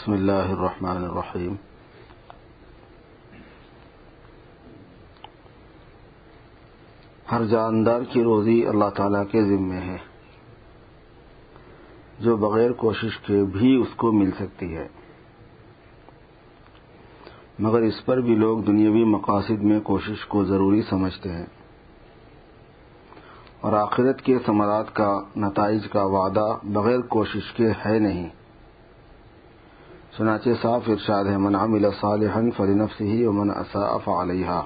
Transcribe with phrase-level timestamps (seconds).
[0.00, 1.54] بسم اللہ الرحمن الرحیم
[7.32, 9.96] ہر جاندار کی روزی اللہ تعالی کے ذمے ہے۔
[12.20, 14.88] جو بغیر کوشش کے بھی اس کو مل سکتی ہے۔
[17.58, 21.46] مگر اس پر بھی لوگ دنیاوی مقاصد میں کوشش کو ضروری سمجھتے ہیں۔
[23.60, 28.39] اور آخرت کے ثمرات کا نتائج کا وعدہ بغیر کوشش کے ہے نہیں۔
[30.20, 34.64] چنانچہ صاف ارشاد ہے، من عمل صالحا فلنفسه ومن اساء فعليها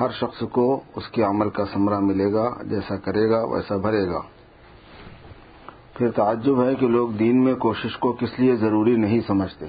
[0.00, 4.06] ہر شخص کو اس کے عمل کا ثمرہ ملے گا، جیسا کرے گا ویسا بھرے
[4.06, 4.20] گا۔
[5.94, 9.66] پھر تعجب ہے کہ لوگ دین میں کوشش کو کس لیے ضروری نہیں سمجھتے،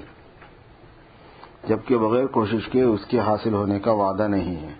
[1.68, 4.74] جبکہ بغیر کوشش کے اس کے حاصل ہونے کا وعدہ نہیں ہے۔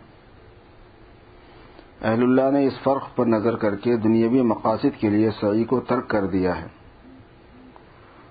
[2.03, 5.81] اہل اللہ نے اس فرق پر نظر کر کے دنیاوی مقاصد کے لیے سعی کو
[5.81, 6.80] ترک کر دیا ہے۔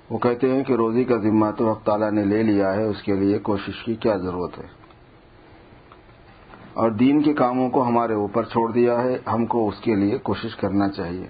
[0.09, 3.01] وہ کہتے ہیں کہ روزی کا ذمہ تو حق تعالیٰ نے لے لیا ہے، اس
[3.01, 4.67] کے لیے کوشش کی کیا ضرورت ہے؟
[6.73, 10.17] اور دین کے کاموں کو ہمارے اوپر چھوڑ دیا ہے، ہم کو اس کے لیے
[10.17, 11.27] کوشش کرنا چاہیے۔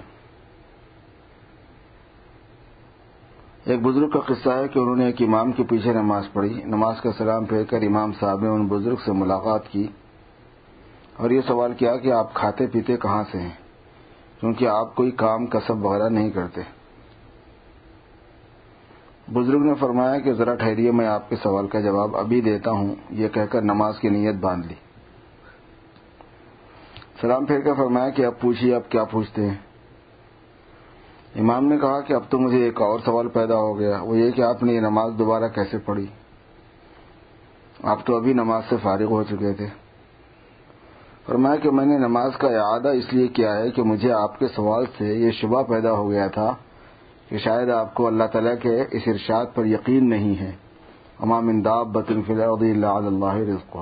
[3.65, 7.01] ایک بزرگ کا قصہ ہے کہ انہوں نے ایک امام کے پیچھے نماز پڑھی۔ نماز
[7.01, 9.87] کا سلام پھیر کر امام صاحب نے ان بزرگ سے ملاقات کی
[11.17, 13.55] اور یہ سوال کیا کہ آپ کھاتے پیتے کہاں سے ہیں؟
[14.39, 16.78] کیونکہ آپ کوئی کام کسب وغیرہ نہیں کرتے۔
[19.33, 22.95] بزرگ نے فرمایا کہ ذرا ٹھہریے، میں آپ کے سوال کا جواب ابھی دیتا ہوں۔
[23.09, 24.73] یہ کہہ کر نماز کی نیت باندھ لی۔
[27.21, 29.55] سلام پھیر کر فرمایا کہ اب پوچھیے، اب کیا پوچھتے ہیں؟
[31.35, 34.31] امام نے کہا کہ اب تو مجھے ایک اور سوال پیدا ہو گیا، وہ یہ
[34.31, 36.07] کہ آپ نے یہ نماز دوبارہ کیسے پڑھی؟
[37.83, 39.67] آپ تو ابھی نماز سے فارغ ہو چکے تھے۔
[41.25, 44.47] فرمایا کہ میں نے نماز کا اعادہ اس لیے کیا ہے کہ مجھے آپ کے
[44.47, 46.55] سوال سے یہ شبہ پیدا ہو گیا تھا
[47.29, 50.55] کہ شاید آپ کو اللہ تعالیٰ کے اس ارشاد پر یقین نہیں ہے۔
[51.19, 53.77] امام انداب بطن فی اللہ اللہ رزق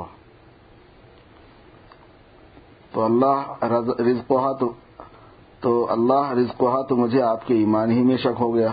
[2.91, 4.73] تو اللہ رزق تو
[5.59, 8.69] تو اللہ رزق تو مجھے آپ کے ایمان ہی میں شک ہو گیا۔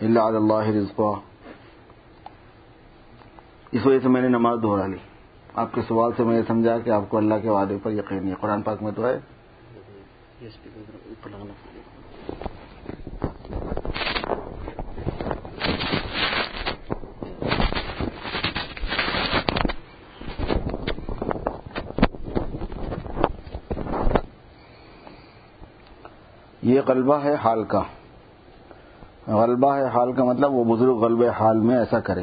[0.00, 1.00] اللہ اللہ رزق
[3.72, 4.96] اس وجہ سے میں نے نماز دوہرا لی۔
[5.54, 8.24] آپ کے سوال سے میں یہ سمجھا کہ آپ کو اللہ کے وعدے پر یقین
[8.24, 9.18] نہیں قرآن پاک میں تو ہے۔
[26.68, 27.82] یہ غلبہ ہے حال کا۔
[29.26, 32.22] غلبہ ہے حال کا مطلب وہ بزرگ غلبہ حال میں ایسا کرے۔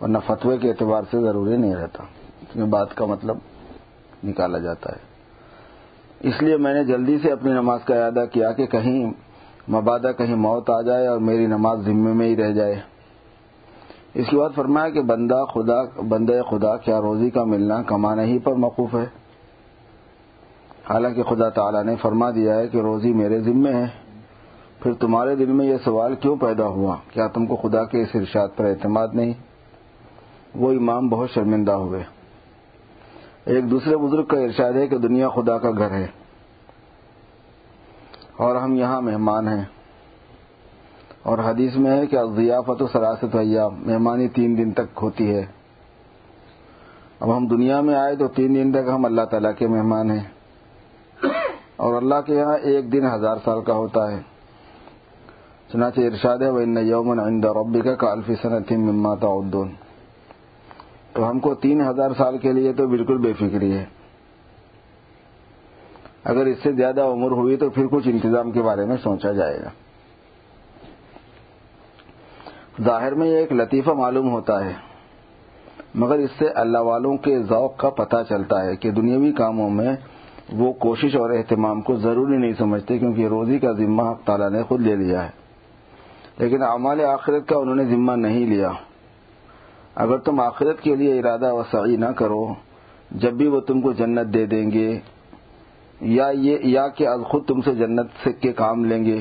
[0.00, 2.02] ورنہ فتوے کے اعتبار سے ضروری نہیں رہتا۔
[2.42, 3.38] اس میں بات کا مطلب
[4.24, 5.12] نکالا جاتا ہے۔
[6.28, 9.10] اس لیے میں نے جلدی سے اپنی نماز کا اعادہ کیا کہ کہیں
[9.70, 12.80] مبادہ کہیں موت آ جائے اور میری نماز ذمے میں ہی رہ جائے۔
[14.14, 18.38] اس کے بعد فرمایا کہ بندہ خدا بندے خدا کیا روزی کا ملنا کمانا ہی
[18.38, 19.21] پر موقوف ہے۔
[20.92, 23.86] حالانکہ خدا تعالیٰ نے فرما دیا ہے کہ روزی میرے ذمے ہے۔
[24.80, 28.08] پھر تمہارے دل میں یہ سوال کیوں پیدا ہوا؟ کیا تم کو خدا کے اس
[28.14, 29.32] ارشاد پر اعتماد نہیں؟
[30.54, 32.02] وہ امام بہت شرمندہ ہوئے۔
[33.44, 36.06] ایک دوسرے بزرگ کا ارشاد ہے کہ دنیا خدا کا گھر ہے۔
[38.36, 39.64] اور ہم یہاں مہمان ہیں۔
[41.22, 45.46] اور حدیث میں ہے کہ ضیافت و سراست ایام، مہمانی تین دن تک ہوتی ہے۔
[47.20, 50.41] اب ہم دنیا میں آئے تو تین دن تک ہم اللہ تعالیٰ کے مہمان ہیں۔
[51.82, 54.20] اور اللہ کے یہاں ایک دن ہزار سال کا ہوتا ہے۔
[55.72, 59.70] چنانچہ ارشاد ہے وہ ان یومن عند ربی کا کالفی صنعت مما تعدون۔
[61.12, 63.84] تو ہم کو تین ہزار سال کے لیے تو بالکل بے فکری ہے۔
[66.24, 69.60] اگر اس سے زیادہ عمر ہوئی تو پھر کچھ انتظام کے بارے میں سوچا جائے
[69.60, 69.70] گا۔
[72.82, 74.72] ظاہر میں یہ ایک لطیفہ معلوم ہوتا ہے،
[75.94, 79.96] مگر اس سے اللہ والوں کے ذوق کا پتہ چلتا ہے کہ دنیاوی کاموں میں
[80.52, 84.62] وہ کوشش اور اہتمام کو ضروری نہیں سمجھتے کیونکہ روزی کا ذمہ حق تعالیٰ نے
[84.62, 85.30] خود لے لیا ہے۔
[86.38, 88.70] لیکن اعمال آخرت کا انہوں نے ذمہ نہیں لیا۔
[89.94, 92.54] اگر تم آخرت کے لیے ارادہ و سعی نہ کرو،
[93.10, 94.98] جب بھی وہ تم کو جنت دے دیں گے،
[96.00, 99.20] یا یہ، یا کہ از خود تم سے جنت سے کے کام لیں گے۔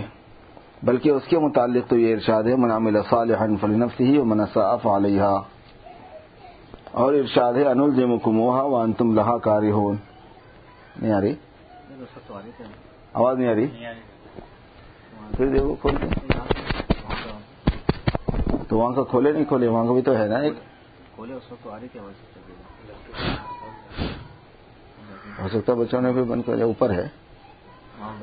[0.84, 5.22] بلکہ اس کے متعلق تو یہ ارشاد ہے منامل صالح فلنفس ہی و منصاف علیہ
[6.92, 9.94] اور ارشاد ہے انل کموہا وان تم لہا کاری ہو
[10.96, 11.34] نہیں آ رہی؟
[13.14, 13.68] آواز نہیں آ رہی؟
[15.38, 16.06] پھر دیکھو کھول کے
[18.70, 20.54] تو وہاں کا کھولے نہیں کھولے؟ وہاں کا بھی تو ہے نا ایک۔
[25.40, 27.08] ہو سکتا بچوں نے بھی بند کر اوپر ہے۔
[28.00, 28.14] وہاں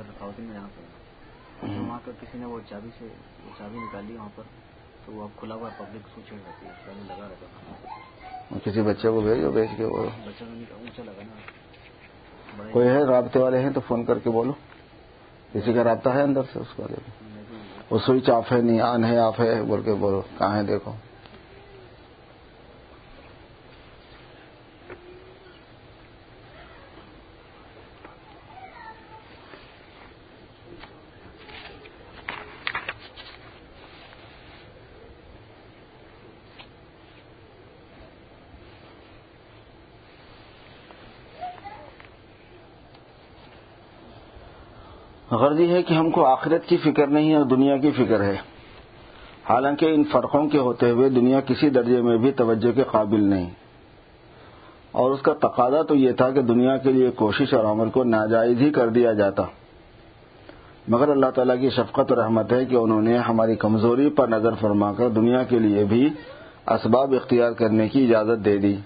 [2.04, 3.08] کا کسی نے وہ چابی سے
[3.58, 4.42] چابی نکالی وہاں پر
[5.06, 9.50] تو وہ اب کھلا ہوا پبلک سوچ رہتی ہے۔ لگا رہتا کسی بچے کو بھیجو
[9.50, 11.57] بھیج کے وہ۔ بچہ اونچا لگا نا۔
[12.70, 14.52] کوئی ہے رابطے والے ہیں تو فون کر کے بولو۔
[15.52, 17.28] کسی کا رابطہ ہے اندر سے، اس کا دیکھو
[17.90, 20.92] وہ سوئچ آف ہے نہیں آن ہے، آف ہے، بول کے بولو۔ کہاں ہے؟ دیکھو۔
[45.30, 48.36] غرضی ہے کہ ہم کو آخرت کی فکر نہیں اور دنیا کی فکر ہے۔
[49.48, 53.50] حالانکہ ان فرقوں کے ہوتے ہوئے دنیا کسی درجے میں بھی توجہ کے قابل نہیں۔
[54.92, 58.04] اور اس کا تقاضا تو یہ تھا کہ دنیا کے لیے کوشش اور عمل کو
[58.04, 59.42] ناجائز ہی کر دیا جاتا۔
[60.88, 64.54] مگر اللہ تعالیٰ کی شفقت اور رحمت ہے کہ انہوں نے ہماری کمزوری پر نظر
[64.60, 66.08] فرما کر دنیا کے لیے بھی
[66.66, 68.76] اسباب اختیار کرنے کی اجازت دے دی۔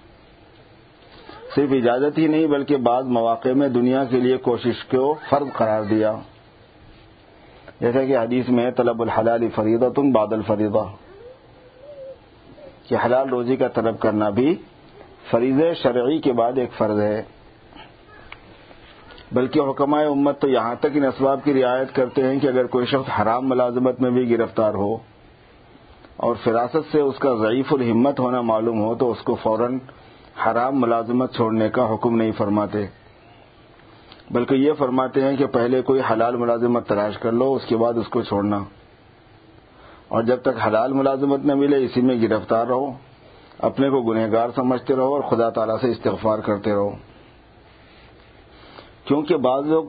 [1.54, 5.82] صرف اجازت ہی نہیں بلکہ بعض مواقع میں دنیا کے لیے کوشش کو فرض قرار
[5.82, 6.14] دیا۔
[7.82, 10.84] جیسا کہ حدیث میں طلب الحلال فریدہ تم بادل فریدہ
[12.88, 14.54] کہ حلال روزی کا طلب کرنا بھی
[15.30, 17.22] فریض شرعی کے بعد ایک فرض ہے۔
[19.32, 22.86] بلکہ حکمائے امت تو یہاں تک ان اسباب کی رعایت کرتے ہیں کہ اگر کوئی
[22.86, 24.96] شخص حرام ملازمت میں بھی گرفتار ہو
[26.16, 29.78] اور فراست سے اس کا ضعیف الہمت ہونا معلوم ہو تو اس کو فوراً
[30.46, 32.86] حرام ملازمت چھوڑنے کا حکم نہیں فرماتے۔
[34.32, 37.92] بلکہ یہ فرماتے ہیں کہ پہلے کوئی حلال ملازمت تلاش کر لو، اس کے بعد
[37.92, 38.64] اس کو چھوڑنا۔
[40.08, 42.92] اور جب تک حلال ملازمت نہ ملے، اسی میں گرفتار رہو،
[43.58, 46.90] اپنے کو گنہگار سمجھتے رہو اور خدا تعالی سے استغفار کرتے رہو۔
[49.04, 49.84] کیونکہ بعض لوگ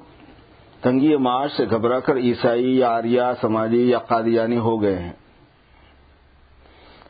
[0.82, 5.12] تنگی معاش سے گھبرا کر عیسائی یا آریہ، سماجی یا قادیانی ہو گئے ہیں۔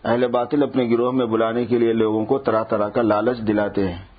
[0.03, 3.87] اہل باطل اپنے گروہ میں بلانے کے لیے لوگوں کو طرح طرح کا لالچ دلاتے
[3.87, 4.12] ہیں۔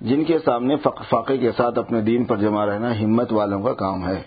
[0.00, 0.76] جن کے سامنے
[1.08, 4.22] فاقے کے ساتھ اپنے دین پر جمع رہنا ہمت والوں کا کام ہے۔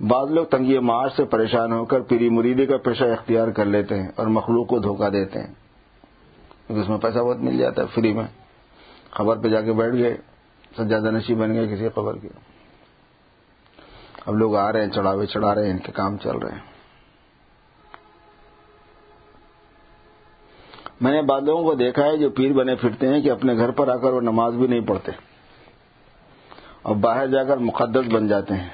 [0.00, 4.02] بعض لوگ تنگی معاش سے پریشان ہو کر پیری مریدی کا پیشہ اختیار کر لیتے
[4.02, 5.54] ہیں اور مخلوق کو دھوکہ دیتے ہیں۔
[6.66, 8.26] کیونکہ اس میں پیسہ بہت مل جاتا ہے، فری میں۔
[9.10, 10.16] خبر پہ جا کے بیٹھ گئے،
[10.76, 12.28] سجادہ نشی بن گئے کسی خبر کی۔
[14.26, 16.69] اب لوگ آ رہے ہیں، چڑھاوے چڑھا رہے ہیں، ان کے کام چل رہے ہیں۔
[21.00, 23.70] میں نے بعد لوگوں کو دیکھا ہے جو پیر بنے پھرتے ہیں کہ اپنے گھر
[23.70, 25.12] پر آ کر وہ نماز بھی نہیں پڑھتے
[26.82, 28.68] اور باہر جا کر مقدس بن جاتے ہیں۔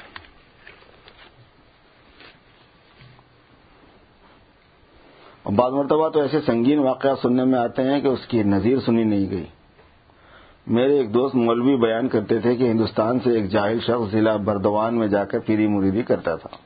[5.43, 8.79] اور بعض مرتبہ تو ایسے سنگین واقعات سننے میں آتے ہیں کہ اس کی نظیر
[8.81, 9.45] سنی نہیں گئی۔
[10.67, 14.99] میرے ایک دوست مولوی بیان کرتے تھے کہ ہندوستان سے ایک جاہل شخص ضلع بردوان
[14.99, 16.57] میں جا کر پیری مریدی کرتا تھا۔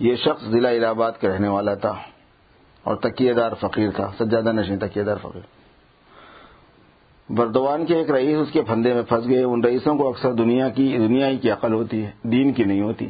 [0.00, 1.94] یہ شخص ضلع الہ آباد کا رہنے والا تھا۔
[2.84, 5.62] اور تکیے دار فقیر تھا، سجادہ نشین تکیے دار فقیر۔
[7.32, 10.68] بردوان کے ایک رئیس اس کے پھندے میں پھنس گئے ان رئیسوں کو اکثر دنیا
[10.68, 13.08] کی، دنیا ہی کی عقل ہوتی ہے، دین کی نہیں ہوتی۔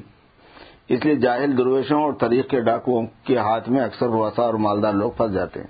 [0.89, 4.93] اس لیے جاہل درویشوں اور طریق کے ڈاکوؤں کے ہاتھ میں اکثر روسا اور مالدار
[4.93, 5.67] لوگ پھنس جاتے ہیں۔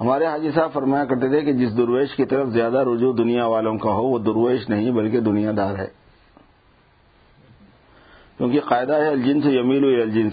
[0.00, 3.78] ہمارے حاجی صاحب فرمایا کرتے تھے کہ جس درویش کی طرف زیادہ رجوع دنیا والوں
[3.78, 5.86] کا ہو، وہ درویش نہیں بلکہ دنیا دار ہے۔
[8.38, 10.32] کیونکہ قاعدہ ہے، الجنس یمیل الجنس۔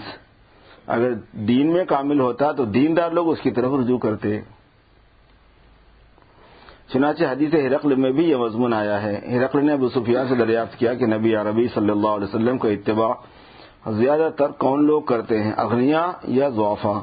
[0.88, 4.40] اگر دین میں کامل ہوتا تو دیندار لوگ اس کی طرف رجوع کرتے۔
[6.92, 10.78] چنانچہ حدیث ہرقل میں بھی یہ مضمون آیا ہے۔ ہرقل نے ابو سفیان سے دریافت
[10.78, 13.12] کیا کہ نبی عربی صلی اللہ علیہ وسلم کا اتباع
[13.92, 17.00] زیادہ تر کون لوگ کرتے ہیں اغنیا یا ضوافہ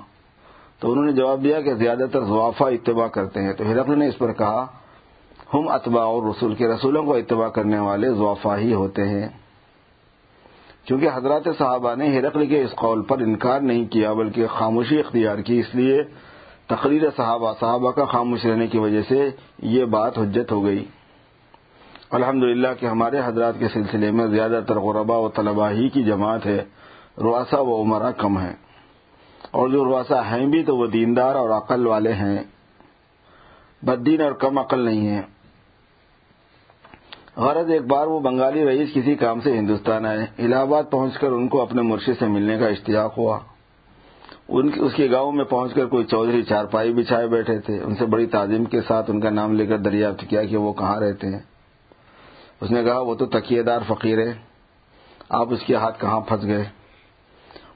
[0.80, 4.08] تو انہوں نے جواب دیا کہ زیادہ تر ضوافہ اتباع کرتے ہیں۔ تو ہرقل نے
[4.08, 4.66] اس پر کہا،
[5.54, 9.30] ہم اتباع اور رسول کے رسولوں کو اتباع کرنے والے ضوافہ ہی ہوتے ہیں۔
[10.86, 15.38] چونکہ حضرات صحابہ نے ہرقل کے اس قول پر انکار نہیں کیا، بلکہ خاموشی اختیار
[15.38, 16.04] کی۔ اس لیے
[16.68, 19.30] تقریر صحابہ صحابہ کا خاموش رہنے کی وجہ سے
[19.64, 20.86] یہ بات حجت ہو گئی۔
[22.12, 22.44] الحمد
[22.80, 26.64] کہ ہمارے حضرات کے سلسلے میں زیادہ تر غربا و طلبا ہی کی جماعت ہے
[27.18, 28.54] رواسا و عمرہ کم ہے
[29.52, 32.44] اور جو رواسا ہیں بھی تو وہ دیندار اور عقل والے ہیں۔
[33.84, 35.22] بدین اور کم عقل نہیں ہیں۔
[37.38, 41.28] غرض ایک بار وہ بنگالی رئیس کسی کام سے ہندوستان آئے۔ الہ آباد پہنچ کر
[41.28, 43.40] ان کو اپنے مرشد سے ملنے کا اشتیاق ہوا۔
[44.50, 48.06] ان اس کے گاؤں میں پہنچ کر کوئی چودھری چارپائی بچھائے بیٹھے تھے۔ ان سے
[48.06, 51.28] بڑی تعظیم کے ساتھ ان کا نام لے کر دریافت کیا کہ وہ کہاں رہتے
[51.28, 51.40] ہیں۔
[52.62, 54.34] اس نے کہا، وہ تو تکیے دار فقیر ہے
[55.30, 56.64] آپ اس کے ہاتھ کہاں پھنس گئے؟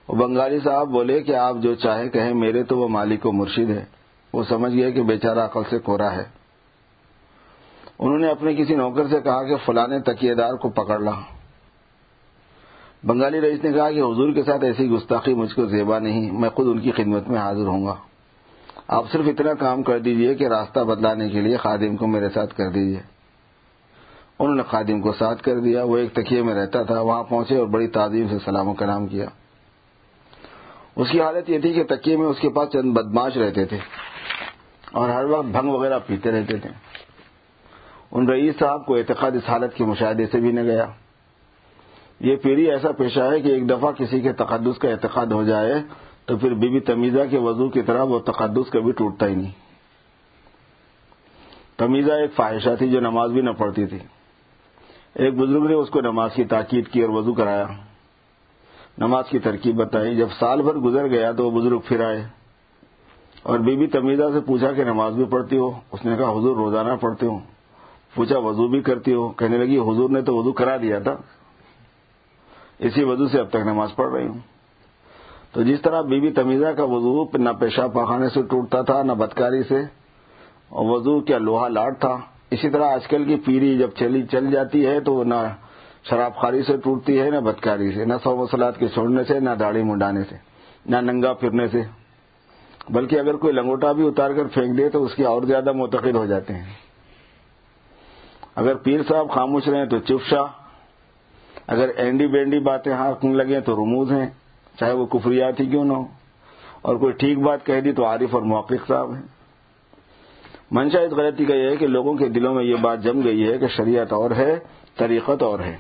[0.08, 3.70] وہ بنگالی صاحب بولے کہ آپ جو چاہے کہیں میرے تو وہ مالک و مرشد
[3.70, 3.86] ہے
[4.34, 6.39] وہ سمجھ گئے کہ بیچارہ عقل سے کورا ہے۔
[8.00, 11.12] انہوں نے اپنے کسی نوکر سے کہا کہ فلاں تکیے دار کو پکڑ لا۔
[13.06, 16.50] بنگالی رئیس نے کہا کہ حضور کے ساتھ ایسی گستاخی مجھ کو زیبا نہیں، میں
[16.50, 17.96] خود ان کی خدمت میں حاضر ہوں گا۔
[18.88, 22.56] آپ صرف اتنا کام کر دیجیے کہ راستہ بدلانے کے لیے خادم کو میرے ساتھ
[22.56, 23.00] کر دیجیے۔
[24.40, 27.58] انہوں نے خادم کو ساتھ کر دیا، وہ ایک تکیے میں رہتا تھا، وہاں پہنچے
[27.58, 29.26] اور بڑی تعظیم سے سلام و کلام کیا۔
[30.96, 33.78] اس کی حالت یہ تھی کہ تکیے میں اس کے پاس چند بدماش رہتے تھے
[34.92, 36.89] اور ہر وقت بھنگ وغیرہ پیتے رہتے تھے۔
[38.12, 40.86] ان رئیس صاحب کو اعتقاد اس حالت کے مشاہدے سے بھی نہ گیا۔
[42.20, 45.74] یہ پیری ایسا پیشہ ہے کہ ایک دفعہ کسی کے تقدس کا اعتقاد ہو جائے
[46.26, 49.52] تو پھر بی بی تمیزہ کے وضو کی طرح وہ تقدس کبھی ٹوٹتا ہی نہیں۔
[51.78, 54.00] تمیزہ ایک فاحشہ تھی جو نماز بھی نہ پڑھتی تھی۔
[55.16, 57.66] ایک بزرگ نے اس کو نماز کی تاکید کی اور وضو کرایا۔
[58.98, 62.24] نماز کی ترکیب بتائی۔ جب سال بھر گزر گیا تو وہ بزرگ پھر آئے۔
[63.44, 66.56] اور بی بی تمیزہ سے پوچھا کہ نماز بھی پڑھتی ہو؟ اس نے کہا، حضور
[66.56, 67.40] روزانہ پڑھتے ہو
[68.16, 71.16] پوچھا وضو بھی کرتی ہو؟ کہنے لگی، حضور نے تو وضو کرا دیا تھا۔
[72.80, 74.40] اسی وضو سے اب تک نماز پڑھ رہی ہوں۔
[75.52, 79.12] تو جس طرح بی بی تمیزہ کا وضو نہ پیشاب پاخانے سے ٹوٹتا تھا، نہ
[79.12, 79.80] بدکاری سے،
[80.70, 82.18] اور وضو کیا لوہا لاٹ تھا۔
[82.52, 85.36] اسی طرح آج کل کی پیری جب چلی چل جاتی ہے تو نہ
[86.10, 89.50] شراب خاری سے ٹوٹتی ہے، نہ بدکاری سے، نہ سو مسلات کے چھوڑنے سے، نہ
[89.60, 90.36] داڑھی منڈانے سے،
[90.86, 91.82] نہ ننگا پھرنے سے۔
[92.90, 96.16] بلکہ اگر کوئی لنگوٹا بھی اتار کر پھینک دے تو اس کے اور زیادہ متقد
[96.16, 96.89] ہو جاتے ہیں۔
[98.60, 100.42] اگر پیر صاحب خاموش رہے تو چپشا
[101.68, 104.30] اگر اینڈی بینڈی باتیں ہاتھ لگیں تو رموز ہیں۔
[104.80, 106.06] چاہے وہ کفریات ہی کیوں نہ ہو۔
[106.82, 109.22] اور کوئی ٹھیک بات کہہ دی تو عارف اور موقف صاحب ہیں۔
[110.72, 113.52] منشا اس غلطی کا یہ ہے کہ لوگوں کے دلوں میں یہ بات جم گئی
[113.52, 114.60] ہے کہ شریعت اور ہے،
[114.98, 115.78] طریقت اور ہے۔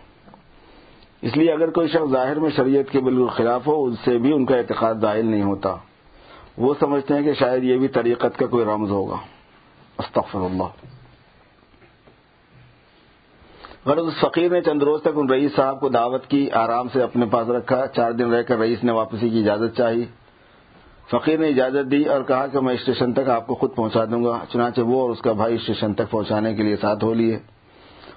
[1.22, 4.34] اس لیے اگر کوئی شخص ظاہر میں شریعت کے بالکل خلاف ہو، اس سے بھی
[4.34, 5.76] ان کا اعتقاد ظاہر نہیں ہوتا۔
[6.58, 9.16] وہ سمجھتے ہیں کہ شاید یہ بھی طریقت کا کوئی رمز ہوگا۔
[9.98, 10.99] استغفر اللہ۔
[13.86, 17.26] غرض فقیر نے چند روز تک ان رئیس صاحب کو دعوت کی، آرام سے اپنے
[17.26, 20.06] پاس رکھا۔ چار دن رہ کر رئیس نے واپسی کی اجازت چاہی۔
[21.12, 24.24] فقیر نے اجازت دی اور کہا کہ میں اسٹیشن تک آپ کو خود پہنچا دوں
[24.24, 27.40] گا، چنانچہ وہ اور اس کا بھائی اسٹیشن تک پہنچانے کے لیے ساتھ ہو لیے۔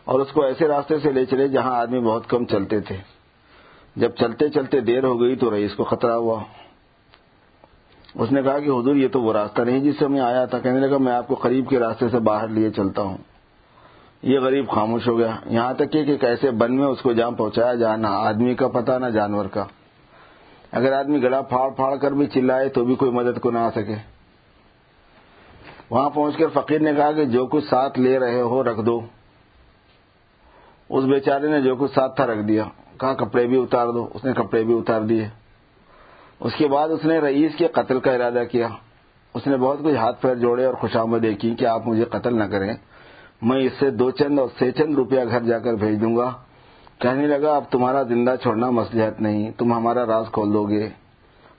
[0.04, 2.96] اور اس کو ایسے راستے سے لے چلے جہاں آدمی بہت کم چلتے تھے۔
[3.96, 6.42] جب چلتے چلتے دیر ہو گئی تو رئیس کو خطرہ ہوا۔
[8.14, 10.58] اس نے کہا کہ حضور، یہ تو وہ راستہ نہیں جس سے میں آیا تھا۔
[10.58, 13.16] کہنے لگا، میں آپ کو قریب کے راستے سے باہر لیے چلتا ہوں۔
[14.22, 17.30] یہ غریب خاموش ہو گیا۔ یہاں تک کہ ایک ایسے بن میں اس کو جہاں
[17.30, 19.64] پہنچایا جا نہ آدمی کا پتہ، نہ جانور کا۔
[20.72, 23.70] اگر آدمی گلا پھاڑ پھاڑ کر بھی چلائے تو بھی کوئی مدد کو نہ آ
[23.70, 23.94] سکے۔
[25.90, 29.00] وہاں پہنچ کر فقیر نے کہا کہ جو کچھ ساتھ لے رہے ہو، رکھ دو۔
[30.88, 32.64] اس بیچارے نے جو کچھ ساتھ تھا، رکھ دیا۔
[33.00, 35.28] کہا، کپڑے بھی اتار دو۔ اس نے کپڑے بھی اتار دیے۔
[36.40, 38.68] اس کے بعد اس نے رئیس کے قتل کا ارادہ کیا۔
[39.34, 40.96] اس نے بہت کچھ ہاتھ پیر جوڑے اور خوش
[41.40, 42.74] کی کہ آپ مجھے قتل نہ کریں۔
[43.42, 46.32] میں اس سے دو چند اور سے چند روپیہ گھر جا کر بھیج دوں گا۔
[46.98, 50.88] کہنے لگا، اب تمہارا زندہ چھوڑنا مسلحت نہیں، تم ہمارا راز کھول دو گے۔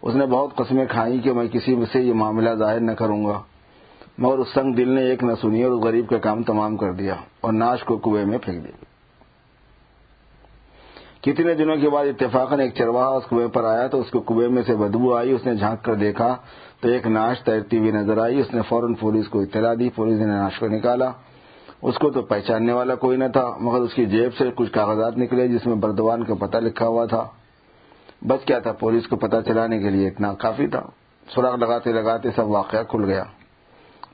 [0.02, 3.42] اس نے بہت قسمیں کھائی کہ میں کسی سے یہ معاملہ ظاہر نہ کروں گا۔
[4.18, 7.16] مگر اس سنگ دل نے ایک نہ سنی اور غریب کا کام تمام کر دیا
[7.42, 8.86] اور ناش کو کنویں میں پھینک دیا۔
[11.22, 14.50] کتنے دنوں کے بعد اتفاقاً ایک چرواہا اس کنویں پر آیا تو اس کو کنویں
[14.50, 16.36] میں سے بدبو آئی، اس نے جھانک کر دیکھا
[16.82, 20.20] تو ایک ناش تیرتی ہوئی نظر آئی، اس نے فوراً پولیس کو اطلاع دی، پولیس
[20.20, 21.12] نے ناش کو نکالا۔
[21.84, 25.18] اس کو تو پہچاننے والا کوئی نہ تھا، مگر اس کی جیب سے کچھ کاغذات
[25.18, 27.28] نکلے جس میں بردوان کا پتہ لکھا ہوا تھا۔
[28.28, 30.82] بس کیا تھا، پولیس کو پتہ چلانے کے لیے اتنا کافی تھا۔
[31.36, 33.24] سراغ لگاتے لگاتے سب واقعہ کھل گیا۔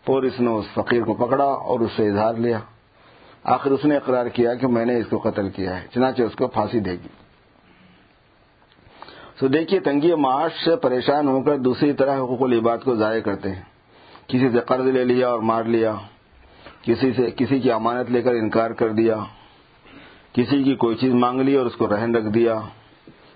[0.05, 2.59] پولیس نے اس فقیر کو پکڑا اور اس سے اظہار لیا۔
[3.43, 6.35] آخر اس نے اقرار کیا کہ میں نے اس کو قتل کیا ہے، چنانچہ اس
[6.35, 7.07] کو پھانسی دے گی۔
[9.39, 13.51] تو دیکھیے، تنگی معاش سے پریشان ہو کر دوسری طرح حقوق العباد کو ضائع کرتے
[13.51, 13.61] ہیں۔
[14.27, 15.95] کسی سے قرض لے لیا اور مار لیا۔
[16.81, 19.15] کسی سے کسی کی امانت لے کر انکار کر دیا،
[20.33, 22.59] کسی کی کوئی چیز مانگ لی اور اس کو رہن رکھ دیا۔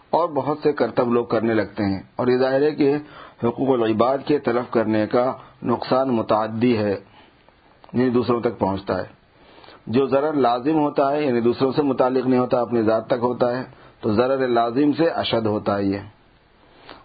[0.09, 2.95] اور بہت سے کرتب لوگ کرنے لگتے ہیں۔ اور یہ ظاہر ہے کہ
[3.43, 5.33] حقوق العباد کے طرف کرنے کا
[5.63, 6.95] نقصان متعدی ہے
[7.93, 9.23] یعنی دوسروں تک پہنچتا ہے۔
[9.87, 13.57] جو ضرر لازم ہوتا ہے یعنی دوسروں سے متعلق نہیں ہوتا، اپنی ذات تک ہوتا
[13.57, 13.63] ہے،
[13.99, 15.97] تو ضرر لازم سے اشد ہوتا ہے۔ یہ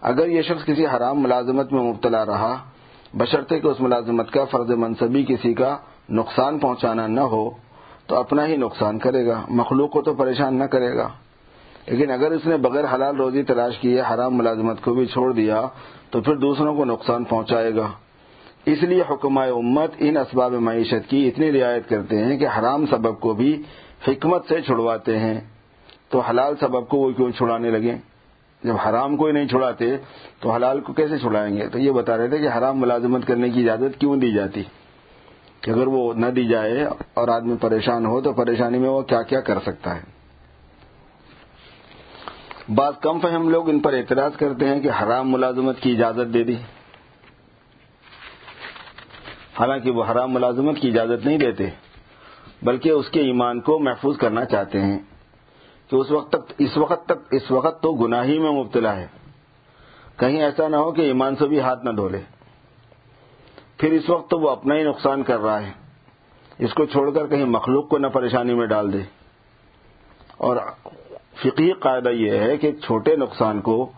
[0.01, 2.55] اگر یہ شخص کسی حرام ملازمت میں مبتلا رہا،
[3.13, 5.77] بشرطے کہ اس ملازمت کا فرض منصبی کسی کا
[6.11, 7.49] نقصان پہنچانا نہ ہو
[8.07, 11.09] تو اپنا ہی نقصان کرے گا۔ مخلوق کو تو پریشان نہ کرے گا۔
[11.87, 15.67] لیکن اگر اس نے بغیر حلال روزی تلاش کیے حرام ملازمت کو بھی چھوڑ دیا
[16.09, 17.87] تو پھر دوسروں کو نقصان پہنچائے گا۔
[18.65, 23.19] اس لیے حکمائے امت ان اسباب معیشت کی اتنی رعایت کرتے ہیں کہ حرام سبب
[23.19, 23.61] کو بھی
[24.07, 25.39] حکمت سے چھڑواتے ہیں۔
[26.09, 27.95] تو حلال سبب کو وہ کیوں چھڑانے لگے؟
[28.63, 29.97] جب حرام کو ہی نہیں چھڑاتے
[30.39, 33.49] تو حلال کو کیسے چھڑائیں گے؟ تو یہ بتا رہے تھے کہ حرام ملازمت کرنے
[33.49, 34.63] کی اجازت کیوں دی جاتی؟
[35.61, 39.21] کہ اگر وہ نہ دی جائے اور آدمی پریشان ہو تو پریشانی میں وہ کیا
[39.21, 40.01] کیا کر سکتا ہے۔
[42.75, 46.43] بعض کم فہم لوگ ان پر اعتراض کرتے ہیں کہ حرام ملازمت کی اجازت دے
[46.43, 46.55] دی۔
[49.59, 51.69] حالانکہ وہ حرام ملازمت کی اجازت نہیں دیتے،
[52.61, 54.99] بلکہ اس کے ایمان کو محفوظ کرنا چاہتے ہیں
[55.89, 59.07] کہ اس وقت تک، اس وقت تک، اس وقت تو گناہی میں مبتلا ہے۔
[60.17, 62.21] کہیں ایسا نہ ہو کہ ایمان سے بھی ہاتھ نہ دھو لے۔
[63.79, 65.71] پھر اس وقت تو وہ اپنا ہی نقصان کر رہا ہے۔
[66.59, 69.01] اس کو چھوڑ کر کہیں مخلوق کو نہ پریشانی میں ڈال دے۔
[70.37, 70.57] اور
[71.35, 73.91] فقی قاعدہ یہ ہے کہ چھوٹے نقصان کو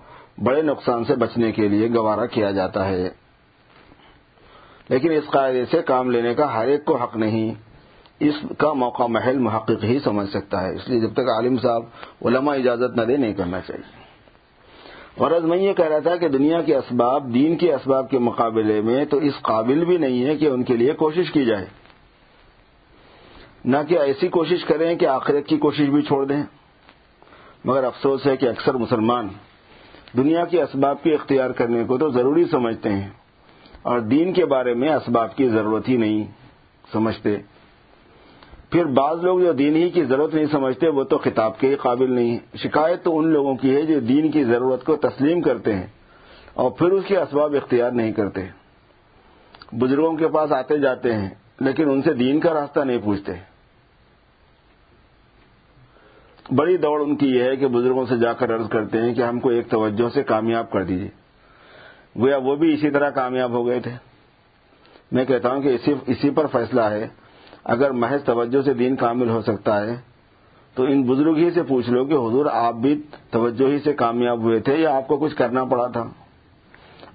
[0.44, 3.10] بڑے نقصان سے بچنے کے لیے گوارا کیا جاتا ہے۔
[4.90, 7.54] لیکن اس قاعدے سے کام لینے کا ہر ایک کو حق نہیں،
[8.20, 11.84] اس کا موقع محل محقق ہی سمجھ سکتا ہے۔ اس لیے جب تک عالم صاحب
[12.26, 14.01] علماء اجازت نہ دے، نہیں کرنا چاہیے۔
[15.20, 18.82] غرض میں یہ کہہ رہا تھا کہ دنیا کے اسباب، دین کے اسباب کے مقابلے
[18.82, 21.66] میں تو اس قابل بھی نہیں ہے کہ ان کے لیے کوشش کی جائے۔
[23.66, 26.44] نہ کہ ایسی کوشش کریں کہ آخرت کی کوشش بھی چھوڑ دیں۔
[27.66, 29.28] مگر افسوس ہے کہ اکثر مسلمان
[30.18, 33.10] دنیا کے اسباب کی اختیار کرنے کو تو ضروری سمجھتے ہیں
[33.82, 36.24] اور دین کے بارے میں اسباب کی ضرورت ہی نہیں
[36.92, 37.38] سمجھتے۔
[38.72, 41.76] پھر بعض لوگ جو دین ہی کی ضرورت نہیں سمجھتے، وہ تو خطاب کے ہی
[41.76, 45.76] قابل نہیں شکایت تو ان لوگوں کی ہے جو دین کی ضرورت کو تسلیم کرتے
[45.76, 45.88] ہیں
[46.54, 48.42] اور پھر اس کے اسباب اختیار نہیں کرتے۔
[49.72, 53.32] بزرگوں کے پاس آتے جاتے ہیں، لیکن ان سے دین کا راستہ نہیں پوچھتے۔
[56.56, 59.22] بڑی دوڑ ان کی یہ ہے کہ بزرگوں سے جا کر عرض کرتے ہیں کہ
[59.22, 61.10] ہم کو ایک توجہ سے کامیاب کر دیجیے
[62.20, 63.92] گویا وہ بھی اسی طرح کامیاب ہو گئے تھے۔
[65.12, 67.08] میں کہتا ہوں کہ اسی پر فیصلہ ہے۔
[67.64, 69.96] اگر محض توجہ سے دین کامل ہو سکتا ہے،
[70.76, 73.02] تو ان بزرگ ہی سے پوچھ لو کہ حضور آپ بھی
[73.32, 76.04] توجہ ہی سے کامیاب ہوئے تھے یا آپ کو کچھ کرنا پڑا تھا؟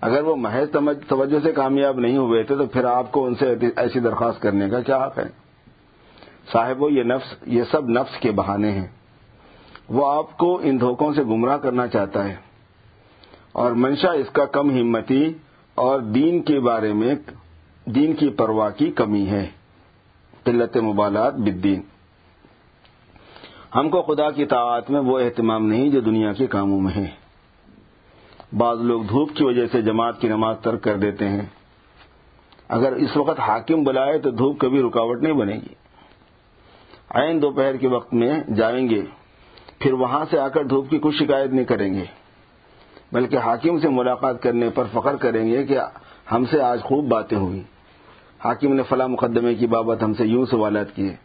[0.01, 0.77] اگر وہ محض
[1.09, 4.71] توجہ سے کامیاب نہیں ہوئے تھے، تو پھر آپ کو ان سے ایسی درخواست کرنے
[4.71, 5.47] کا کیا حق ہے؟
[6.53, 8.87] صاحب یہ نفس، یہ سب نفس کے بہانے ہیں۔
[9.89, 12.37] وہ آپ کو ان دھوکوں سے گمراہ کرنا چاہتا ہے۔
[13.53, 15.33] اور منشا اس کا کم ہمتی
[15.75, 17.15] اور دین کے بارے میں،
[17.87, 19.47] دین کی پرواہ کی کمی ہے۔
[20.47, 21.83] قلت مبالات بدین
[23.75, 27.07] ہم کو خدا کی طاعت میں وہ اہتمام نہیں جو دنیا کے کاموں میں ہے۔
[28.57, 31.43] بعض لوگ دھوپ کی وجہ سے جماعت کی نماز ترک کر دیتے ہیں۔
[32.69, 35.75] اگر اس وقت حاکم بلائے تو دھوپ کبھی رکاوٹ نہیں بنے گی۔
[37.11, 39.03] عین دوپہر کے وقت میں جائیں گے،
[39.79, 42.05] پھر وہاں سے آ کر دھوپ کی کچھ شکایت نہیں کریں گے۔
[43.13, 45.79] بلکہ حاکم سے ملاقات کرنے پر فخر کریں گے کہ
[46.33, 47.63] ہم سے آج خوب باتیں ہوئی
[48.47, 51.17] حاکم نے فلاں مقدمے کی بابت ہم سے یوں سوالات کیے،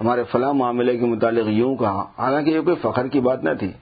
[0.00, 3.72] ہمارے فلاں معاملے کے متعلق یوں کہا، حالانکہ یہ کوئی فخر کی بات نہ تھی۔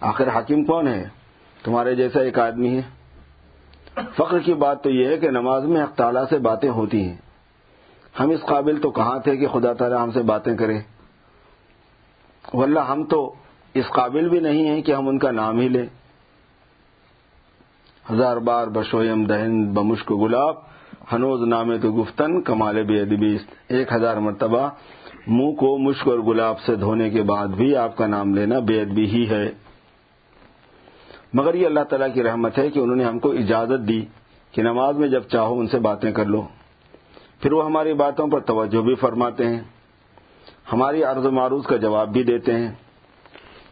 [0.00, 1.08] آخر حاکم کون ہے؟
[1.64, 2.82] تمہارے جیسا ایک آدمی ہے۔
[4.16, 7.16] فخر کی بات تو یہ ہے کہ نماز میں حق تعالیٰ سے باتیں ہوتی ہیں۔
[8.20, 10.78] ہم اس قابل تو کہاں تھے کہ خدا تعالیٰ ہم سے باتیں کرے؟
[12.54, 13.34] واللہ ہم تو
[13.74, 15.86] اس قابل بھی نہیں ہیں کہ ہم ان کا نام ہی لیں۔
[18.12, 20.54] ہزار بار بشویم دہن بمشک گلاب
[21.12, 24.68] ہنوز نامے تو گفتن، کمال بے ادبی ایک ہزار مرتبہ
[25.26, 28.80] منہ کو مشک اور گلاب سے دھونے کے بعد بھی آپ کا نام لینا بے
[28.80, 29.50] ادبی ہی ہے۔
[31.34, 34.04] مگر یہ اللہ تعالیٰ کی رحمت ہے کہ انہوں نے ہم کو اجازت دی
[34.52, 36.42] کہ نماز میں جب چاہو ان سے باتیں کر لو۔
[37.40, 39.60] پھر وہ ہماری باتوں پر توجہ بھی فرماتے ہیں۔
[40.72, 42.72] ہماری عرض و معروض کا جواب بھی دیتے ہیں۔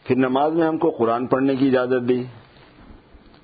[0.04, 2.24] پھر نماز میں ہم کو قرآن پڑھنے کی اجازت دی۔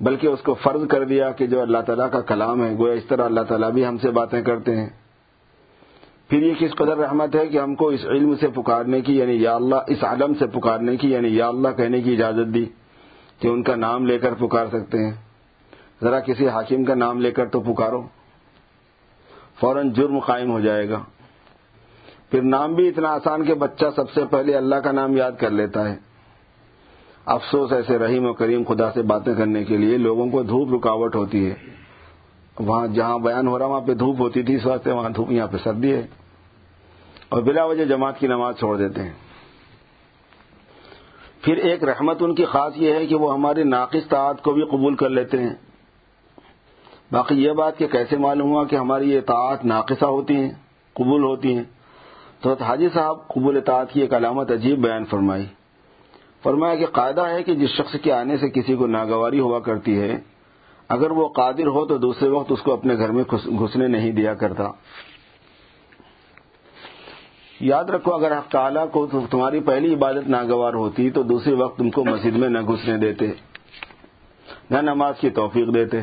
[0.03, 3.05] بلکہ اس کو فرض کر دیا کہ جو اللہ تعالیٰ کا کلام ہے، گویا اس
[3.09, 4.89] طرح اللہ تعالیٰ بھی ہم سے باتیں کرتے ہیں۔
[6.29, 9.43] پھر یہ کس قدر رحمت ہے کہ ہم کو اس علم سے پکارنے کی یعنی
[9.43, 12.65] یا اللہ، اس عالم سے پکارنے کی یعنی یا اللہ کہنے کی اجازت دی
[13.39, 15.13] کہ ان کا نام لے کر پکار سکتے ہیں۔
[16.03, 18.03] ذرا کسی حاکم کا نام لے کر تو پکارو،
[19.61, 21.03] فوراً جرم قائم ہو جائے گا۔
[22.31, 25.51] پھر نام بھی اتنا آسان کہ بچہ سب سے پہلے اللہ کا نام یاد کر
[25.51, 26.12] لیتا ہے۔
[27.25, 31.17] افسوس ایسے رحیم و کریم خدا سے باتیں کرنے کے لیے لوگوں کو دھوپ رکاوٹ
[31.17, 31.55] ہوتی ہے۔
[32.61, 35.47] وہاں جہاں بیان ہو رہا وہاں پہ دھوپ ہوتی تھی، اس واسطے وہاں دھوپ، یہاں
[35.47, 36.07] پہ سردی ہے۔
[37.29, 39.13] اور بلا وجہ جماعت کی نماز چھوڑ دیتے ہیں۔
[41.43, 44.63] پھر ایک رحمت ان کی خاص یہ ہے کہ وہ ہماری ناقص تعات کو بھی
[44.63, 45.55] قبول کر لیتے ہیں۔
[47.13, 50.51] باقی یہ بات کہ کیسے معلوم ہوا کہ ہماری یہ اطاعت ناقصہ ہوتی ہیں،
[50.93, 51.65] قبول ہوتی ہیں۔
[52.41, 55.47] تو حاجی صاحب قبول اطاعت کی ایک علامت عجیب بیان فرمائی۔
[56.43, 60.01] فرمایا کہ قاعدہ ہے کہ جس شخص کے آنے سے کسی کو ناگواری ہوا کرتی
[60.01, 60.21] ہے،
[60.89, 64.35] اگر وہ قادر ہو تو دوسرے وقت اس کو اپنے گھر میں گھسنے نہیں دیا
[64.35, 64.71] کرتا۔
[67.61, 71.91] یاد رکھو، اگر حق تعالیٰ کو تمہاری پہلی عبادت ناگوار ہوتی تو دوسرے وقت تم
[71.91, 73.27] کو مسجد میں نہ گھسنے دیتے،
[74.71, 76.01] نہ نماز کی توفیق دیتے۔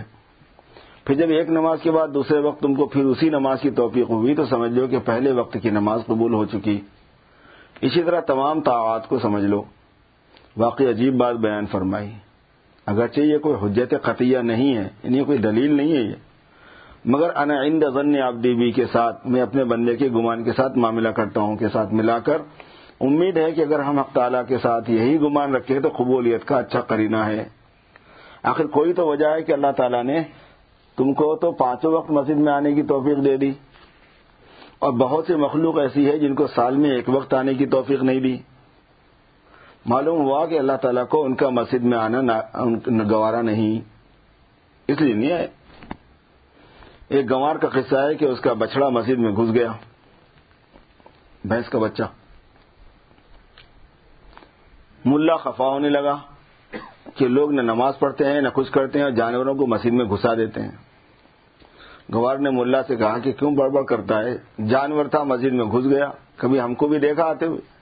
[1.05, 4.09] پھر جب ایک نماز کے بعد دوسرے وقت تم کو پھر اسی نماز کی توفیق
[4.09, 6.79] ہوئی تو سمجھ لو کہ پہلے وقت کی نماز قبول ہو چکی۔
[7.81, 9.63] اسی طرح تمام طاعات کو سمجھ لو۔
[10.57, 12.11] واقعی عجیب بات بیان فرمائی۔
[12.85, 16.13] اگرچہ یہ کوئی حجت قطیہ نہیں ہے یعنی کوئی دلیل نہیں ہے یہ۔
[17.05, 20.77] مگر انا عند ظن عبدی بی کے ساتھ، میں اپنے بندے کے گمان کے ساتھ
[20.77, 22.37] معاملہ کرتا ہوں کے ساتھ ملا کر۔
[23.01, 26.57] امید ہے کہ اگر ہم حق تعالیٰ کے ساتھ یہی گمان رکھیں تو قبولیت کا
[26.57, 27.49] اچھا کرینہ ہے۔
[28.43, 30.23] آخر کوئی تو وجہ ہے کہ اللہ تعالیٰ نے
[30.97, 33.51] تم کو تو پانچوں وقت مسجد میں آنے کی توفیق دے دی۔
[34.79, 38.03] اور بہت سی مخلوق ایسی ہے جن کو سال میں ایک وقت آنے کی توفیق
[38.03, 38.37] نہیں دی۔
[39.85, 42.39] معلوم ہوا کہ اللہ تعالیٰ کو ان کا مسجد میں آنا
[43.11, 43.81] گوارا نہیں۔
[44.87, 45.47] اس لیے نہیں ہے
[47.07, 49.71] ایک گوار کا قصہ ہے کہ اس کا بچڑا مسجد میں گھس گیا۔
[51.45, 52.03] بھینس کا بچہ۔
[55.05, 56.17] ملا خفا ہونے لگا
[57.15, 60.05] کہ لوگ نہ نماز پڑھتے ہیں، نہ کچھ کرتے ہیں اور جانوروں کو مسجد میں
[60.05, 60.71] گھسا دیتے ہیں۔
[62.13, 65.85] گوار نے ملا سے کہا کہ کیوں بڑبڑ کرتا ہے؟ جانور تھا، مسجد میں گھس
[65.85, 67.78] گیا۔ کبھی ہم کو بھی دیکھا آتے ہوئے۔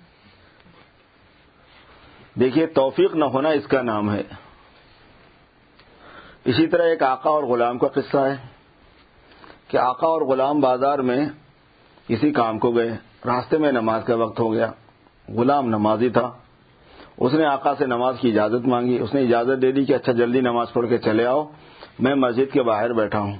[2.39, 4.23] دیکھیے توفیق نہ ہونا اس کا نام ہے۔
[6.45, 8.35] اسی طرح ایک آقا اور غلام کا قصہ ہے
[9.67, 11.25] کہ آقا اور غلام بازار میں
[12.07, 12.89] کسی کام کو گئے،
[13.25, 14.71] راستے میں نماز کا وقت ہو گیا،
[15.35, 16.31] غلام نمازی تھا۔
[17.17, 20.11] اس نے آقا سے نماز کی اجازت مانگی، اس نے اجازت دے دی کہ اچھا
[20.11, 21.51] جلدی نماز پڑھ کے چلے آؤ،
[21.99, 23.37] میں مسجد کے باہر بیٹھا ہوں۔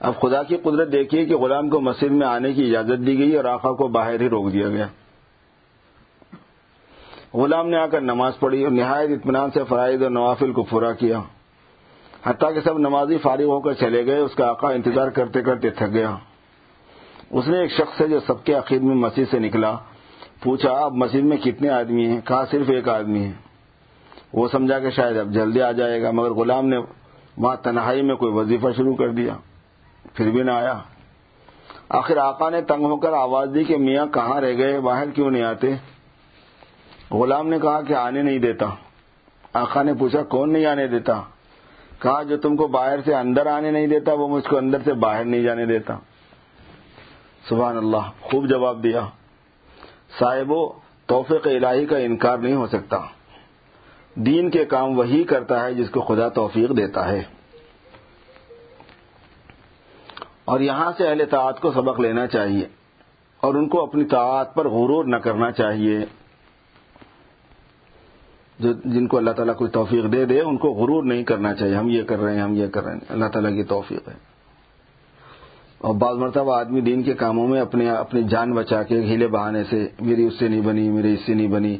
[0.00, 3.36] اب خدا کی قدرت دیکھیے کہ غلام کو مسجد میں آنے کی اجازت دی گئی
[3.36, 4.86] اور آقا کو باہر ہی روک دیا گیا۔
[7.34, 10.92] غلام نے آ کر نماز پڑھی اور نہایت اطمینان سے فرائض اور نوافل کو پورا
[10.92, 11.20] کیا۔
[12.26, 15.70] حتیٰ کہ سب نمازی فارغ ہو کر چلے گئے، اس کا آقا انتظار کرتے کرتے
[15.70, 16.16] تھک گیا۔
[17.30, 19.76] اس نے ایک شخص سے جو سب کے عقید میں مسجد سے نکلا،
[20.42, 23.32] پوچھا اب مسجد میں کتنے آدمی ہیں؟ کہا، صرف ایک آدمی ہے۔
[24.32, 26.76] وہ سمجھا کہ شاید اب جلدی آ جائے گا، مگر غلام نے
[27.36, 29.34] وہاں تنہائی میں کوئی وظیفہ شروع کر دیا۔
[30.14, 30.78] پھر بھی نہ آیا۔
[31.88, 35.30] آخر آقا نے تنگ ہو کر آواز دی کہ میاں کہاں رہ گئے؟ باہر کیوں
[35.30, 35.74] نہیں آتے؟
[37.14, 38.66] غلام نے کہا کہ آنے نہیں دیتا۔
[39.52, 41.22] آقا نے پوچھا، کون نہیں آنے دیتا؟
[41.98, 44.92] کہا، جو تم کو باہر سے اندر آنے نہیں دیتا، وہ مجھ کو اندر سے
[44.92, 45.96] باہر نہیں جانے دیتا۔
[47.48, 49.00] سبحان اللہ، خوب جواب دیا۔
[50.18, 50.52] صاحب
[51.06, 52.98] توفیق الہی کا انکار نہیں ہو سکتا۔
[54.14, 57.22] دین کے کام وہی کرتا ہے جس کو خدا توفیق دیتا ہے۔
[60.44, 62.68] اور یہاں سے اہل طاعت کو سبق لینا چاہیے
[63.40, 65.98] اور ان کو اپنی طاعت پر غرور نہ کرنا چاہیے۔
[68.58, 71.76] جو جن کو اللہ تعالیٰ کوئی توفیق دے دے، ان کو غرور نہیں کرنا چاہیے۔
[71.76, 74.14] ہم یہ کر رہے ہیں، ہم یہ کر رہے ہیں۔ اللہ تعالیٰ کی توفیق ہے۔
[75.78, 79.64] اور بعض مرتبہ آدمی دین کے کاموں میں اپنے اپنی جان بچا کے ہیلے بہانے
[79.64, 81.78] سے، میری اس سے نہیں بنی میری اس سے نہیں بنی،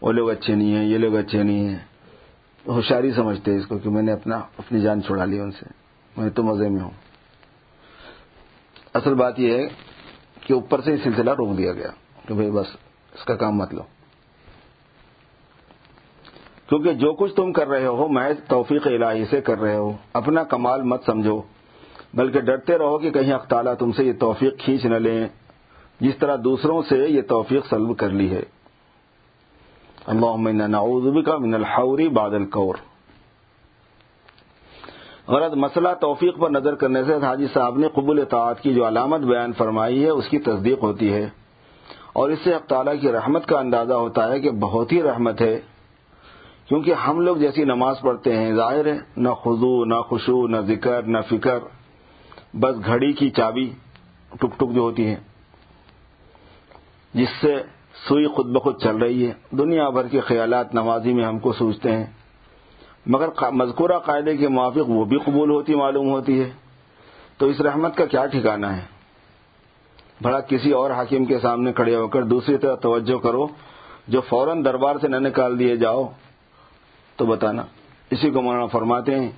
[0.00, 1.78] وہ لوگ اچھے نہیں ہیں، یہ لوگ اچھے نہیں ہیں۔
[2.66, 5.64] ہوشیاری سمجھتے ہیں اس کو کہ میں نے اپنا، اپنی جان چھڑا لی ان سے۔
[6.16, 6.90] میں تو مزے میں ہوں۔
[8.94, 9.68] اصل بات یہ ہے
[10.40, 11.88] کہ اوپر سے ہی سلسلہ روک دیا گیا
[12.28, 12.66] کہ بھائی بس
[13.14, 13.95] اس کا کام مت لو۔
[16.68, 20.42] کیونکہ جو کچھ تم کر رہے ہو محض توفیق الہی سے کر رہے ہو اپنا
[20.42, 21.42] کمال مت سمجھو،
[22.14, 25.26] بلکہ ڈرتے رہو کہ کہیں تعالیٰ تم سے یہ توفیق کھینچ نہ لیں۔
[26.00, 28.42] جس طرح دوسروں سے یہ توفیق سلب کر لی ہے۔
[30.06, 32.74] اللہ نعوذ بکا من الحوری بادل کور
[35.28, 39.20] غرض مسئلہ توفیق پر نظر کرنے سے حاجی صاحب نے قبول اطاعت کی جو علامت
[39.20, 41.28] بیان فرمائی ہے، اس کی تصدیق ہوتی ہے۔
[42.12, 45.40] اور اس سے اب تعالیٰ کی رحمت کا اندازہ ہوتا ہے کہ بہت ہی رحمت
[45.40, 45.60] ہے۔
[46.68, 51.02] کیونکہ ہم لوگ جیسی نماز پڑھتے ہیں، ظاہر ہے، نہ خضو نہ خوشو نہ ذکر،
[51.02, 51.58] نہ فکر،
[52.54, 53.70] بس گھڑی کی چابی
[54.30, 55.16] ٹک ٹک جو ہوتی ہے
[57.14, 57.62] جس سے
[58.08, 61.92] سوئی خود بخود چل رہی ہے۔ دنیا بھر کے خیالات نمازی میں ہم کو سوچتے
[61.92, 62.06] ہیں۔
[63.06, 66.50] مگر مذکورہ قاعدے کے موافق وہ بھی قبول ہوتی، معلوم ہوتی ہے۔
[67.38, 68.82] تو اس رحمت کا کیا ٹھکانا ہے؟
[70.22, 73.46] بڑا کسی اور حاکم کے سامنے کھڑے ہو کر دوسری طرح توجہ کرو،
[74.08, 76.04] جو فوراً دربار سے نہ نکال دیے جاؤ۔
[77.16, 77.62] تو بتانا۔
[78.10, 79.30] اسی کو مولانا فرماتے ہیں،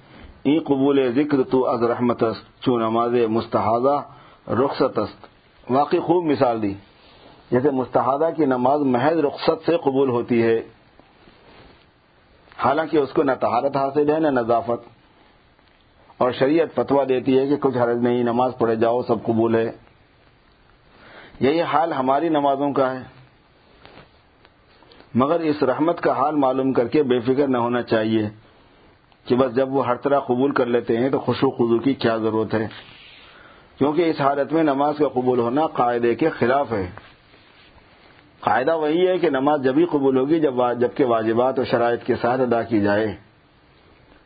[0.43, 2.25] ای قبول ذکر تو از رحمت
[2.61, 4.03] چو نماز مستحدہ
[4.51, 5.01] رخصت
[5.71, 6.75] واقعی خوب مثال دی۔
[7.51, 10.63] جیسے مستحدہ کی نماز محض رخصت سے قبول ہوتی ہے،
[12.59, 14.89] حالانکہ اس کو نہ تہارت حاصل ہے، نہ نظافت۔
[16.19, 19.73] اور شریعت فتوا دیتی ہے کہ کچھ حرض نہیں، نماز پڑھے جاؤ، سب قبول ہے۔
[21.41, 23.18] یہی حال ہماری نمازوں کا ہے۔
[25.19, 28.29] مگر اس رحمت کا حال معلوم کر کے بے فکر نہ ہونا چاہیے
[29.25, 31.95] کہ بس جب وہ ہر طرح قبول کر لیتے ہیں تو خوش و خزو کی
[31.95, 32.69] کیا ضرورت ہے۔
[33.79, 36.91] کیونکہ اس حالت میں نماز کا قبول ہونا قاعدے کے خلاف ہے۔
[38.41, 42.41] قاعدہ وہی ہے کہ نماز جبھی قبول ہوگی جب جبکہ واجبات اور شرائط کے ساتھ
[42.41, 43.17] ادا کی جائے۔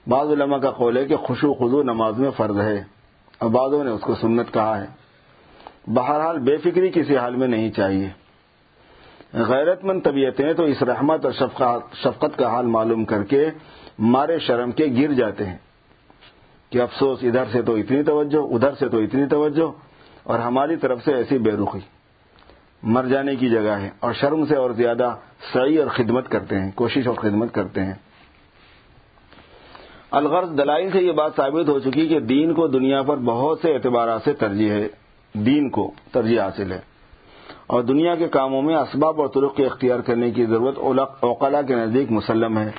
[0.06, 2.82] بعض علماء کا قول ہے کہ خوش و خزو نماز میں فرض ہے
[3.38, 4.86] اور بعضوں نے اس کو سنت کہا ہے۔
[5.86, 8.08] بہرحال بے فکری کسی حال میں نہیں چاہیے۔
[9.34, 11.32] غیرت مند طبیعتیں تو اس رحمت اور
[11.94, 13.48] شفقت کا حال معلوم کر کے
[13.98, 15.58] مارے شرم کے گر جاتے ہیں۔
[16.70, 19.72] کہ افسوس، ادھر سے تو اتنی توجہ، ادھر سے تو اتنی توجہ،
[20.22, 21.78] اور ہماری طرف سے ایسی بے رخی۔
[22.82, 25.14] مر جانے کی جگہ ہے اور شرم سے اور زیادہ
[25.52, 27.94] صحیح اور خدمت کرتے ہیں، کوشش اور خدمت کرتے ہیں۔
[30.10, 33.74] الغرض دلائل سے یہ بات ثابت ہو چکی کہ دین کو دنیا پر بہت سے
[33.74, 34.88] اعتبارات سے ترجیح ہے
[35.32, 36.80] دین کو ترجیح حاصل ہے۔
[37.72, 40.78] اور دنیا کے کاموں میں اسباب اور طرق کے اختیار کرنے کی ضرورت
[41.20, 42.70] اوقلا کے نزدیک مسلم ہے۔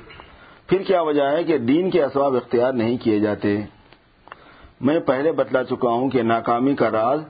[0.68, 3.62] پھر کیا وجہ ہے کہ دین کے اسباب اختیار نہیں کیے جاتے؟
[4.82, 7.22] میں پہلے بتلا چکا ہوں کہ ناکامی کا راز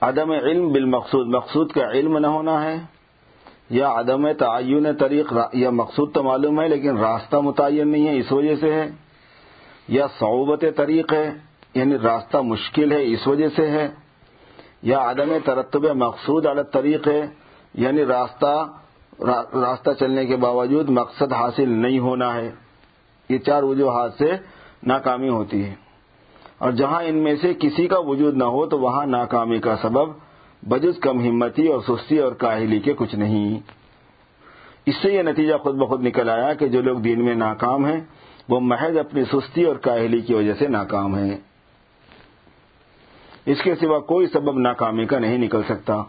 [0.00, 2.76] عدم علم بالمقصود، مقصود کا علم نہ ہونا ہے،
[3.70, 8.32] یا عدم تعین طریق یا مقصود تو معلوم ہے لیکن راستہ متعین نہیں ہے، اس
[8.32, 8.90] وجہ سے ہے۔
[9.88, 11.30] یا صعوبت طریق ہے
[11.74, 14.07] یعنی راستہ مشکل ہے، اس وجہ سے ہے۔
[14.82, 17.26] یا عدم ترتب مقصود عدت طریق ہے
[17.74, 18.66] یعنی راستہ
[19.54, 22.50] راستہ چلنے کے باوجود مقصد حاصل نہیں ہونا ہے۔
[23.28, 24.32] یہ چار وجوہات سے
[24.82, 25.74] ناکامی ہوتی ہے۔
[26.58, 30.08] اور جہاں ان میں سے کسی کا وجود نہ ہو تو وہاں ناکامی کا سبب
[30.62, 33.58] بجز کم ہمتی اور سستی اور کاہلی کے کچھ نہیں۔
[34.86, 38.00] اس سے یہ نتیجہ خود بخود نکل آیا کہ جو لوگ دین میں ناکام ہیں،
[38.48, 41.36] وہ محض اپنی سستی اور کاہلی کی وجہ سے ناکام ہیں۔
[43.48, 46.02] اس کے سوا کوئی سبب ناکامی کا نہیں نکل سکتا۔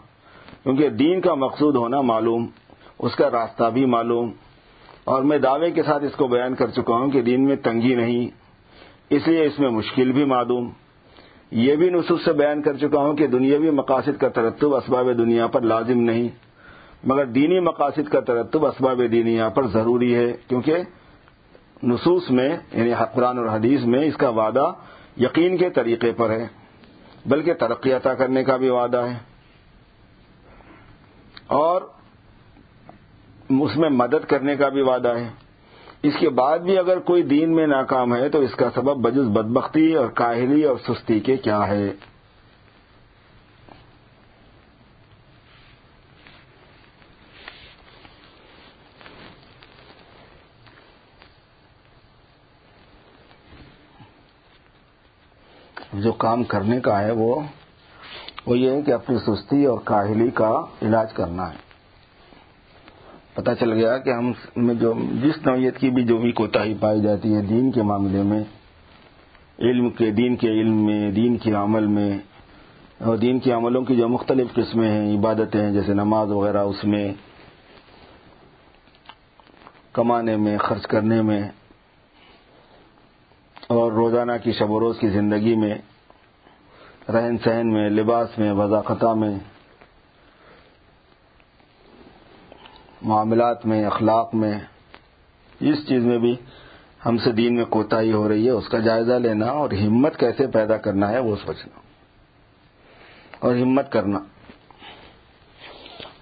[0.62, 2.46] کیونکہ دین کا مقصود ہونا معلوم،
[2.98, 4.30] اس کا راستہ بھی معلوم۔
[5.04, 7.94] اور میں دعوے کے ساتھ اس کو بیان کر چکا ہوں کہ دین میں تنگی
[7.94, 8.28] نہیں،
[9.10, 10.70] اس لیے اس میں مشکل بھی معلوم۔
[11.50, 15.46] یہ بھی نصوص سے بیان کر چکا ہوں کہ دنیاوی مقاصد کا ترتب اسباب دنیا
[15.46, 16.28] پر لازم نہیں،
[17.04, 20.76] مگر دینی مقاصد کا ترتب اسباب دینیا پر ضروری ہے۔ کیونکہ
[21.82, 24.72] نصوص میں یعنی قرآن اور حدیث میں اس کا وعدہ
[25.16, 26.59] یقین کے طریقے پر ہے۔
[27.26, 29.18] بلکہ ترقی عطا کرنے کا بھی وعدہ ہے۔
[31.46, 31.82] اور
[33.48, 35.30] اس میں مدد کرنے کا بھی وعدہ ہے۔
[36.02, 39.28] اس کے بعد بھی اگر کوئی دین میں ناکام ہے تو اس کا سبب بجز
[39.28, 41.92] بدبختی اور کاہلی اور سستی کے کیا ہے۔
[56.00, 57.34] جو کام کرنے کا ہے وہ
[58.46, 60.50] وہ یہ ہے کہ اپنی سستی اور کاہلی کا
[60.82, 61.68] علاج کرنا ہے۔
[63.34, 67.00] پتہ چل گیا کہ ہم میں جو جس نوعیت کی بھی جو بھی کوتاہی پائی
[67.00, 68.42] جاتی ہے دین کے معاملے میں،
[69.58, 72.12] علم کے، دین کے علم میں، دین کے عمل میں،
[72.98, 76.84] اور دین کے عملوں کی جو مختلف قسمیں ہیں، عبادتیں ہیں، جیسے نماز وغیرہ اس
[76.84, 77.12] میں،
[79.92, 81.42] کمانے میں، خرچ کرنے میں،
[83.68, 85.74] اور روزانہ کی شب و روز کی زندگی میں
[87.08, 89.38] رہن سہن میں، لباس میں وضاقتہ میں،
[93.02, 94.60] معاملات میں، اخلاق میں
[95.60, 96.36] جس چیز میں بھی
[97.06, 100.46] ہم سے دین میں کوتاہی ہو رہی ہے، اس کا جائزہ لینا اور ہمت کیسے
[100.46, 101.80] پیدا کرنا ہے وہ سوچنا۔
[103.38, 104.18] اور ہمت کرنا۔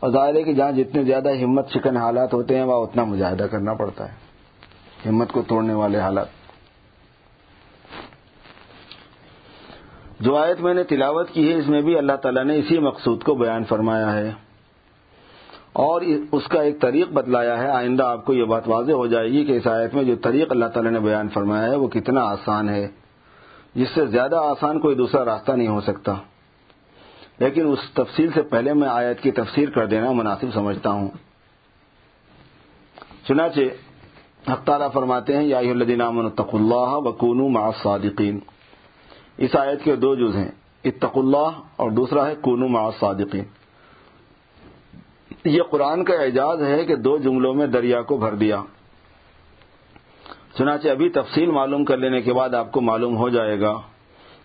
[0.01, 3.43] اور ظاہر ہے کہ جہاں جتنے زیادہ ہمت شکن حالات ہوتے ہیں، وہاں اتنا مجاہدہ
[3.43, 4.15] کرنا پڑتا ہے۔
[5.09, 6.38] ہمت کو توڑنے والے حالات۔
[10.21, 13.23] جو آیت میں نے تلاوت کی ہے، اس میں بھی اللہ تعالیٰ نے اسی مقصود
[13.23, 14.33] کو بیان فرمایا ہے۔
[15.73, 16.01] اور
[16.33, 19.45] اس کا ایک طریق بتلایا ہے۔ آئندہ آپ کو یہ بات واضح ہو جائے گی
[19.45, 22.69] کہ اس آیت میں جو طریق اللہ تعالی نے بیان فرمایا ہے، وہ کتنا آسان
[22.69, 22.89] ہے۔
[23.75, 26.15] جس سے زیادہ آسان کوئی دوسرا راستہ نہیں ہو سکتا۔
[27.39, 31.09] لیکن اس تفصیل سے پہلے میں آیت کی تفسیر کر دینا مناسب سمجھتا ہوں۔
[33.29, 33.61] چنانچہ
[34.65, 38.39] تعالیٰ فرماتے ہیں، یا الدین اتق اللہ وکون مع صادقین
[39.39, 40.49] اس آیت کے دو جز ہیں
[40.85, 43.45] اتق اللہ اور دوسرا ہے، کونو مع صادقین
[45.45, 48.63] یہ قرآن کا اعجاز ہے کہ دو جملوں میں دریا کو بھر دیا۔
[50.59, 53.81] چنانچہ ابھی تفصیل معلوم کر لینے کے بعد آپ کو معلوم ہو جائے گا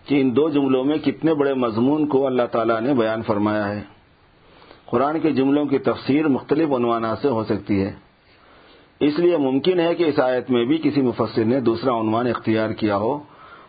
[0.04, 3.82] کہ ان دو جملوں میں کتنے بڑے مضمون کو اللہ تعالیٰ نے بیان فرمایا ہے۔
[4.86, 7.92] قرآن کے جملوں کی تفسیر مختلف عنوانات سے ہو سکتی ہے۔
[9.00, 12.70] اس لیے ممکن ہے کہ اس آیت میں بھی کسی مفسر نے دوسرا عنوان اختیار
[12.70, 13.18] کیا ہو۔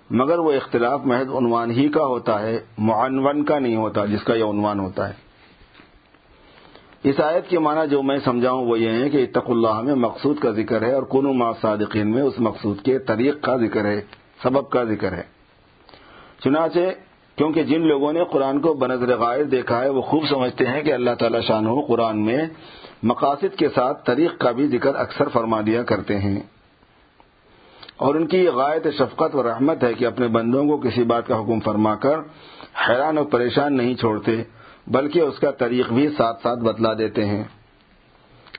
[0.10, 4.36] مگر وہ اختلاف محض عنوان ہی کا ہوتا ہے، معنون کا نہیں ہوتا، جس کا
[4.36, 5.14] یہ عنوان ہوتا ہے۔
[7.04, 10.40] اس آیت کے معنی جو میں سمجھاؤں وہ یہ ہے کہ اتق اللہ میں مقصود
[10.40, 14.02] کا ذکر ہے اور کنو ما صادقین میں اس مقصود کے طریق کا ذکر ہے،
[14.44, 15.24] سبب کا ذکر ہے۔
[16.44, 16.80] چنانچہ
[17.36, 20.94] کیونکہ جن لوگوں نے قرآن کو بنظر غائر دیکھا ہے، وہ خوب سمجھتے ہیں کہ
[20.94, 22.46] اللہ تعالی شان ہو قرآن میں
[23.04, 26.40] مقاصد کے ساتھ طریق کا بھی ذکر اکثر فرما دیا کرتے ہیں۔
[27.98, 31.28] اور ان کی یہ غائط شفقت و رحمت ہے کہ اپنے بندوں کو کسی بات
[31.28, 32.20] کا حکم فرما کر
[32.90, 34.44] حیران اور پریشان نہیں چھوڑتے،
[34.88, 37.44] بلکہ اس کا طریق بھی ساتھ ساتھ بتلا دیتے ہیں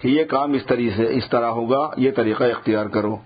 [0.01, 3.16] کہ یہ کام اس طریقے سے، اس طرح ہوگا، یہ طریقہ اختیار کرو۔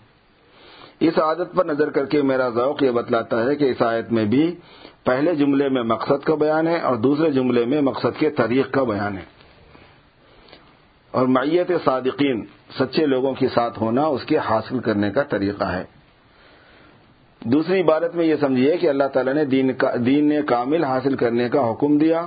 [1.01, 4.25] اس عادت پر نظر کر کے میرا ذوق یہ بتلاتا ہے کہ اس آیت میں
[4.25, 4.57] بھی
[5.05, 8.85] پہلے جملے میں مقصد کا بیان ہے اور دوسرے جملے میں مقصد کے طریق کا
[8.85, 9.23] بیان ہے۔
[11.11, 12.45] اور معیت صادقین،
[12.79, 16.00] سچے لوگوں کے ساتھ ہونا اس کے حاصل کرنے کا طریقہ ہے۔
[17.45, 19.71] دوسری عبارت میں یہ سمجھیے کہ اللہ تعالیٰ نے دین
[20.07, 22.27] دین نے کامل حاصل کرنے کا حکم دیا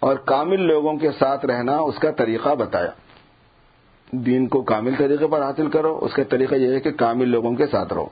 [0.00, 2.90] اور کامل لوگوں کے ساتھ رہنا اس کا طریقہ بتایا۔
[4.10, 7.54] دین کو کامل طریقے پر حاصل کرو، اس کا طریقہ یہ ہے کہ کامل لوگوں
[7.54, 8.06] کے ساتھ رہو۔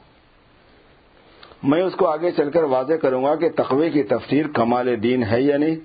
[1.62, 5.24] میں اس کو آگے چل کر واضح کروں گا کہ تقوی کی تفسیر کمال دین
[5.24, 5.76] ہے یا نہیں۔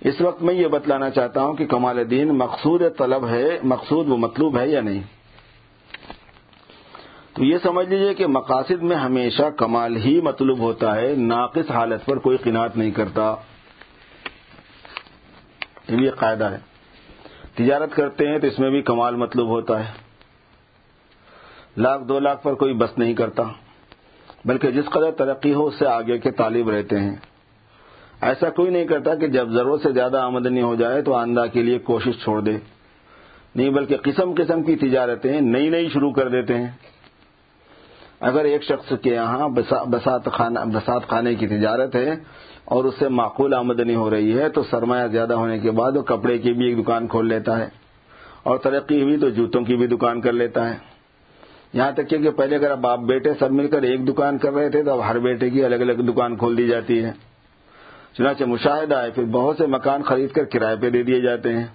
[0.00, 4.16] اس وقت میں یہ بتلانا چاہتا ہوں کہ کمال دین مقصود طلب ہے، مقصود و
[4.16, 5.02] مطلوب ہے یا نہیں۔
[7.38, 12.06] تو یہ سمجھ لیجیے کہ مقاصد میں ہمیشہ کمال ہی مطلوب ہوتا ہے، ناقص حالت
[12.06, 13.34] پر کوئی قناعت نہیں کرتا۔
[15.88, 16.58] یہ قاعدہ ہے۔
[17.54, 19.92] تجارت کرتے ہیں تو اس میں بھی کمال مطلوب ہوتا ہے۔
[21.76, 23.42] لاکھ دو لاکھ پر کوئی بس نہیں کرتا۔
[24.44, 27.16] بلکہ جس قدر ترقی ہو، اس سے آگے کے طالب رہتے ہیں۔
[28.20, 31.62] ایسا کوئی نہیں کرتا کہ جب ضرورت سے زیادہ آمدنی ہو جائے تو آندہ کے
[31.62, 32.58] لیے کوشش چھوڑ دے۔
[33.54, 36.97] نہیں، بلکہ قسم قسم کی تجارتیں نئی نئی شروع کر دیتے ہیں۔
[38.20, 39.48] اگر ایک شخص کے یہاں
[39.86, 42.10] بسات خانے کی تجارت ہے
[42.64, 46.02] اور اس سے معقول آمدنی ہو رہی ہے تو سرمایہ زیادہ ہونے کے بعد وہ
[46.02, 47.68] کپڑے کی بھی ایک دکان کھول لیتا ہے
[48.42, 50.74] اور ترقی ہوئی تو جوتوں کی بھی دکان کر لیتا ہے۔
[51.72, 54.70] یہاں تک کہ پہلے اگر اب آپ بیٹے سب مل کر ایک دکان کر رہے
[54.70, 57.12] تھے تو اب ہر بیٹے کی الگ الگ دکان کھول دی جاتی ہے۔
[58.18, 61.66] چنانچہ مشاہدہ ہے، پھر بہت سے مکان خرید کر کرائے پہ دے دیے جاتے ہیں۔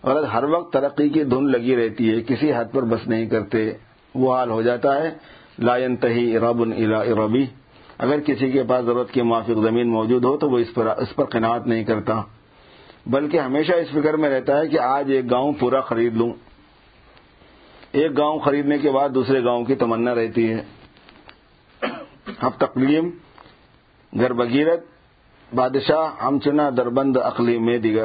[0.00, 3.72] اور ہر وقت ترقی کی دھن لگی رہتی ہے، کسی حد پر بس نہیں کرتے،
[4.14, 6.62] وہ حال ہو جاتا ہے۔ لائن تہی رب
[7.20, 7.46] ربی
[7.98, 11.16] اگر کسی کے پاس ضرورت کے موافق زمین موجود ہو تو وہ اس پر اس
[11.16, 12.22] پر قناعت نہیں کرتا۔
[13.06, 16.32] بلکہ ہمیشہ اس فکر میں رہتا ہے کہ آج ایک گاؤں پورا خرید لوں۔
[17.92, 20.64] ایک گاؤں خریدنے کے بعد دوسرے گاؤں کی تمنا رہتی ہے۔
[22.40, 23.10] اب تقلیم،
[24.14, 24.80] گھر بغیرت،
[25.54, 28.04] بادشاہ، ہم چنا، دربند، اقلی، میں دیگر۔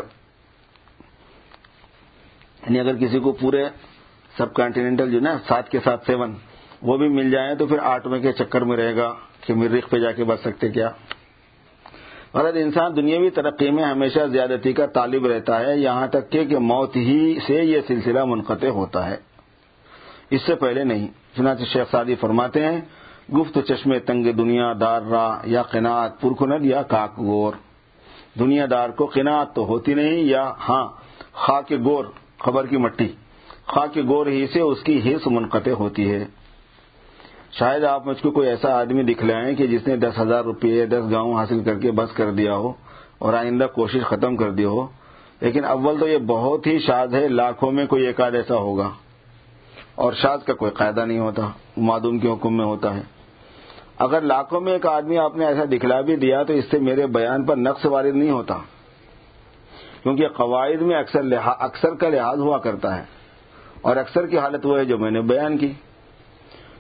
[2.64, 3.66] یعنی اگر کسی کو پورے
[4.38, 6.34] سب کانٹیننٹل جو نا سات کے ساتھ سیون۔
[6.82, 10.00] وہ بھی مل جائیں تو پھر آٹھویں کے چکر میں رہے گا کہ مریخ پہ
[10.00, 10.90] جا کے بچ سکتے کیا؟
[12.32, 16.96] اور انسان دنیاوی ترقی میں ہمیشہ زیادتی کا طالب رہتا ہے، یہاں تک کہ موت
[16.96, 19.16] ہی سے یہ سلسلہ منقطع ہوتا ہے۔
[20.30, 21.08] اس سے پہلے نہیں،
[21.38, 22.82] چنانچہ شیخ سادی فرماتے ہیں،
[23.34, 27.54] گفت چشمے تنگ دنیا دار راہ یا قناعت پرکھند یا کاک گور۔
[28.40, 30.88] دنیا دار کو قناعت تو ہوتی نہیں یا ہاں
[31.34, 32.06] خاک گور،
[32.40, 33.08] خبر کی مٹی۔
[33.68, 36.26] خاک گور ہی سے اس کی حص منقطع ہوتی ہے۔
[37.60, 41.12] شاید آپ مجھ کو کوئی ایسا آدمی دکھلائیں کہ جس نے دس ہزار روپئے دس
[41.12, 42.74] گاؤں حاصل کر کے بس کر دیا ہو
[43.18, 44.88] اور آئندہ کوشش ختم کر دی ہو۔
[45.42, 48.90] لیکن اول تو یہ بہت ہی شاد ہے، لاکھوں میں کوئی ایک آدھ ایسا ہوگا۔
[49.96, 51.42] اور شاد کا کوئی قاعدہ نہیں ہوتا،
[51.78, 53.02] معدوم کے حکم میں ہوتا ہے۔
[53.98, 57.08] اگر لاکھوں میں ایک آدمی آپ نے ایسا دکھلا بھی دیا تو اس سے میرے
[57.08, 58.58] بیان پر نقص وارد نہیں ہوتا۔
[60.04, 61.22] کیونکہ قواعد میں اکثر
[61.60, 63.04] اکثر کا لحاظ ہوا کرتا ہے۔
[63.82, 65.74] اور اکثر کی حالت وہ ہے جو میں نے بیان کی۔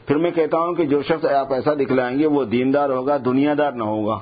[0.06, 3.54] پھر میں کہتا ہوں کہ جو شخص آپ ایسا دکھلائیں گے وہ دیندار ہوگا دنیا
[3.58, 4.20] دار نہ ہوگا۔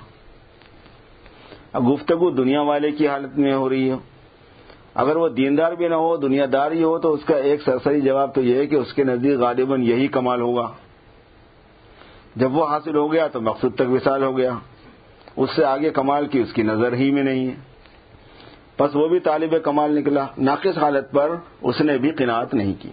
[1.80, 3.96] گفتگو دنیا والے کی حالت میں ہو رہی ہے۔
[4.96, 8.02] اگر وہ دیندار بھی نہ ہو دنیا دار ہی ہو، تو اس کا ایک سرسری
[8.02, 10.72] جواب تو یہ ہے کہ اس کے نزدیک غالباً یہی کمال ہوگا۔
[12.36, 14.52] جب وہ حاصل ہو گیا تو مقصود تک وصال ہو گیا۔
[15.36, 17.56] اس سے آگے کمال کی اس کی نظر ہی میں نہیں ہے۔
[18.80, 22.90] بس وہ بھی طالب کمال نکلا، ناقص حالت پر اس نے بھی قناعت نہیں کی۔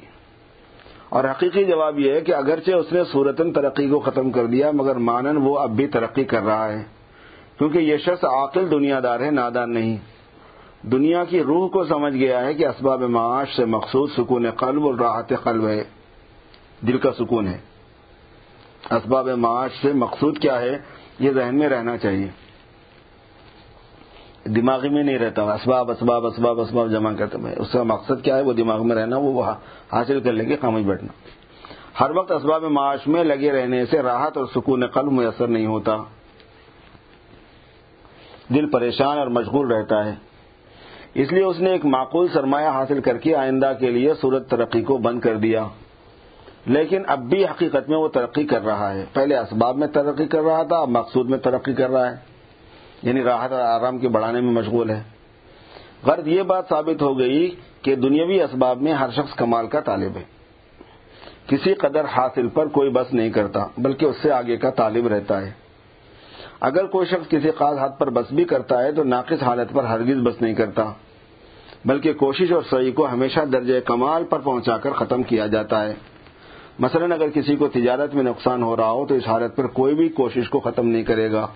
[1.10, 4.70] اور حقیقی جواب یہ ہے کہ اگرچہ اس نے صورتن ترقی کو ختم کر دیا،
[4.70, 6.84] مگر مانن وہ اب بھی ترقی کر رہا ہے۔
[7.58, 9.96] کیونکہ یہ شخص عاقل دنیا دار ہے، نادان نہیں۔
[10.82, 14.94] دنیا کی روح کو سمجھ گیا ہے کہ اسباب معاش سے مخصوص سکون قلب اور
[14.94, 15.84] راحت قلب ہے۔
[16.86, 17.58] دل کا سکون ہے۔
[18.90, 20.78] اسباب معاش سے مقصود کیا ہے،
[21.18, 22.28] یہ ذہن میں رہنا چاہیے۔
[24.44, 28.36] دماغی میں نہیں رہتا، اسباب اسباب اسباب اسباب جمع کرتے میں اس کا مقصد کیا
[28.36, 29.50] ہے؟ وہ دماغ میں رہنا، وہ
[29.92, 31.12] حاصل کر لیں گے، خاموش بیٹھنا۔
[32.00, 35.96] ہر وقت اسباب معاش میں لگے رہنے سے راحت اور سکون قلب میسر نہیں ہوتا۔
[38.54, 40.14] دل پریشان اور مشغول رہتا ہے۔
[41.14, 44.82] اس لیے اس نے ایک معقول سرمایہ حاصل کر کے آئندہ کے لیے صورت ترقی
[44.82, 45.66] کو بند کر دیا۔
[46.66, 50.42] لیکن اب بھی حقیقت میں وہ ترقی کر رہا ہے۔ پہلے اسباب میں ترقی کر
[50.42, 52.29] رہا تھا، اب مقصود میں ترقی کر رہا ہے۔
[53.02, 55.02] یعنی راحت اور آرام کے بڑھانے میں مشغول ہے۔
[56.02, 60.16] غرض یہ بات ثابت ہو گئی کہ دنیاوی اسباب میں ہر شخص کمال کا طالب
[60.16, 60.22] ہے۔
[61.46, 65.40] کسی قدر حاصل پر کوئی بس نہیں کرتا، بلکہ اس سے آگے کا طالب رہتا
[65.40, 65.50] ہے۔
[66.60, 69.84] اگر کوئی شخص کسی خاص حد پر بس بھی کرتا ہے تو ناقص حالت پر
[69.84, 70.92] ہرگز بس نہیں کرتا،
[71.84, 75.94] بلکہ کوشش اور صحیح کو ہمیشہ درجہ کمال پر پہنچا کر ختم کیا جاتا ہے۔
[76.78, 79.94] مثلا اگر کسی کو تجارت میں نقصان ہو رہا ہو تو اس حالت پر کوئی
[79.94, 81.46] بھی کوشش کو ختم نہیں کرے گا۔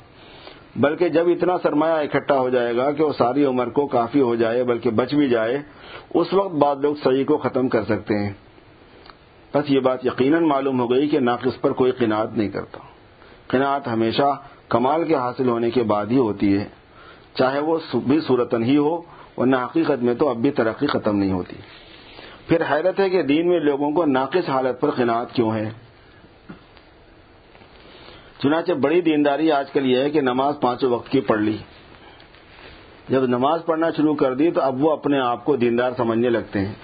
[0.76, 4.34] بلکہ جب اتنا سرمایہ اکٹھا ہو جائے گا کہ وہ ساری عمر کو کافی ہو
[4.34, 5.62] جائے بلکہ بچ بھی جائے،
[6.14, 8.32] اس وقت بعد لوگ صحیح کو ختم کر سکتے ہیں۔
[9.54, 12.78] بس یہ بات یقیناً معلوم ہو گئی کہ ناقص پر کوئی قناعت نہیں کرتا۔
[13.46, 16.64] قناعت ہمیشہ کمال کے حاصل ہونے کے بعد ہی ہوتی ہے۔
[17.34, 19.02] چاہے وہ بھی صورتن ہی ہو،
[19.36, 21.56] ورنہ حقیقت میں تو اب بھی ترقی ختم نہیں ہوتی۔
[22.48, 25.70] پھر حیرت ہے کہ دین میں لوگوں کو ناقص حالت پر قناعت کیوں ہے؟
[28.44, 31.56] چنانچہ بڑی دینداری آج کل یہ ہے کہ نماز پانچوں وقت کی پڑھ لی۔
[33.08, 36.58] جب نماز پڑھنا شروع کر دی تو اب وہ اپنے آپ کو دیندار سمجھنے لگتے
[36.58, 36.74] ہیں۔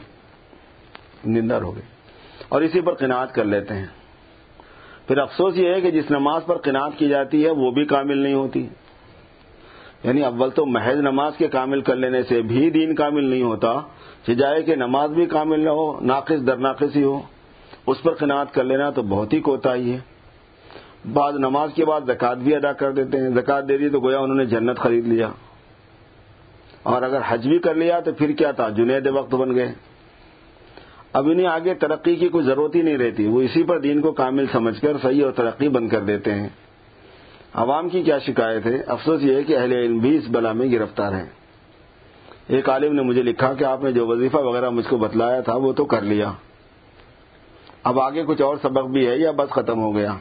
[1.23, 1.83] دیندار ہو گئے۔
[2.49, 3.87] اور اسی پر قناعت کر لیتے ہیں۔
[5.07, 8.19] پھر افسوس یہ ہے کہ جس نماز پر قناعت کی جاتی ہے وہ بھی کامل
[8.19, 8.69] نہیں ہوتی۔
[10.05, 13.81] یعنی اول تو محض نماز کے کامل کر لینے سے بھی دین کامل نہیں ہوتا
[14.39, 17.21] جائے کہ نماز بھی کامل نہ ہو، ناقص در ناقص ہی ہو۔
[17.87, 19.99] اس پر قناعت کر لینا تو بہت ہی کوتا ہی ہے۔
[21.13, 24.19] بعد نماز کے بعد زکات بھی ادا کر دیتے ہیں۔ زکات دے دی تو گویا
[24.19, 25.29] انہوں نے جنت خرید لیا۔
[26.83, 29.73] اور اگر حج بھی کر لیا تو پھر کیا تھا؟ جنید وقت بن گئے۔
[31.13, 34.13] اب انہیں آگے ترقی کی کوئی ضرورت ہی نہیں رہتی۔ وہ اسی پر دین کو
[34.13, 36.49] کامل سمجھ کر صحیح اور ترقی بند کر دیتے ہیں۔
[37.55, 40.73] عوام کی کیا شکایت ہے؟ افسوس یہ ہے کہ اہل علم بھی اس بلا میں
[40.73, 41.27] گرفتار ہیں۔
[42.47, 45.57] ایک عالم نے مجھے لکھا کہ آپ نے جو وظیفہ وغیرہ مجھ کو بتلایا تھا
[45.57, 46.33] وہ تو کر لیا۔
[47.85, 50.17] اب آگے کچھ اور سبق بھی ہے یا بس ختم ہو گیا؟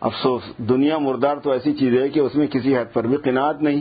[0.00, 3.62] افسوس، دنیا مردار تو ایسی چیز ہے کہ اس میں کسی حد پر بھی قناعت
[3.62, 3.80] نہیں۔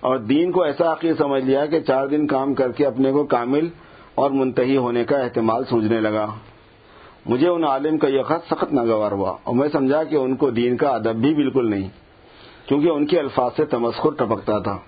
[0.00, 3.24] اور دین کو ایسا عقید سمجھ لیا کہ چار دن کام کر کے اپنے کو
[3.24, 3.68] کامل
[4.14, 6.26] اور منتحی ہونے کا احتمال سوچنے لگا۔
[7.26, 10.50] مجھے ان عالم کا یہ خط سخت ناگوار ہوا اور میں سمجھا کہ ان کو
[10.50, 11.88] دین کا ادب بھی بالکل نہیں،
[12.66, 14.78] کیونکہ ان کے الفاظ سے تمسخر ٹپکتا تھا،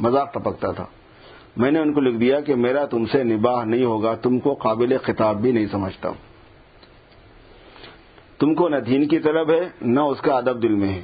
[0.00, 0.84] مذاق ٹپکتا تھا۔
[1.56, 4.54] میں نے ان کو لکھ دیا کہ میرا تم سے نباہ نہیں ہوگا، تم کو
[4.54, 6.10] قابل خطاب بھی نہیں سمجھتا۔
[8.40, 11.02] تم کو نہ دین کی طلب ہے، نہ اس کا ادب دل میں ہے۔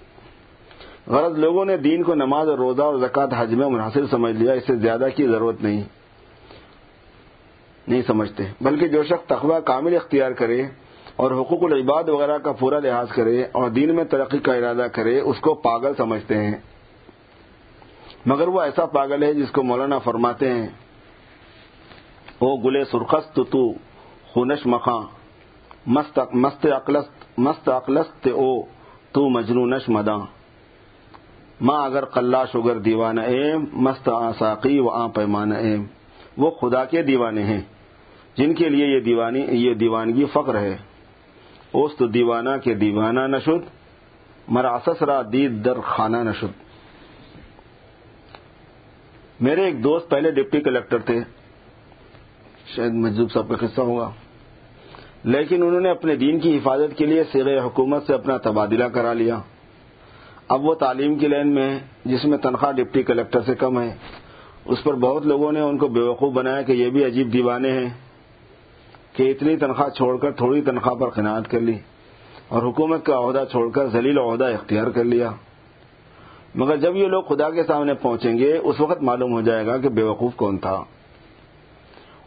[1.07, 4.53] غرض، لوگوں نے دین کو نماز اور روزہ اور زکوٰۃ حج میں منحصر سمجھ لیا،
[4.53, 5.83] اس سے زیادہ کی ضرورت نہیں۔
[7.89, 10.63] نہیں سمجھتے۔ بلکہ جو شخص تقوی کامل اختیار کرے
[11.17, 15.21] اور حقوق العباد وغیرہ کا پورا لحاظ کرے اور دین میں ترقی کا ارادہ کرے،
[15.21, 16.55] اس کو پاگل سمجھتے ہیں۔
[18.27, 20.67] مگر وہ ایسا پاگل ہے جس کو مولانا فرماتے ہیں،
[22.39, 23.73] او گلے سرخست تو،
[24.27, 25.03] خونش مخاں،
[25.87, 28.63] مست مست اقلست مست اقلست او،
[29.13, 30.19] تو مجنونش مداں۔
[31.61, 35.85] ماں اگر قلّہ شگر دیوانہ ایم، مست آساقی و آ پیمانہ ایم۔
[36.37, 37.61] وہ خدا کے دیوانے ہیں،
[38.37, 40.77] جن کے لیے یہ دیوانی، یہ دیوانگی فقر ہے۔
[41.73, 43.71] اوست دیوانہ کے دیوانہ نشد،
[44.49, 46.67] مراسس را دید در خانہ نشد۔
[49.41, 51.21] میرے ایک دوست پہلے ڈپٹی کلیکٹر تھے۔
[52.75, 54.11] شاید مجذوب صاحب کا قصہ ہوگا۔
[55.25, 59.13] لیکن انہوں نے اپنے دین کی حفاظت کے لیے سیر حکومت سے اپنا تبادلہ کرا
[59.13, 59.39] لیا۔
[60.49, 63.95] اب وہ تعلیم کی لائن میں ہے جس میں تنخواہ ڈپٹی کلیکٹر سے کم ہے۔
[64.65, 67.89] اس پر بہت لوگوں نے ان کو بیوقوف بنایا کہ یہ بھی عجیب دیوانے ہیں
[69.13, 71.79] کہ اتنی تنخواہ چھوڑ کر تھوڑی تنخواہ پر قناعت کر لی
[72.49, 75.31] اور حکومت کا عہدہ چھوڑ کر ذلیل عہدہ اختیار کر لیا۔
[76.55, 79.79] مگر جب یہ لوگ خدا کے سامنے پہنچیں گے، اس وقت معلوم ہو جائے گا
[79.79, 80.85] کہ بے وقوف کون تھا۔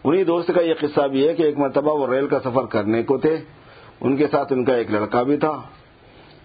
[0.04, 3.04] انہی دوست کا یہ قصہ بھی ہے کہ ایک مرتبہ وہ ریل کا سفر کرنے
[3.04, 3.38] کو تھے۔
[4.02, 5.62] ان کے ساتھ ان کا ایک لڑکا بھی تھا۔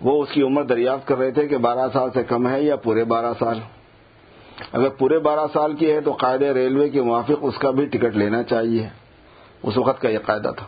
[0.03, 2.77] وہ اس کی عمر دریافت کر رہے تھے کہ بارہ سال سے کم ہے یا
[2.77, 3.61] پورے بارہ سال۔
[4.73, 8.17] اگر پورے بارہ سال کی ہے تو قاعدے ریلوے کے موافق اس کا بھی ٹکٹ
[8.17, 8.89] لینا چاہیے۔
[9.63, 10.67] اس وقت کا یہ قاعدہ تھا۔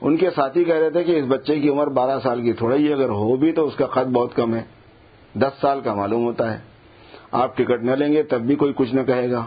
[0.00, 2.76] ان کے ساتھی کہہ رہے تھے کہ اس بچے کی عمر بارہ سال کی تھوڑا
[2.76, 4.62] ہی، اگر ہو بھی تو اس کا خط بہت کم ہے۔
[5.34, 6.58] دس سال کا معلوم ہوتا ہے۔
[7.32, 9.46] آپ ٹکٹ نہ لیں گے تب بھی کوئی کچھ نہ کہے گا۔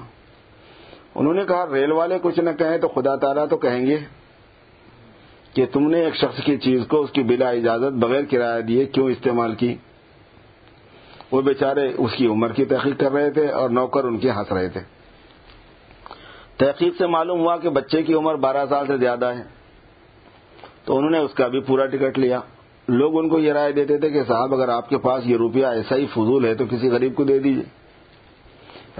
[1.16, 3.97] انہوں نے کہا، ریل والے کچھ نہ کہیں تو خدا تعالیٰ تو کہیں گے
[5.53, 8.86] کہ تم نے ایک شخص کی چیز کو اس کی بلا اجازت بغیر کرایہ دیے
[8.86, 9.76] کیوں استعمال کی؟
[11.32, 14.51] وہ بیچارے اس کی عمر کی تحقیق کر رہے تھے اور نوکر ان کے ہنس
[14.51, 14.82] رہے تھے۔
[16.57, 19.43] تحقیق سے معلوم ہوا کہ بچے کی عمر بارہ سال سے زیادہ ہے۔
[20.86, 22.39] تو انہوں نے اس کا بھی پورا ٹکٹ لیا۔
[22.88, 25.66] لوگ ان کو یہ رائے دیتے تھے کہ صاحب، اگر آپ کے پاس یہ روپیہ
[25.66, 27.63] ایسا ہی فضول ہے تو کسی غریب کو دے دیجیے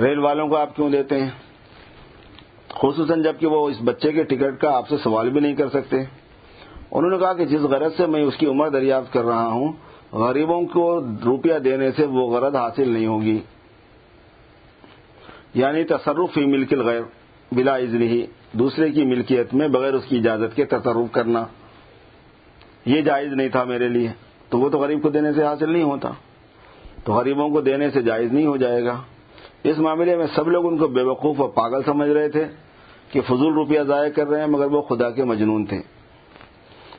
[0.02, 1.30] ریل والوں کو آپ کیوں دیتے ہیں؟
[2.76, 5.98] خصوصاً جبکہ وہ اس بچے کے ٹکٹ کا آپ سے سوال بھی نہیں کر سکتے۔
[6.92, 9.74] انہوں نے کہا کہ جس غرض سے میں اس کی عمر دریافت کر رہا ہوں،
[10.12, 13.40] غریبوں کو روپیہ دینے سے وہ غرض حاصل نہیں ہوگی۔
[15.54, 17.02] یعنی تصرف ہی ملک غیر
[17.52, 21.46] بلا ہی دوسرے کی ملکیت میں بغیر اس کی اجازت کے تصرف کرنا۔
[22.86, 24.08] یہ جائز نہیں تھا میرے لیے۔
[24.50, 26.10] تو وہ تو غریب کو دینے سے حاصل نہیں ہوتا۔
[27.04, 29.02] تو غریبوں کو دینے سے جائز نہیں ہو جائے گا۔
[29.64, 32.46] اس معاملے میں سب لوگ ان کو بے وقوف اور پاگل سمجھ رہے تھے۔
[33.16, 35.82] کہ فضول روپیہ ضائع کر رہے ہیں مگر وہ خدا کے مجنون تھے۔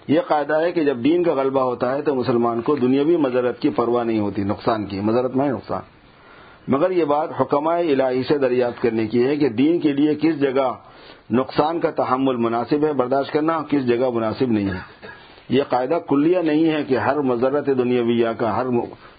[0.09, 3.59] یہ قاعدہ ہے کہ جب دین کا غلبہ ہوتا ہے تو مسلمان کو دنیاوی مذرت
[3.59, 5.83] کی پرواہ نہیں ہوتی، نقصان کی، مذرت میں نقصان۔
[6.69, 10.41] مگر یہ بات حکمہ الہی سے دریافت کرنے کی ہے کہ دین کے لیے کس
[10.41, 10.75] جگہ
[11.31, 15.09] نقصان کا تحمل مناسب ہے برداشت کرنا، کس جگہ مناسب نہیں ہے۔
[15.49, 18.67] یہ قاعدہ کلیہ نہیں ہے کہ ہر مذرت دنیاویہ کا، ہر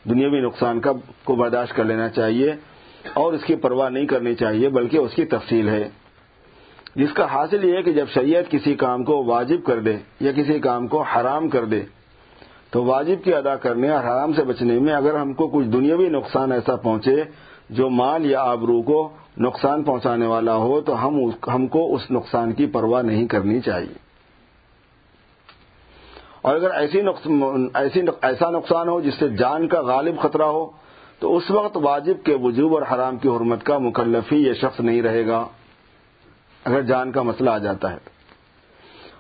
[0.10, 0.92] دنیاوی نقصان کا
[1.24, 2.54] کو برداشت کر لینا چاہیے
[3.14, 5.90] اور اس کی پرواہ نہیں کرنی چاہیے، بلکہ اس کی تفصیل ہے۔
[6.98, 10.32] جس کا حاصل یہ ہے کہ جب شریعت کسی کام کو واجب کر دے یا
[10.32, 11.84] کسی کام کو حرام کر دے،
[12.72, 16.10] تو واجب کی ادا کرنے اور حرام سے بچنے میں اگر ہم کو کچھ دنیاوی
[16.10, 17.24] نقصان ایسا پہنچے
[17.70, 22.52] جو مال یا آبرو کو نقصان پہنچانے والا ہو، تو ہم ہم کو اس نقصان
[22.52, 23.98] کی پرواہ نہیں کرنی چاہیے۔
[26.42, 27.02] اور اگر ایسی
[27.74, 30.72] ایسی ایسا نقصان ہو جس سے جان کا غالب خطرہ ہو،
[31.20, 35.02] تو اس وقت واجب کے وجوب اور حرام کی حرمت کا مکلفی یہ شخص نہیں
[35.02, 35.48] رہے گا۔
[36.68, 37.98] اگر جان کا مسئلہ آ جاتا ہے۔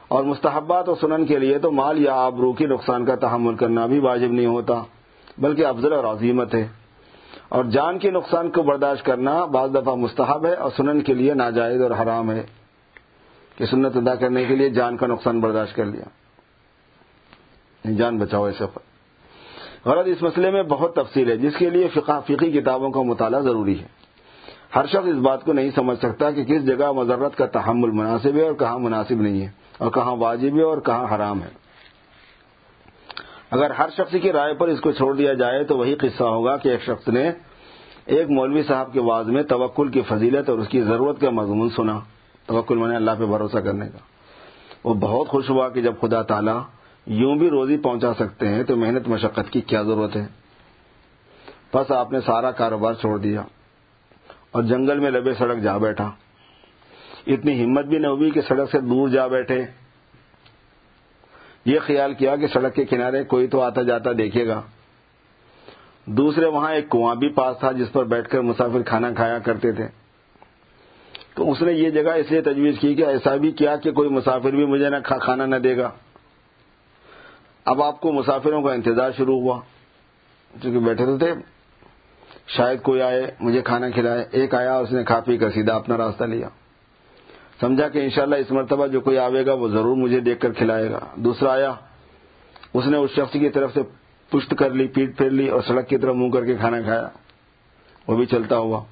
[0.07, 3.85] اور مستحبات و سنن کے لیے تو مال یا آبرو کی نقصان کا تحمل کرنا
[3.85, 4.83] بھی واجب نہیں ہوتا،
[5.37, 6.67] بلکہ افضل اور عظیمت ہے۔
[7.49, 11.33] اور جان کے نقصان کو برداشت کرنا بعض دفعہ مستحب ہے اور سنن کے لیے
[11.33, 12.45] ناجائز اور حرام ہے
[13.55, 16.03] کہ سنت ادا کرنے کے لیے جان کا نقصان برداشت کر لیا۔
[17.85, 18.79] یعنی جان بچاؤ ایسے پر
[19.89, 23.79] غرض اس مسئلے میں بہت تفصیل ہے، جس کے لیے فقی کتابوں کا مطالعہ ضروری
[23.79, 23.96] ہے۔
[24.75, 28.35] ہر شخص اس بات کو نہیں سمجھ سکتا کہ کس جگہ مذرت کا تحمل مناسب
[28.35, 31.49] ہے اور کہاں مناسب نہیں ہے اور کہاں واجب ہے اور کہاں حرام ہے۔
[33.51, 36.57] اگر ہر شخص کی رائے پر اس کو چھوڑ دیا جائے تو وہی قصہ ہوگا
[36.57, 37.31] کہ ایک شخص نے
[38.05, 41.69] ایک مولوی صاحب کے واز میں توکل کی فضیلت اور اس کی ضرورت کا مضمون
[41.69, 41.99] سنا۔
[42.45, 43.97] توکل میں نے اللہ پہ بھروسہ کرنے کا۔
[44.83, 46.61] وہ بہت خوش ہوا کہ جب خدا تعالیٰ
[47.05, 50.25] یوں بھی روزی پہنچا سکتے ہیں تو محنت مشقت کی کیا ضرورت ہے؟
[51.73, 53.41] بس آپ نے سارا کاروبار چھوڑ دیا۔
[54.51, 56.11] اور جنگل میں لبے سڑک جا بیٹھا۔
[57.27, 59.65] اتنی ہمت بھی نہ ہوئی کہ سڑک سے دور جا بیٹھے۔
[61.65, 64.61] یہ خیال کیا کہ سڑک کے کنارے کوئی تو آتا جاتا دیکھے گا۔
[66.05, 69.71] دوسرے وہاں ایک کنواں بھی پاس تھا جس پر بیٹھ کر مسافر کھانا کھایا کرتے
[69.71, 69.87] تھے۔
[71.35, 74.09] تو اس نے یہ جگہ اس لیے تجویز کی کہ ایسا بھی کیا کہ کوئی
[74.09, 75.91] مسافر بھی مجھے نہ کھانا نہ دے گا۔
[77.65, 79.61] اب آپ کو مسافروں کا انتظار شروع ہوا۔
[80.63, 81.56] چونکہ بیٹھے تو تھے۔
[82.47, 85.97] شاید کوئی آئے، مجھے کھانا کھلائے، ایک آیا اس نے کھا پی کر سیدھا اپنا
[85.97, 86.47] راستہ لیا۔
[87.59, 90.91] سمجھا کہ انشاءاللہ اس مرتبہ جو کوئی آئے گا وہ ضرور مجھے دیکھ کر کھلائے
[90.91, 91.73] گا۔ دوسرا آیا،
[92.73, 93.81] اس نے اس شخص کی طرف سے
[94.29, 97.07] پشت کر لی، پیٹ پھیر لی اور سڑک کی طرف منہ کر کے کھانا کھایا۔
[98.07, 98.83] وہ بھی چلتا ہوا۔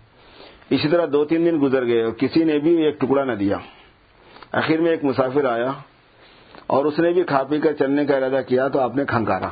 [0.69, 3.57] اسی طرح دو تین دن گزر گئے اور کسی نے بھی ایک ٹکڑا نہ دیا۔
[4.51, 5.71] آخر میں ایک مسافر آیا
[6.67, 9.49] اور اس نے بھی کھا پی کر چلنے کا ارادہ کیا تو آپ نے کھنکارا۔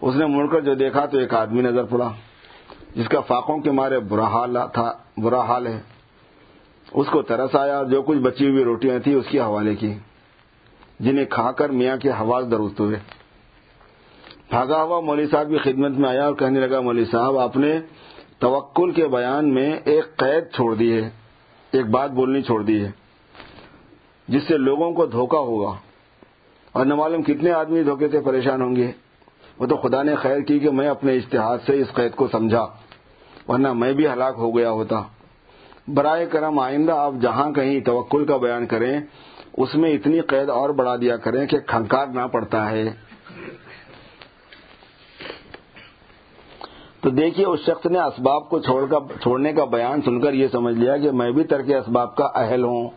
[0.00, 2.10] اس نے مڑ کر جو دیکھا تو ایک آدمی نظر پڑا۔
[2.94, 5.80] جس کا فاقوں کے مارے برا حال تھا، برا حال ہے۔
[6.92, 9.92] اس کو ترس آیا، جو کچھ بچی ہوئی روٹیاں تھیں اس کی حوالے کی،
[11.00, 12.96] جنہیں کھا کر میاں کے حواس درست ہوئے۔
[14.50, 17.80] بھاگا ہوا مولوی صاحب کی خدمت میں آیا اور کہنے لگا، مولوی صاحب، آپ نے
[18.38, 21.10] توکل کے بیان میں ایک قید چھوڑ دی ہے،
[21.72, 22.90] ایک بات بولنی چھوڑ دی ہے،
[24.28, 25.74] جس سے لوگوں کو دھوکہ ہوگا
[26.72, 28.92] اور نہ معلوم کتنے آدمی دھوکے سے پریشان ہوں گے۔
[29.58, 32.66] وہ تو خدا نے خیر کی کہ میں اپنے اشتہار سے اس قید کو سمجھا،
[33.48, 35.02] ورنہ میں بھی ہلاک ہو گیا ہوتا۔
[35.88, 39.00] برائے کرم آئندہ آپ جہاں کہیں توکل کا بیان کریں،
[39.56, 42.90] اس میں اتنی قید اور بڑھا دیا کریں کہ کھنکار نہ پڑتا ہے۔
[47.00, 50.48] تو دیکھیے، اس شخص نے اسباب کو چھوڑ کر چھوڑنے کا بیان سن کر یہ
[50.52, 52.90] سمجھ لیا کہ میں بھی ترک اسباب کا اہل ہوں۔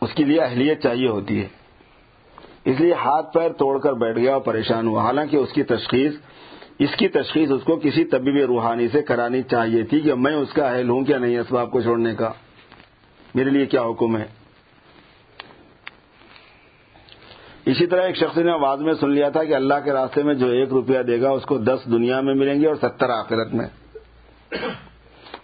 [0.00, 1.48] اس کے لیے اہلیت چاہیے ہوتی ہے۔
[2.68, 6.12] اس لیے ہاتھ پیر توڑ کر بیٹھ گیا اور پریشان ہوا۔ حالانکہ اس کی تشخیص،
[6.78, 10.52] اس کی تشخیص اس کو کسی طبیب روحانی سے کرانی چاہیے تھی کہ میں اس
[10.52, 12.32] کا اہل ہوں کیا نہیں اسباب کو چھوڑنے کا۔
[13.34, 14.26] میرے لیے کیا حکم ہے؟
[17.66, 20.34] اسی طرح ایک شخص نے آواز میں سن لیا تھا کہ اللہ کے راستے میں
[20.34, 23.54] جو ایک روپیہ دے گا اس کو دس دنیا میں ملیں گے اور ستر آخرت
[23.54, 23.68] میں۔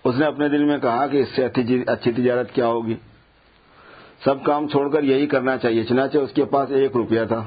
[0.04, 1.44] اس نے اپنے دل میں کہا کہ اس سے
[1.86, 2.94] اچھی تجارت کیا ہوگی؟
[4.24, 7.44] سب کام چھوڑ کر یہی کرنا چاہیے، چنانچہ اس کے پاس ایک روپیہ تھا۔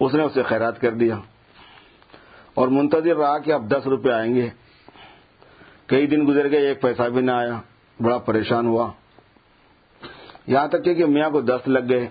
[0.00, 1.16] اس نے اسے خیرات کر دیا۔
[2.54, 4.48] اور منتظر رہا کہ اب دس روپے آئیں گے۔
[5.86, 7.60] کئی دن گزر گئے، ایک پیسہ بھی نہ آیا۔
[8.00, 8.90] بڑا پریشان ہوا۔
[10.46, 12.06] یہاں تک کہ میاں کو دست لگ گئے۔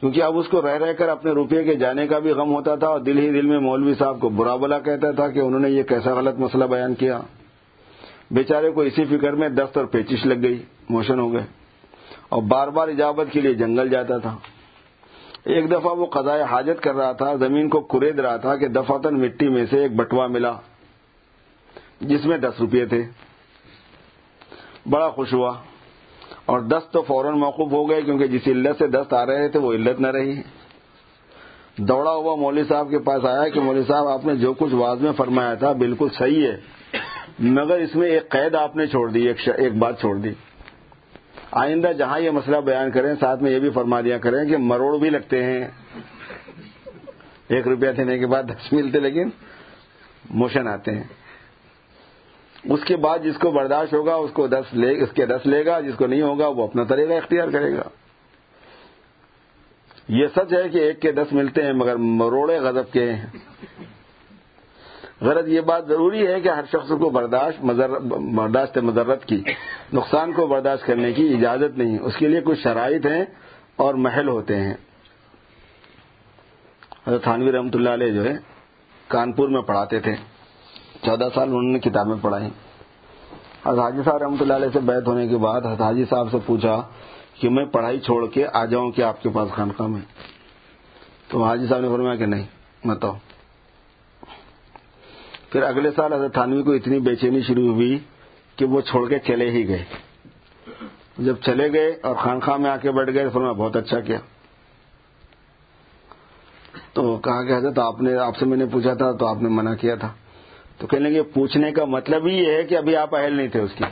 [0.00, 2.74] کیونکہ اب اس کو رہ رہ کر اپنے روپے کے جانے کا بھی غم ہوتا
[2.74, 5.60] تھا اور دل ہی دل میں مولوی صاحب کو برا بلا کہتا تھا کہ انہوں
[5.60, 7.20] نے یہ کیسا غلط مسئلہ بیان کیا۔
[8.30, 11.63] بیچارے کو اسی فکر میں دست اور پیچش لگ گئی، موشن ہو گئے۔
[12.28, 14.36] اور بار بار اجابت کے لیے جنگل جاتا تھا۔
[15.44, 19.20] ایک دفعہ وہ قضاء حاجت کر رہا تھا، زمین کو کرید رہا تھا کہ دفاتن
[19.20, 20.52] مٹی میں سے ایک بٹوا ملا،
[22.00, 23.02] جس میں دس روپے تھے۔
[24.90, 25.52] بڑا خوش ہوا
[26.46, 29.58] اور دس تو فوراً موقف ہو گئے، کیونکہ جس علت سے دست آ رہے تھے
[29.58, 30.40] وہ علت نہ رہی۔
[31.78, 35.02] دوڑا ہوا مولوی صاحب کے پاس آیا کہ مولوی صاحب، آپ نے جو کچھ واضح
[35.02, 36.56] میں فرمایا تھا بالکل صحیح ہے،
[37.38, 40.30] مگر اس میں ایک قید آپ نے چھوڑ دی ایک بات چھوڑ دی۔
[41.54, 44.98] آئندہ جہاں یہ مسئلہ بیان کریں، ساتھ میں یہ بھی فرما دیا کریں کہ مروڑ
[44.98, 45.68] بھی لگتے ہیں۔
[47.48, 49.30] ایک روپیہ دینے کے بعد دس ملتے، لیکن
[50.30, 51.04] موشن آتے ہیں۔
[52.64, 55.66] اس کے بعد جس کو برداشت ہوگا، اس کو دس لے، اس کے دس لے
[55.66, 57.88] گا، جس کو نہیں ہوگا، وہ اپنا طریقہ اختیار کرے گا۔
[60.08, 63.26] یہ سچ ہے کہ ایک کے دس ملتے ہیں، مگر مروڑے غضب کے ہیں
[65.20, 67.64] غرض یہ بات ضروری ہے کہ ہر شخص کو برداشت
[68.34, 69.42] برداشت مذرت کی۔
[69.92, 73.24] نقصان کو برداشت کرنے کی اجازت نہیں۔ اس کے لیے کچھ شرائط ہیں
[73.76, 74.74] اور محل ہوتے ہیں۔
[77.06, 78.34] حضرت تھانوی رحمۃ اللہ علیہ جو ہے
[79.08, 80.14] کانپور میں پڑھاتے تھے۔
[81.02, 82.48] چودہ سال انہوں نے کتابیں پڑھائی
[83.66, 86.36] حضرت حاجی صاحب رحمۃ اللہ علیہ سے بیت ہونے کے بعد حضرت حاجی صاحب سے
[86.46, 86.82] پوچھا
[87.40, 90.00] کہ میں پڑھائی چھوڑ کے آ جاؤں کہ آپ کے پاس خانقاہ میں؟
[91.28, 92.46] تو حاجی صاحب نے فرمایا کہ نہیں
[92.86, 93.12] بتاؤ
[95.54, 97.98] پھر اگلے سال حضرت تھانوی کو اتنی بے چینی شروع ہوئی
[98.56, 99.84] کہ وہ چھوڑ کے چلے ہی گئے۔
[101.18, 104.18] جب چلے گئے اور خانخواہ میں آ کے بیٹھ گئے فرمایا بہت اچھا کیا۔
[106.92, 109.48] تو کہا کہ حضرت آپ نے، آپ سے میں نے پوچھا تھا تو آپ نے
[109.48, 110.12] منع کیا تھا۔
[110.78, 113.60] تو کہنے لگے، پوچھنے کا مطلب ہی یہ ہے کہ ابھی آپ اہل نہیں تھے
[113.60, 113.84] اس کی۔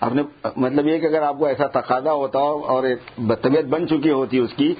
[0.00, 0.22] آپ نے
[0.56, 2.84] مطلب یہ کہ اگر آپ کو ایسا تقاضا ہوتا ہو اور
[3.42, 4.74] طبیعت بن چکی ہوتی اس کی،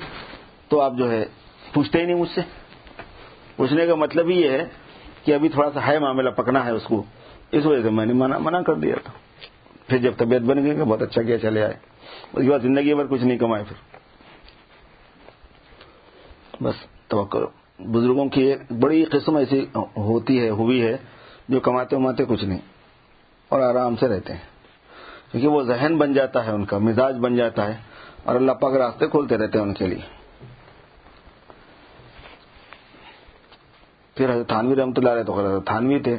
[0.68, 1.24] تو آپ جو ہے،
[1.72, 2.40] پوچھتے ہی نہیں مجھ سے۔
[3.56, 4.64] پوچھنے کا مطلب ہی یہ ہے
[5.24, 7.02] کہ ابھی تھوڑا سا ہے معاملہ پکنا ہے اس کو۔
[7.52, 9.12] اس وجہ سے میں نے منع منع کر دیا تھا۔
[9.86, 11.74] پھر جب طبیعت بن گئی کہ بہت اچھا کیا چلے آئے۔
[12.32, 13.94] اس کے بعد زندگی بھر کچھ نہیں کمائے پھر۔
[16.62, 16.74] بس
[17.08, 17.38] توقع
[17.78, 20.96] بزرگوں کی ایک بڑی قسم ایسی ہوتی ہے، ہوئی ہے،
[21.48, 22.58] جو کماتے وماتے کچھ نہیں۔
[23.48, 24.40] اور آرام سے رہتے ہیں۔
[25.30, 27.76] کیونکہ وہ ذہن بن جاتا ہے ان کا، مزاج بن جاتا ہے۔
[28.24, 30.23] اور اللہ پاک راستے کھولتے رہتے ہیں ان کے لیے۔
[34.14, 36.16] پھر حضرت تھانوی رحمۃ اللہ علیہ تو حضرت تھانوی تھے،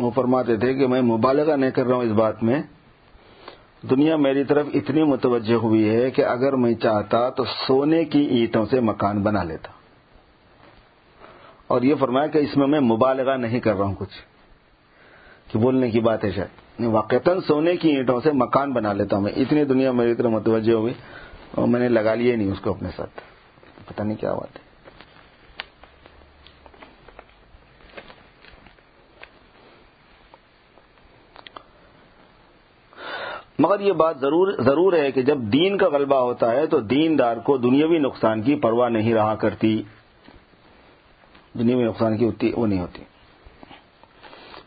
[0.00, 2.62] وہ فرماتے تھے کہ میں مبالغہ نہیں کر رہا ہوں اس بات میں۔
[3.90, 8.66] دنیا میری طرف اتنی متوجہ ہوئی ہے کہ اگر میں چاہتا تو سونے کی اینٹوں
[8.66, 9.68] سے مکان بنا لیتا۔
[11.66, 14.22] اور یہ فرمایا کہ اس میں میں مبالغہ نہیں کر رہا ہوں کچھ۔
[15.52, 19.22] کہ بولنے کی بات ہے شاید۔ واقعتاً سونے کی اینٹوں سے مکان بنا لیتا ہوں
[19.22, 20.94] میں۔ اتنی دنیا میری طرف متوجہ ہوئی
[21.50, 23.20] اور میں نے لگا لیا نہیں اس کو اپنے ساتھ۔
[23.88, 24.65] پتہ نہیں کیا بات ہے۔
[33.58, 37.18] مگر یہ بات ضرور ضرور ہے کہ جب دین کا غلبہ ہوتا ہے تو دین
[37.18, 39.82] دار کو دنیاوی نقصان کی پرواہ نہیں رہا کرتی۔
[41.58, 43.02] دنیاوی نقصان کی ہوتی، وہ نہیں ہوتی۔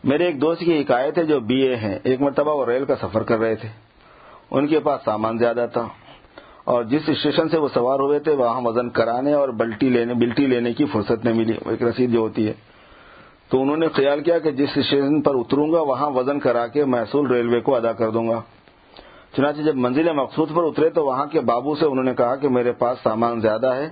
[0.04, 2.94] میرے ایک دوست کی حکایت ہے جو بی اے ہیں۔ ایک مرتبہ وہ ریل کا
[2.96, 3.68] سفر کر رہے تھے۔
[4.50, 5.88] ان کے پاس سامان زیادہ تھا۔
[6.64, 10.46] اور جس اسٹیشن سے وہ سوار ہوئے تھے، وہاں وزن کرانے اور بلٹی لینے بلٹی
[10.46, 12.52] لینے کی فرصت نہیں ملی۔ ایک رسید جو ہوتی ہے۔
[13.48, 16.84] تو انہوں نے خیال کیا کہ جس اسٹیشن پر اتروں گا، وہاں وزن کرا کے
[16.84, 18.40] محصول ریلوے کو ادا کر دوں گا۔
[19.36, 22.48] چنانچہ جب منزل مقصود پر اترے تو وہاں کے بابو سے انہوں نے کہا کہ
[22.48, 23.90] میرے پاس سامان زیادہ ہے،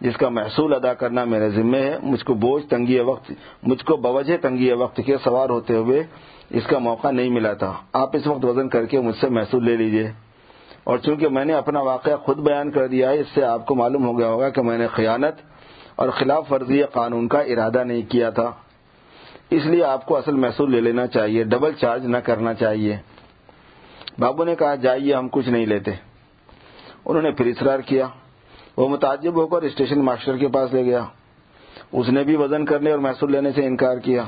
[0.00, 3.96] جس کا محصول ادا کرنا میرے ذمے ہے۔ مجھ کو بوجھ تنگی وقت، مجھ کو
[3.96, 6.02] بوجہ تنگی وقت کے سوار ہوتے ہوئے
[6.50, 9.64] اس کا موقع نہیں ملا تھا۔ آپ اس وقت وزن کر کے مجھ سے محصول
[9.64, 10.12] لے لیجیے۔
[10.84, 13.74] اور چونکہ میں نے اپنا واقعہ خود بیان کر دیا ہے، اس سے آپ کو
[13.74, 15.34] معلوم ہو گیا ہوگا کہ میں نے خیانت
[15.96, 18.52] اور خلاف ورزی قانون کا ارادہ نہیں کیا تھا۔
[19.50, 22.96] اس لیے آپ کو اصل محصول لے لینا چاہیے، ڈبل چارج نہ کرنا چاہیے۔
[24.18, 25.90] بابو نے کہا، جائیے، ہم کچھ نہیں لیتے۔
[27.04, 28.06] انہوں نے پھر اصرار کیا۔
[28.76, 31.04] وہ متعجب ہو کر اسٹیشن ماسٹر کے پاس لے گیا۔
[31.92, 34.24] اس نے بھی وزن کرنے اور محسوس لینے سے انکار کیا۔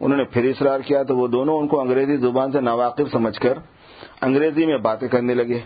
[0.00, 3.40] انہوں نے پھر اصرار کیا تو وہ دونوں ان کو انگریزی زبان سے ناواقف سمجھ
[3.40, 3.58] کر
[4.20, 5.60] انگریزی میں باتیں کرنے لگے۔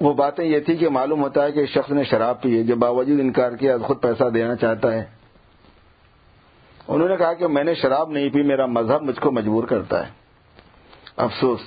[0.00, 2.76] وہ باتیں یہ تھی کہ معلوم ہوتا ہے کہ شخص نے شراب پی ہے، جو
[2.76, 5.04] باوجود انکار کیا خود پیسہ دینا چاہتا ہے۔
[6.88, 10.06] انہوں نے کہا کہ میں نے شراب نہیں پی، میرا مذہب مجھ کو مجبور کرتا
[10.06, 10.12] ہے۔
[11.16, 11.60] افسوس۔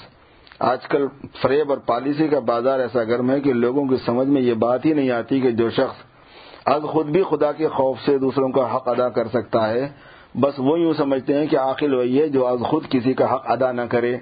[0.60, 1.08] آج کل
[1.42, 4.86] فریب اور پالیسی کا بازار ایسا گرم ہے کہ لوگوں کی سمجھ میں یہ بات
[4.86, 5.96] ہی نہیں آتی کہ جو شخص
[6.66, 9.90] از خود بھی خدا کے خوف سے دوسروں کا حق ادا کر سکتا ہے،
[10.40, 13.52] بس وہ یوں سمجھتے ہیں کہ آخر وہی ہے جو از خود کسی کا حق
[13.52, 14.18] ادا نہ کرے۔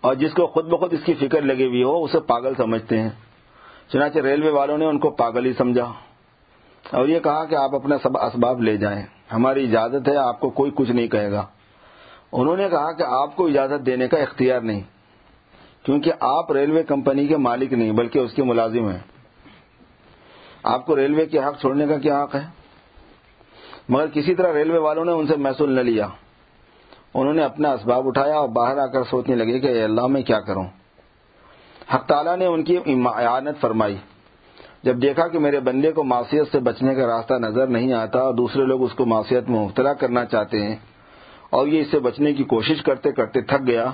[0.00, 3.10] اور جس کو خود بخود اس کی فکر لگی ہوئی ہو، اسے پاگل سمجھتے ہیں۔
[3.92, 5.92] چنانچہ ریلوے والوں نے ان کو پاگل ہی سمجھا۔
[6.90, 10.50] اور یہ کہا کہ آپ اپنا سب اسباب لے جائیں۔ ہماری اجازت ہے، آپ کو
[10.50, 11.46] کوئی کچھ نہیں کہے گا۔
[12.32, 14.80] انہوں نے کہا کہ آپ کو اجازت دینے کا اختیار نہیں،
[15.82, 18.98] کیونکہ آپ ریلوے کمپنی کے مالک نہیں، بلکہ اس کے ملازم ہیں۔
[20.62, 22.46] آپ کو ریلوے کے حق چھوڑنے کا کیا حق ہے؟
[23.88, 26.08] مگر کسی طرح ریلوے والوں نے ان سے محسول نہ لیا۔
[27.14, 30.22] انہوں نے اپنا اسباب اٹھایا اور باہر آ کر سوچنے لگے کہ اے اللہ میں
[30.22, 30.64] کیا کروں۔
[31.94, 33.96] حق تعالیٰ نے ان کی اعانت فرمائی۔
[34.82, 38.34] جب دیکھا کہ میرے بندے کو معصیت سے بچنے کا راستہ نظر نہیں آتا اور
[38.34, 40.76] دوسرے لوگ اس کو معصیت میں مبتلا کرنا چاہتے ہیں
[41.52, 43.90] اور یہ اس سے بچنے کی کوشش کرتے کرتے تھک گیا۔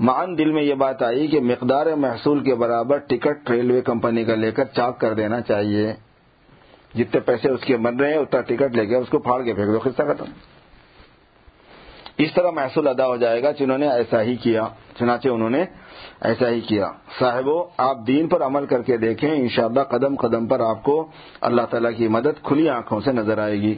[0.00, 4.34] مان دل میں یہ بات آئی کہ مقدار محصول کے برابر ٹکٹ ریلوے کمپنی کا
[4.34, 5.92] لے کر چاک کر دینا چاہیے۔
[6.94, 9.54] جتنے پیسے اس کے بن رہے ہیں، اتنا ٹکٹ لے کے اس کو پھاڑ کے
[9.54, 10.24] پھینک دو قصہ ختم۔
[12.18, 14.64] اس طرح محصول ادا ہو جائے گا جنہوں نے ایسا ہی کیا،
[14.98, 15.64] چنانچہ انہوں نے
[16.20, 20.60] ایسا ہی کیا۔ صاحبوں آپ دین پر عمل کر کے دیکھیں، انشاءاللہ قدم قدم پر
[20.60, 21.10] آپ کو
[21.40, 23.74] اللہ تعالیٰ کی مدد کھلی آنکھوں سے نظر آئے گی۔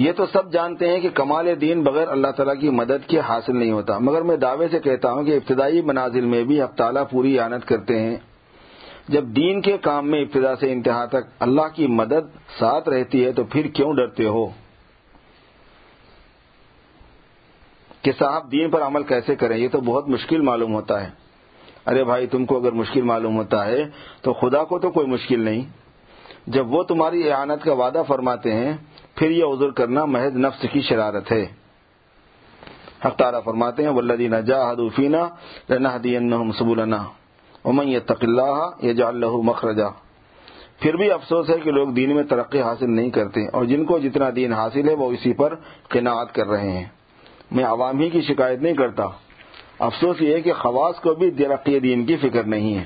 [0.00, 3.56] یہ تو سب جانتے ہیں کہ کمال دین بغیر اللہ تعالیٰ کی مدد کے حاصل
[3.56, 7.04] نہیں ہوتا، مگر میں دعوے سے کہتا ہوں کہ ابتدائی منازل میں بھی اب تعالیٰ
[7.10, 8.16] پوری آنت کرتے ہیں۔
[9.08, 13.32] جب دین کے کام میں ابتدا سے انتہا تک اللہ کی مدد ساتھ رہتی ہے
[13.32, 14.46] تو پھر کیوں ڈرتے ہو؟
[18.02, 21.10] کہ صاحب دین پر عمل کیسے کریں، یہ تو بہت مشکل معلوم ہوتا ہے۔
[21.86, 23.84] ارے بھائی، تم کو اگر مشکل معلوم ہوتا ہے
[24.22, 25.64] تو خدا کو تو کوئی مشکل نہیں۔
[26.46, 28.76] جب وہ تمہاری اعانت کا وعدہ فرماتے ہیں
[29.20, 31.46] پھر یہ عذر کرنا محض نفس کی شرارت ہے۔
[33.06, 35.16] حق تعالیٰ فرماتے ہیں ولدی نجا حدوفینہ
[36.58, 37.04] سبولنا
[37.64, 39.84] امن یہ تقلّہ یہ اللہ مخرجہ
[40.80, 43.98] پھر بھی افسوس ہے کہ لوگ دین میں ترقی حاصل نہیں کرتے اور جن کو
[43.98, 45.54] جتنا دین حاصل ہے وہ اسی پر
[45.88, 46.86] قناعت کر رہے ہیں۔
[47.50, 49.04] میں عوام ہی کی شکایت نہیں کرتا۔
[49.78, 52.84] افسوس یہ ہے کہ خواص کو بھی ترقی دین کی فکر نہیں ہے۔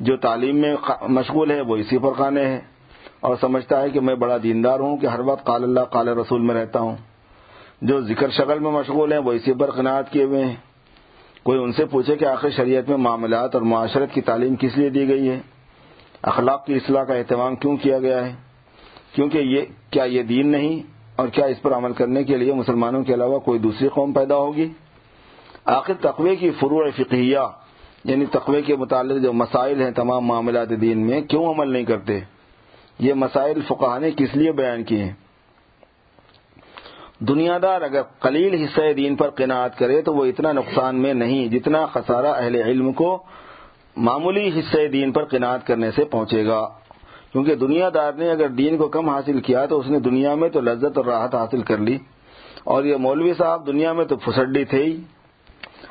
[0.00, 2.75] جو تعلیم میں مشغول ہے وہ اسی پر خانے ہے۔
[3.20, 6.40] اور سمجھتا ہے کہ میں بڑا دیندار ہوں کہ ہر وقت قال اللہ قال رسول
[6.40, 6.96] میں رہتا ہوں۔
[7.82, 10.56] جو ذکر شکل میں مشغول ہیں، وہ اسی پر قناعت کیے ہوئے ہیں۔
[11.42, 14.90] کوئی ان سے پوچھے کہ آخر شریعت میں معاملات اور معاشرت کی تعلیم کس لیے
[14.90, 15.40] دی گئی ہے؟
[16.22, 18.34] اخلاق کی اصلاح کا اہتمام کیوں کیا گیا ہے؟
[19.12, 20.82] کیونکہ یہ، کیا یہ دین نہیں؟
[21.16, 24.36] اور کیا اس پر عمل کرنے کے لیے مسلمانوں کے علاوہ کوئی دوسری قوم پیدا
[24.36, 24.68] ہوگی؟
[25.64, 27.38] آخر تقوی کی فروع فقہیہ
[28.04, 32.20] یعنی تقوی کے متعلق جو مسائل ہیں، تمام معاملات دین میں کیوں عمل نہیں کرتے؟
[32.98, 35.12] یہ مسائل فقہ نے کس لیے بیان کیے ہیں؟
[37.20, 41.48] دنیا دار اگر قلیل حصہ دین پر قناعت کرے تو وہ اتنا نقصان میں نہیں،
[41.48, 43.22] جتنا خسارہ اہل علم کو
[43.96, 46.68] معمولی حصہ دین پر قناعت کرنے سے پہنچے گا۔
[47.32, 50.48] کیونکہ دنیا دار نے اگر دین کو کم حاصل کیا تو اس نے دنیا میں
[50.48, 51.98] تو لذت اور راحت حاصل کر لی۔
[52.64, 55.00] اور یہ مولوی صاحب دنیا میں تو پھسڈی تھے ہی۔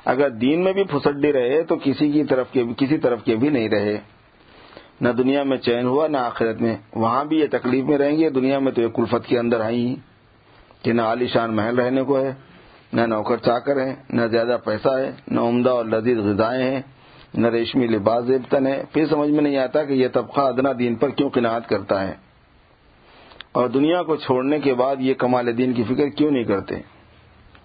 [0.05, 3.49] اگر دین میں بھی پھسڈی رہے تو کسی کی طرف کے کسی طرف کے بھی
[3.49, 3.97] نہیں رہے۔
[5.01, 8.29] نہ دنیا میں چین ہوا، نہ آخرت میں۔ وہاں بھی یہ تکلیف میں رہیں گے
[8.29, 9.95] دنیا میں تو یہ کلفت کے اندر آئی
[10.81, 12.33] کہ نہ عالی شان محل رہنے کو ہے،
[12.93, 16.81] نہ نوکر چاکر ہے نہ زیادہ پیسہ ہے، نہ عمدہ اور لذیذ غذائیں ہیں،
[17.33, 20.95] نہ ریشمی لباس زیبتن ہے پھر سمجھ میں نہیں آتا کہ یہ طبقہ ادنا دین
[20.95, 22.13] پر کیوں قناعت کرتا ہے۔
[23.51, 26.75] اور دنیا کو چھوڑنے کے بعد یہ کمال دین کی فکر کیوں نہیں کرتے؟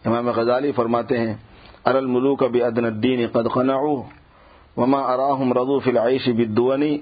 [0.05, 1.35] امام غزالی فرماتے ہیں
[1.85, 4.03] ارل ملوک ابھی ادن الدین قد قنعو
[4.76, 6.99] وما اراہم رضو فی العیش بدونی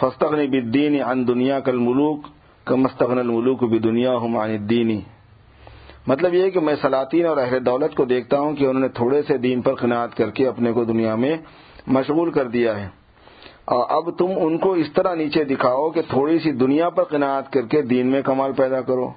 [0.00, 2.26] فستغنی بالدین عن دنیا کل ملوک
[2.64, 5.00] کمستغن الملوک بدنیا ہم عن الدینی
[6.06, 9.22] مطلب یہ کہ میں سلاطین اور اہل دولت کو دیکھتا ہوں کہ انہوں نے تھوڑے
[9.22, 11.36] سے دین پر قناعت کر کے اپنے کو دنیا میں
[11.86, 12.88] مشغول کر دیا ہے۔
[13.64, 17.52] اور اب تم ان کو اس طرح نیچے دکھاؤ کہ تھوڑی سی دنیا پر قناعت
[17.52, 19.10] کر کے دین میں کمال پیدا کرو۔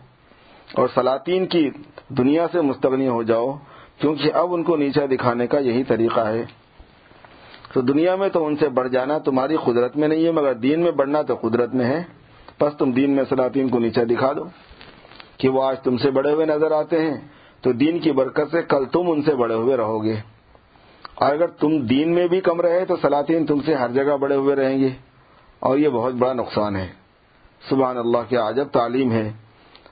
[0.73, 1.69] اور سلاطین کی
[2.09, 3.57] دنیا سے مستغنی ہو جاؤ،
[3.99, 6.45] کیونکہ اب ان کو نیچا دکھانے کا یہی طریقہ ہے۔
[7.75, 10.79] تو دنیا میں تو ان سے بڑھ جانا تمہاری قدرت میں نہیں ہے، مگر دین
[10.79, 12.03] میں بڑھنا تو قدرت میں ہے۔
[12.61, 14.43] بس تم دین میں سلاطین کو نیچا دکھا دو
[15.37, 17.17] کہ وہ آج تم سے بڑے ہوئے نظر آتے ہیں۔
[17.61, 20.15] تو دین کی برکت سے کل تم ان سے بڑے ہوئے رہو گے۔
[21.15, 24.35] اور اگر تم دین میں بھی کم رہے تو سلاطین تم سے ہر جگہ بڑے
[24.35, 24.89] ہوئے رہیں گے۔
[25.59, 26.87] اور یہ بہت بڑا نقصان ہے۔
[27.69, 29.33] سبحان اللہ کی عجب تعلیم ہے۔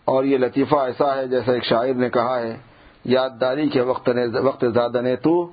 [0.06, 2.58] اور یہ لطیفہ ایسا ہے جیسا ایک شاعر نے کہا ہے،
[3.06, 4.10] یادداری کے وقت
[4.42, 5.52] وقت زیادہ نے تو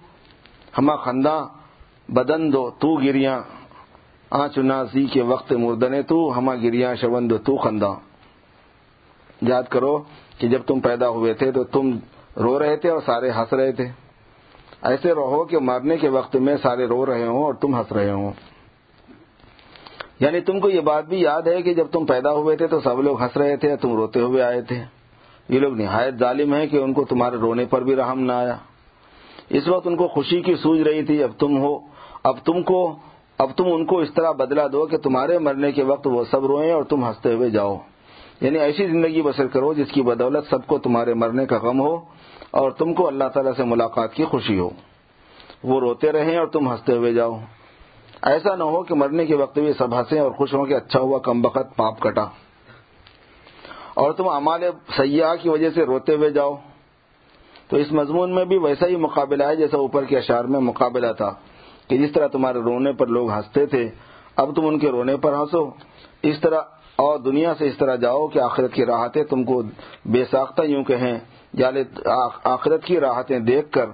[0.78, 1.49] ہما خندہ
[2.11, 3.40] بدن دو، تو گریاں۔
[4.30, 7.94] آ چناسی کے وقت مردنے تو، ہما گریاں شبند تو خندہ
[9.42, 10.02] یاد کرو
[10.38, 11.90] کہ جب تم پیدا ہوئے تھے تو تم
[12.36, 13.88] رو رہے تھے اور سارے ہنس رہے تھے۔
[14.82, 18.11] ایسے رہو کہ مرنے کے وقت میں سارے رو رہے ہوں اور تم ہنس رہے
[18.11, 18.30] ہوں۔
[20.20, 22.80] یعنی تم کو یہ بات بھی یاد ہے کہ جب تم پیدا ہوئے تھے تو
[22.80, 24.82] سب لوگ ہنس رہے تھے، تم روتے ہوئے آئے تھے۔
[25.48, 28.56] یہ لوگ نہایت ظالم ہیں کہ ان کو تمہارے رونے پر بھی رحم نہ آیا۔
[29.50, 31.78] اس وقت ان کو خوشی کی سوج رہی تھی، اب تم ہو۔
[32.24, 32.96] اب تم کو
[33.38, 36.46] اب تم ان کو اس طرح بدلا دو کہ تمہارے مرنے کے وقت وہ سب
[36.46, 37.76] روئیں اور تم ہنستے ہوئے جاؤ۔
[38.40, 42.00] یعنی ایسی زندگی بسر کرو جس کی بدولت سب کو تمہارے مرنے کا غم ہو
[42.50, 44.70] اور تم کو اللہ تعالیٰ سے ملاقات کی خوشی ہو۔
[45.64, 47.38] وہ روتے رہیں اور تم ہنستے ہوئے جاؤ۔
[48.22, 51.00] ایسا نہ ہو کہ مرنے کے وقت بھی سب ہنسیں اور خوش ہوں کہ اچھا
[51.00, 52.26] ہوا کم بخت پاپ کٹا۔
[53.94, 54.64] اور تم امال
[54.96, 56.56] سیاح کی وجہ سے روتے ہوئے جاؤ۔
[57.68, 61.12] تو اس مضمون میں بھی ویسا ہی مقابلہ ہے جیسا اوپر کے اشعار میں مقابلہ
[61.12, 61.34] تھا۔
[61.91, 63.84] کہ جس طرح تمہارے رونے پر لوگ ہنستے تھے،
[64.36, 65.62] اب تم ان کے رونے پر ہنسو۔
[66.22, 66.61] اس طرح
[66.97, 69.62] اور دنیا سے اس طرح جاؤ کہ آخرت کی راحتیں تم کو
[70.05, 71.18] بے ساختہ یوں کہیں
[71.53, 71.70] یا
[72.45, 73.88] آخرت کی راحتیں دیکھ کر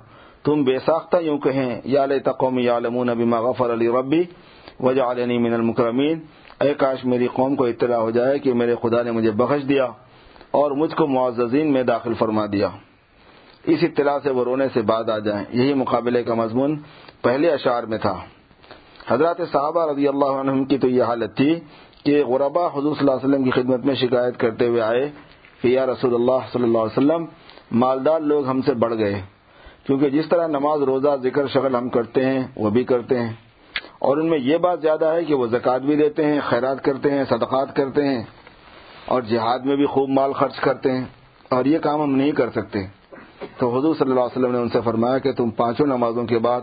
[0.44, 2.78] تم بے ساختہ یوں کہیں یا لے تقوم یا
[3.20, 4.22] بما غفر علی ربی
[4.80, 5.02] وجہ
[5.44, 6.16] من المکرمین۔
[6.60, 9.86] اے کاش میری قوم کو اطلاع ہو جائے کہ میرے خدا نے مجھے بخش دیا
[10.50, 12.68] اور مجھ کو معززین میں داخل فرما دیا۔
[13.70, 16.72] اس اطلاع سے وہ رونے سے بعد آ جائیں۔ یہی مقابلے کا مضمون
[17.26, 18.16] پہلے اشعار میں تھا۔
[19.08, 21.60] حضرات صحابہ رضی اللہ عنہ کی تو یہ حالت تھی
[22.04, 25.10] کہ غربا حضور صلی اللہ علیہ وسلم کی خدمت میں شکایت کرتے ہوئے آئے
[25.62, 27.24] کہ یا رسول اللہ صلی اللہ علیہ وسلم،
[27.70, 29.22] مالدار لوگ ہم سے بڑھ گئے۔
[29.86, 33.32] کیونکہ جس طرح نماز، روزہ، ذکر، شغل ہم کرتے ہیں، وہ بھی کرتے ہیں۔
[33.98, 37.10] اور ان میں یہ بات زیادہ ہے کہ وہ زکوٰۃ بھی دیتے ہیں، خیرات کرتے
[37.10, 38.24] ہیں، صدقات کرتے ہیں،
[39.06, 41.04] اور جہاد میں بھی خوب مال خرچ کرتے ہیں۔
[41.50, 42.78] اور یہ کام ہم نہیں کر سکتے۔
[43.58, 46.38] تو حضور صلی اللہ علیہ وسلم نے ان سے فرمایا کہ تم پانچوں نمازوں کے
[46.38, 46.60] بعد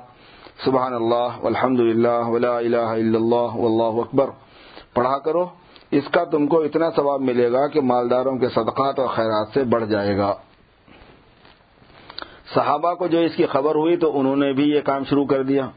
[0.66, 4.30] سبحان اللہ الحمد للہ ولا الہ الا اللہ واللہ اکبر۔
[4.94, 5.46] پڑھا کرو،
[5.92, 9.64] اس کا تم کو اتنا ثواب ملے گا کہ مالداروں کے صدقات اور خیرات سے
[9.64, 10.36] بڑھ جائے گا۔
[12.56, 15.44] صحابہ کو جو اس کی خبر ہوئی تو انہوں نے بھی یہ کام شروع کر
[15.44, 15.70] دیا۔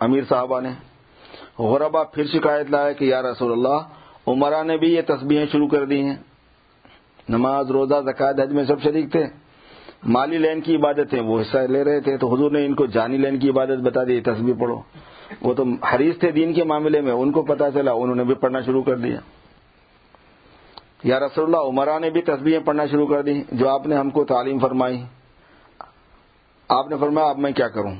[0.00, 0.70] امیر صاحبہ نے۔
[1.58, 3.82] غربا پھر شکایت لایا کہ یا رسول اللہ،
[4.26, 6.16] عمرہ نے بھی یہ تسبیحیں شروع کر دی ہیں۔
[7.28, 9.26] نماز، روزہ زکات حج میں سب شریک تھے۔
[10.04, 12.86] مالی لین کی عبادت ہے، وہ حصہ لے رہے تھے تو حضور نے ان کو
[12.86, 14.80] جانی لین کی عبادت بتا دی تصویر پڑھو۔
[15.40, 18.34] وہ تو حریث تھے دین کے معاملے میں، ان کو پتا چلا، انہوں نے بھی
[18.34, 19.18] پڑھنا شروع کر دیا۔
[21.04, 24.10] یا رسول اللہ عمرہ نے بھی تصویریں پڑھنا شروع کر دی، جو آپ نے ہم
[24.10, 25.02] کو تعلیم فرمائی۔
[26.68, 27.94] آپ نے فرمایا، اب میں کیا کروں؟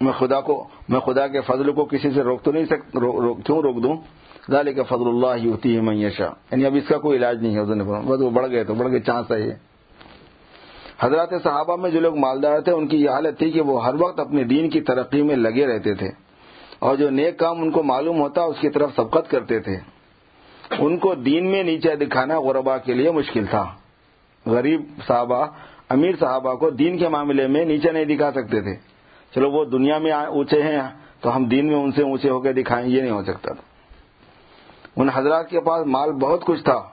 [0.00, 2.98] میں خدا کو، میں خدا کے فضل کو کسی سے روک تو نہیں سکتا
[3.44, 3.96] کیوں روک دوں؟
[4.50, 7.62] ظالی کا فضل اللہ ہوتی ہے میشا یعنی اب اس کا کوئی علاج نہیں ہے
[7.62, 9.67] بس وہ بڑھ گئے تو بڑھ گئے، چانس ہے
[11.00, 13.94] حضرات صحابہ میں جو لوگ مالدار تھے، ان کی یہ حالت تھی کہ وہ ہر
[13.98, 16.08] وقت اپنے دین کی ترقی میں لگے رہتے تھے۔
[16.78, 19.76] اور جو نیک کام ان کو معلوم ہوتا، اس کی طرف سبقت کرتے تھے۔
[20.78, 23.64] ان کو دین میں نیچے دکھانا غربا کے لیے مشکل تھا۔
[24.46, 25.46] غریب صحابہ،
[25.88, 28.76] امیر صحابہ کو دین کے معاملے میں نیچے نہیں دکھا سکتے تھے۔
[29.34, 30.82] چلو، وہ دنیا میں اونچے ہیں،
[31.20, 33.62] تو ہم دین میں ان سے اونچے ہو کے دکھائیں، یہ نہیں ہو سکتا تھا۔
[34.96, 36.88] ان حضرات کے پاس مال بہت کچھ تھا۔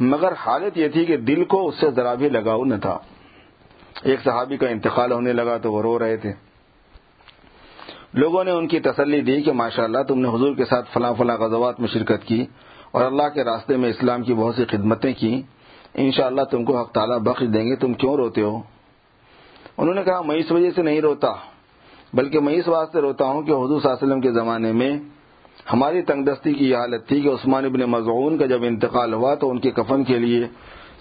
[0.00, 2.98] مگر حالت یہ تھی کہ دل کو اس سے ذرا بھی لگاؤ نہ تھا۔
[4.02, 6.32] ایک صحابی کا انتقال ہونے لگا تو وہ رو رہے تھے۔
[8.14, 11.14] لوگوں نے ان کی تسلی دی کہ ماشاء اللہ تم نے حضور کے ساتھ فلاں
[11.18, 12.46] فلاں غزوات میں شرکت کی
[12.90, 15.42] اور اللہ کے راستے میں اسلام کی بہت سی خدمتیں کی۔
[15.94, 18.62] انشاءاللہ تم کو حق تعالیٰ بخش دیں گے۔ تم کیوں روتے ہو؟
[19.78, 21.32] انہوں نے کہا، میں اس وجہ سے نہیں روتا،
[22.14, 24.98] بلکہ میں اس واسطے روتا ہوں کہ حضور صلی اللہ علیہ وسلم کے زمانے میں
[25.72, 29.34] ہماری تنگ دستی کی یہ حالت تھی کہ عثمان ابن مضعون کا جب انتقال ہوا
[29.34, 30.44] تو ان کے کفن کے لیے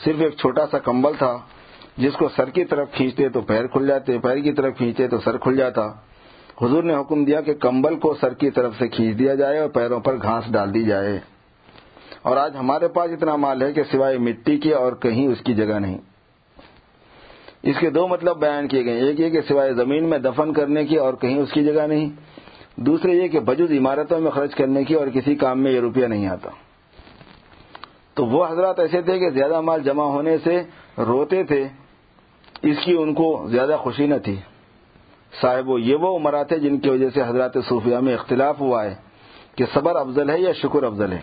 [0.05, 1.38] صرف ایک چھوٹا سا کمبل تھا،
[1.97, 5.18] جس کو سر کی طرف کھینچتے تو پیر کھل جاتے، پیر کی طرف کھینچتے تو
[5.18, 5.88] سر کھل جاتا۔
[6.61, 9.70] حضور نے حکم دیا کہ کمبل کو سر کی طرف سے کھینچ دیا جائے اور
[9.70, 11.20] پیروں پر گھاس ڈال دی جائے۔
[12.22, 15.53] اور آج ہمارے پاس اتنا مال ہے کہ سوائے مٹی کے اور کہیں اس کی
[15.53, 15.97] جگہ نہیں۔
[17.63, 20.86] اس کے دو مطلب بیان کیے گئے، ایک یہ کہ سوائے زمین میں دفن کرنے
[20.86, 22.09] کی اور کہیں اس کی جگہ نہیں۔
[22.76, 26.05] دوسرے یہ کہ بجز عمارتوں میں خرچ کرنے کی اور کسی کام میں یہ روپیہ
[26.05, 26.49] نہیں آتا۔
[28.13, 30.61] تو وہ حضرات ایسے تھے کہ زیادہ مال جمع ہونے سے
[30.97, 31.67] روتے تھے،
[32.61, 34.36] اس کی ان کو زیادہ خوشی نہ تھی۔
[35.41, 38.95] صاحب، یہ وہ عمرات تھے جن کی وجہ سے حضرات صوفیہ میں اختلاف ہوا ہے
[39.55, 41.21] کہ صبر افضل ہے یا شکر افضل ہے۔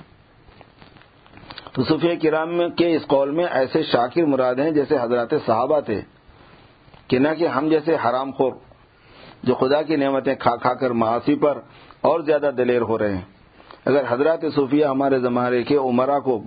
[1.72, 6.00] تو صوفیہ کرام کے اس قول میں ایسے شاکر مراد ہیں جیسے حضرات صحابہ تھے،
[7.08, 8.52] کہ نہ کہ ہم جیسے حرام خور۔
[9.42, 11.58] جو خدا کی نعمتیں کھا کھا کر معاشی پر
[12.00, 13.22] اور زیادہ دلیر ہو رہے ہیں۔
[13.84, 16.42] اگر حضرات صوفیہ ہمارے زمانے کے عمرہ کو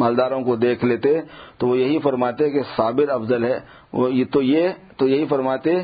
[0.00, 1.20] مالداروں کو دیکھ لیتے
[1.58, 3.58] تو وہ یہی فرماتے کہ صابر افضل ہے۔
[4.24, 5.74] تو یہ تو یہی فرماتے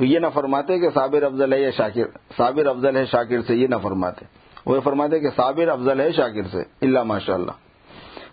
[0.00, 2.06] یہ نہ فرماتے کہ صابر افضل ہے یا شاکر
[2.36, 4.24] صابر افضل ہے شاکر سے، یہ نہ فرماتے۔
[4.66, 7.52] وہ فرماتے کہ صابر افضل ہے شاکر سے اللہ ماشاء اللہ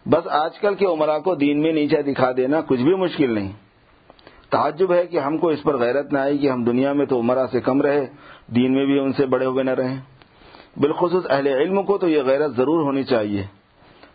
[0.09, 3.51] بس آج کل کے عمرہ کو دین میں نیچے دکھا دینا کچھ بھی مشکل نہیں۔
[4.49, 7.19] تعجب ہے کہ ہم کو اس پر غیرت نہ آئی کہ ہم دنیا میں تو
[7.19, 8.05] عمرہ سے کم رہے،
[8.55, 10.01] دین میں بھی ان سے بڑے ہوئے نہ رہیں۔
[10.77, 13.43] بالخصوص اہل علم کو تو یہ غیرت ضرور ہونی چاہیے۔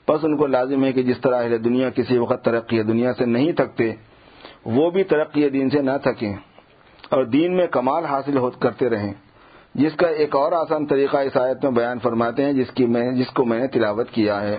[0.08, 3.26] بس ان کو لازم ہے کہ جس طرح اہل دنیا کسی وقت ترقی دنیا سے
[3.26, 3.92] نہیں تھکتے،
[4.64, 6.34] وہ بھی ترقی دین سے نہ تھکیں
[7.10, 9.14] اور دین میں کمال حاصل کرتے رہیں۔
[9.74, 13.12] جس کا ایک اور آسان طریقہ اس آیت میں بیان فرماتے ہیں، جس کی میں
[13.12, 14.56] جس کو میں نے تلاوت کیا ہے۔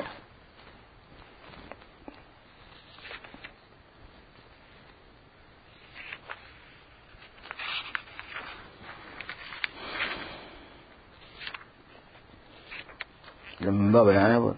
[13.65, 14.55] لمبا بیان ہے بہت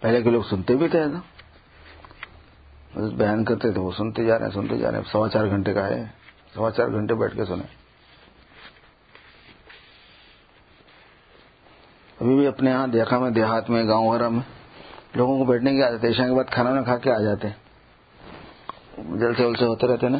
[0.00, 1.18] پہلے کے لوگ سنتے بھی تھے ایسا
[2.94, 5.46] بس بیان کرتے تھے، وہ سنتے جا رہے ہیں، سنتے جا رہے ہیں۔ سوا چار
[5.46, 6.06] گھنٹے کا ہے
[6.54, 7.78] سوا چار گھنٹے بیٹھ کے سنے
[12.20, 14.42] ابھی بھی اپنے یہاں دیکھا میں، دیہات میں، گاؤں وغیرہ میں۔
[15.14, 17.48] لوگوں کو بیٹھنے کی عادت ہے عشاء کے بعد کھانا نہ کھا کے آ جاتے۔
[18.98, 20.18] جلسے ولسے ہوتے رہتے نا۔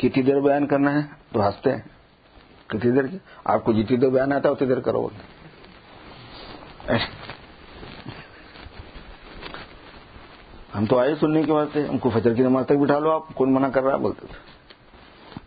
[0.00, 1.00] کتنی دیر بیان کرنا ہے؟
[1.32, 1.82] تو ہنستے ہیں۔
[2.66, 3.02] کتنی دیر
[3.44, 5.40] آپ کو جتنی دیر بیان آتا ہے، اتنی دیر کرو بولتے
[10.74, 13.34] ہم تو آئے سننے کے واسطے۔ ہم کو فجر کی نماز تک بٹھا لو آپ۔
[13.34, 14.38] کون منع کر رہا ہے؟ بولتے تھے۔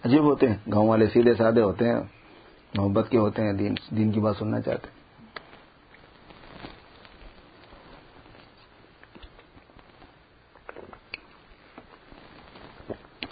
[0.05, 2.01] عجیب ہوتے ہیں۔ گاؤں والے سیدھے سادے ہوتے ہیں۔
[2.73, 4.92] محبت کے ہوتے ہیں۔ دین دین کی بات سننا چاہتے ہیں۔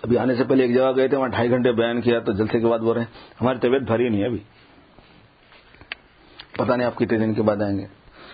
[0.04, 2.60] ابھی آنے سے پہلے ایک جگہ گئے تھے، وہاں ڈھائی گھنٹے بیان کیا تو جلسے
[2.60, 4.40] کے بعد بول رہے۔ ہیں ہماری طبیعت بھری نہیں ہے ابھی۔
[6.52, 7.86] پتا نہیں آپ کتنے دن کے بعد آئیں گے۔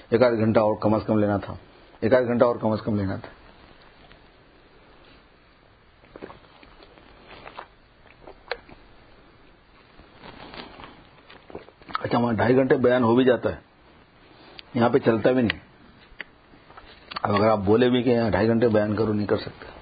[0.09, 1.55] ایک آدھ گھنٹہ اور کم از کم لینا تھا۔
[1.99, 3.29] ایک آدھ گھنٹہ اور کم از کم لینا تھا۔
[12.01, 13.57] اچھا وہاں ڈھائی گھنٹے بیان ہو بھی جاتا ہے۔
[14.73, 15.59] یہاں پہ چلتا بھی نہیں۔
[17.21, 19.76] اب اگر آپ بولے بھی کہ یہاں ڈھائی گھنٹے بیان کرو، نہیں کر سکتے۔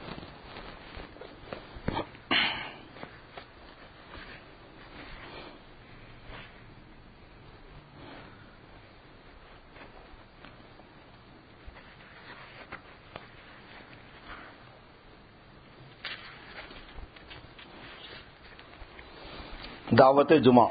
[20.05, 20.67] دعوت جمعہ۔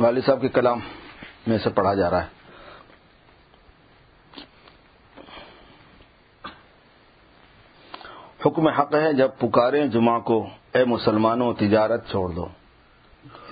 [0.00, 0.80] والد صاحب کے کلام
[1.46, 2.28] میں سے پڑھا جا رہا ہے۔
[8.46, 12.46] حکم حق ہے جب پکارے جمعہ کو، اے مسلمانوں، تجارت چھوڑ دو۔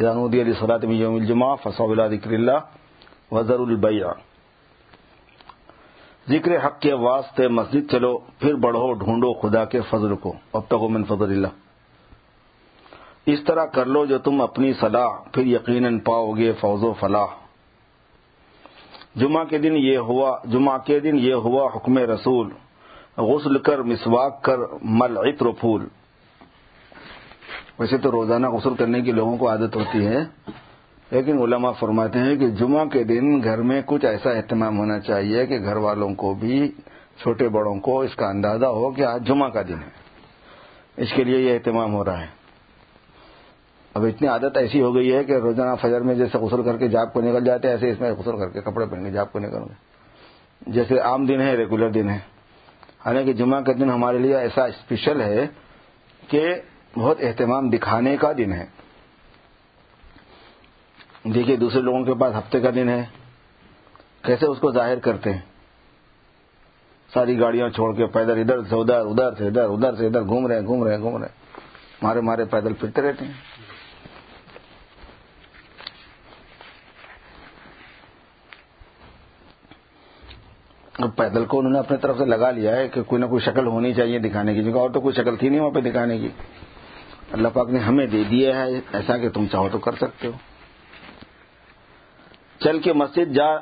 [0.00, 2.58] علی صلاحت میں یوم الجمہ فصو اللہ ذکر اللہ
[3.30, 4.06] وزر البیہ
[6.28, 10.82] ذکر حق کے واسطے مسجد چلو، پھر بڑھو، ڈھونڈو خدا کے فضل کو۔ اب تک
[10.90, 11.63] من فضل اللہ۔
[13.26, 17.26] اس طرح کر لو جو تم اپنی صلاح پھر یقیناً پاؤ گے فوز و فلاح۔
[19.16, 22.50] جمعہ کے دن یہ ہوا، جمعہ کے دن یہ ہوا حکم رسول۔
[23.16, 25.86] غسل کر، مسواک کر، مل عطر پھول۔
[27.78, 30.50] ویسے تو روزانہ غسل کرنے کی لوگوں کو عادت ہوتی ہے،
[31.10, 35.46] لیکن علماء فرماتے ہیں کہ جمعہ کے دن گھر میں کچھ ایسا اہتمام ہونا چاہیے
[35.46, 36.72] کہ گھر والوں کو بھی،
[37.22, 39.90] چھوٹے بڑوں کو اس کا اندازہ ہو کہ آج جمعہ کا دن ہے۔
[40.96, 42.43] اس کے لیے یہ اہتمام ہو رہا ہے۔
[43.94, 46.88] اب اتنی عادت ایسی ہو گئی ہے کہ روزانہ فجر میں جیسے غسل کر کے
[46.88, 49.32] جاپ کو نکل جاتے ہیں، ایسے اس میں غسل کر کے کپڑے پہن کے جاپ
[49.32, 49.74] کو نکل گئے
[50.66, 52.18] جیسے عام دن ہے ریگولر دن ہے۔
[53.06, 55.46] حالانکہ جمعہ کا دن ہمارے لیے ایسا اسپیشل ہے
[56.28, 56.54] کہ
[56.98, 58.66] بہت اہتمام دکھانے کا دن ہے۔
[61.24, 63.04] دیکھیے، دوسرے لوگوں کے پاس ہفتے کا دن ہے۔
[64.22, 65.40] کیسے اس کو ظاہر کرتے ہیں؟
[67.14, 70.46] ساری گاڑیاں چھوڑ کے پیدل ادھر سے ادھر ادھر سے ادھر ادھر سے ادھر، گھوم
[70.46, 71.50] رہے ہیں، گھوم رہے ہیں، گھوم رہے ہیں۔
[72.02, 73.32] مارے مارے پیدل پھرتے رہتے ہیں۔
[81.16, 83.66] پیدل کو انہوں نے اپنے طرف سے لگا لیا ہے کہ کوئی نہ کوئی شکل
[83.66, 86.28] ہونی چاہیے دکھانے کی جگہ اور تو کوئی شکل تھی نہیں وہاں پہ دکھانے کی۔
[87.32, 90.32] اللہ پاک نے ہمیں دے دیا ہے ایسا کہ تم چاہو تو کر سکتے ہو۔
[92.60, 93.56] چل کے مسجد، جا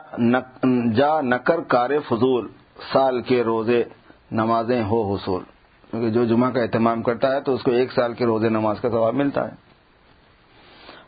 [0.94, 2.48] جا نکر کار فضول،
[2.92, 3.84] سال کے روزے،
[4.32, 5.42] نمازیں ہو حصول۔
[5.90, 8.80] کیونکہ جو جمعہ کا اہتمام کرتا ہے تو اس کو ایک سال کے روزے نماز
[8.80, 9.52] کا ثواب ملتا ہے۔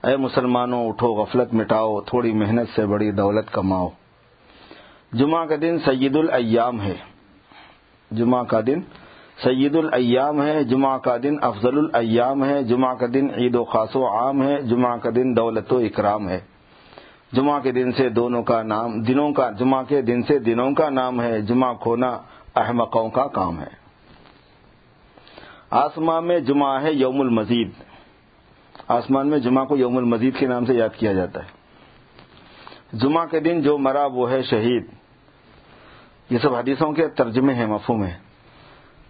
[0.08, 3.88] اے مسلمانوں، اٹھو، غفلت مٹاؤ، تھوڑی محنت سے بڑی دولت کماؤ۔
[5.14, 6.94] جمعہ کا دن سید الایام ہے۔
[8.10, 8.80] جمعہ کا دن
[9.44, 13.96] سید الایام ہے، جمعہ کا دن افضل الایام ہے، جمعہ کا دن عید و خاص
[13.96, 16.40] و عام ہے، جمعہ کا دن دولت و اکرام ہے۔
[17.32, 20.90] جمعہ کے دن سے دونوں کا نام، دنوں کا، جمعہ کے دن سے دنوں کا
[20.90, 22.18] نام ہے۔ جمعہ کھونا
[22.56, 23.84] احمقوں کا کام ہے۔
[25.70, 27.70] آسمان میں جمعہ ہے یوم المزید۔
[28.88, 31.64] آسمان میں جمعہ کو یوم المزید کے نام سے یاد کیا جاتا ہے۔
[32.98, 35.03] جمعہ کے دن جو مرا وہ ہے شہید۔
[36.30, 38.14] یہ سب حدیثوں کے ترجمے ہیں، مفہوم ہے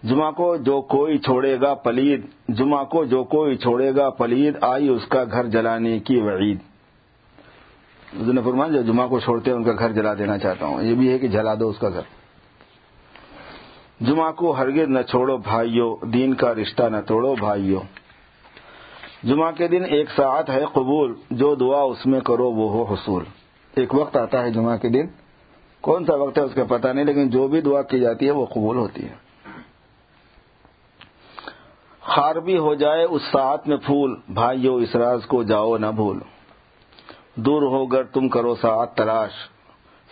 [0.03, 4.89] جمعہ کو جو کوئی چھوڑے گا پلید، جمعہ کو جو کوئی چھوڑے گا پلید، آئی
[4.89, 6.59] اس کا گھر جلانے کی وعید۔
[8.13, 10.95] نے فرمان جو جمعہ کو چھوڑتے ہیں، ان کا گھر جلا دینا چاہتا ہوں۔ یہ
[10.95, 12.01] بھی ہے کہ جلا دو اس کا گھر۔
[14.01, 17.81] جمعہ کو ہرگز نہ چھوڑو بھائیو، دین کا رشتہ نہ توڑو بھائیو۔
[19.25, 23.25] جمعہ کے دن ایک ساعت ہے قبول، جو دعا اس میں کرو وہ ہو حصول۔
[23.75, 25.24] ایک وقت آتا ہے جمعہ کے دن۔
[25.85, 28.31] کون سا وقت ہے اس کا پتہ نہیں، لیکن جو بھی دعا کی جاتی ہے
[28.31, 29.15] وہ قبول ہوتی ہے۔
[32.01, 36.19] خار بھی ہو جائے اس ساتھ میں پھول۔ بھائیو اس راز کو جاؤ نہ بھول۔
[37.35, 39.31] دور ہو گر تم کرو ساتھ تلاش۔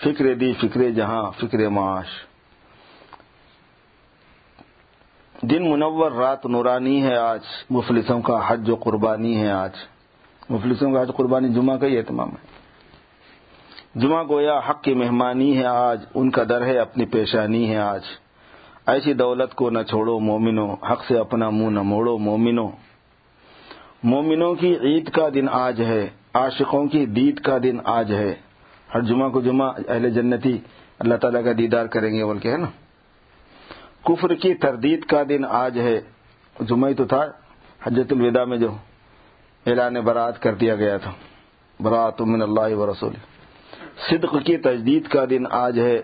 [0.04, 2.06] فکر دی فکر جہاں فکر معاش۔
[5.42, 9.72] دن منور، رات نورانی ہے آج۔ مفلسوں کا حج و قربانی ہے آج۔
[10.48, 12.51] مفلسوں کا حج قربانی جمعہ کا ہی اہتمام ہے۔
[13.94, 18.00] جمعہ گویا حق کی مہمانی ہے آج، ان کا در ہے اپنی پیشانی ہے آج۔
[18.86, 22.68] ایسی دولت کو نہ چھوڑو مومنو، حق سے اپنا منہ نہ موڑو مومنو۔
[24.02, 28.34] مومنوں کی عید کا دن آج ہے، عاشقوں کی دید کا دن آج ہے۔
[28.94, 30.58] ہر جمعہ کو جمعہ، اہل جنتی،
[30.98, 32.66] اللہ تعالیٰ کا دیدار کریں گے بول کے ہے نا۔
[34.04, 36.00] کفر کی تردید کا دن آج ہے۔
[36.60, 37.26] جمعہ ہی تو تھا
[37.82, 38.68] حجت الوداع میں جو
[39.66, 41.10] اعلان برات کر دیا گیا تھا۔
[41.80, 43.12] برات من اللہ و رسول
[44.10, 46.02] صدق کی تجدید کا دن آج ہے،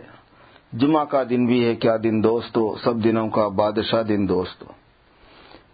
[0.72, 4.64] جمعہ کا دن بھی ہے، کیا دن دوستو؟ سب دنوں کا بادشاہ دن دوستو۔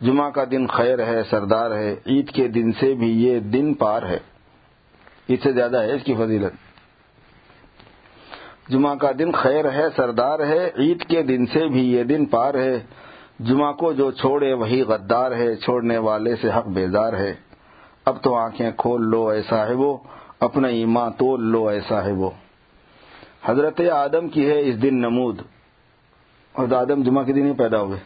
[0.01, 4.03] جمعہ کا دن خیر ہے، سردار ہے، عید کے دن سے بھی یہ دن پار
[4.03, 4.19] ہے۔
[5.31, 6.53] عید سے زیادہ ہے اس کی فضیلت۔
[8.71, 12.55] جمعہ کا دن خیر ہے، سردار ہے، عید کے دن سے بھی یہ دن پار
[12.55, 12.81] ہے۔
[13.41, 17.35] جمعہ کو جو چھوڑے وہی غدار ہے، چھوڑنے والے سے حق بیزار ہے۔
[18.05, 19.99] اب تو آنکھیں کھول لو، اے صاحبو
[20.41, 22.31] اپنا ایمان تول لو، اے صاحبو۔
[23.45, 25.41] حضرت آدم کی ہے اس دن نمود۔
[26.53, 27.99] اور آدم جمعہ کے دن ہی پیدا ہوئے۔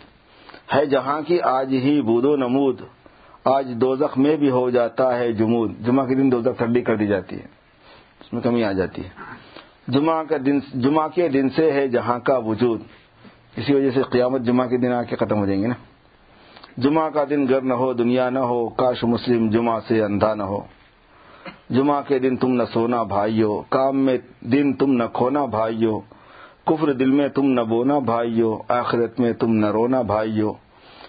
[0.74, 2.81] ہے جہاں کی آج ہی بود و نمود۔
[3.45, 7.07] آج دوزخ میں بھی ہو جاتا ہے جمود۔ جمعہ کے دن دوزخ ٹھنڈی کر دی
[7.07, 7.47] جاتی ہے۔
[8.20, 9.09] اس میں کمی آ جاتی ہے۔
[9.89, 12.81] جمعہ کا دن، جمعہ کے دن سے ہے جہاں کا وجود۔
[13.57, 15.74] اسی وجہ سے قیامت جمعہ کے دن آ کے ختم ہو جائیں گے نا۔
[16.79, 20.43] جمعہ کا دن گر نہ ہو، دنیا نہ ہو، کاش مسلم جمعہ سے اندھا نہ
[20.43, 20.61] ہو۔
[21.70, 26.01] جمعہ کے دن تم نہ سونا بھائیو، کام میں دن تم نہ کھونا بھائیو،
[26.66, 30.53] کفر دل میں تم نہ بونا بھائیو، آخرت میں تم نہ رونا بھائیو۔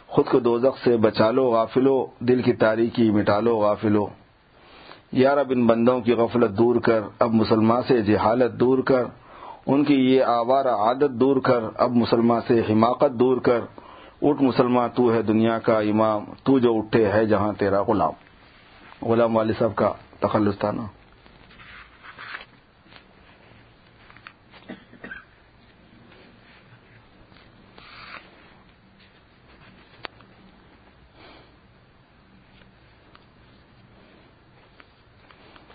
[0.08, 4.08] خود کو دوزخ سے بچا لو غافلو، دل کی تاریکی مٹا لو غافلو۔
[5.12, 9.04] یار اب ان بندوں کی غفلت دور کر، اب مسلمان سے جہالت دور کر۔
[9.68, 13.60] ان کی یہ آوارہ عادت دور کر، اب مسلمان سے حماقت دور کر۔
[14.22, 18.12] اٹھ مسلمان تو ہے دنیا کا امام، تو جو اٹھے ہے جہاں تیرا غلام۔
[19.02, 20.86] غلام والد صاحب کا تخلص تھا نا۔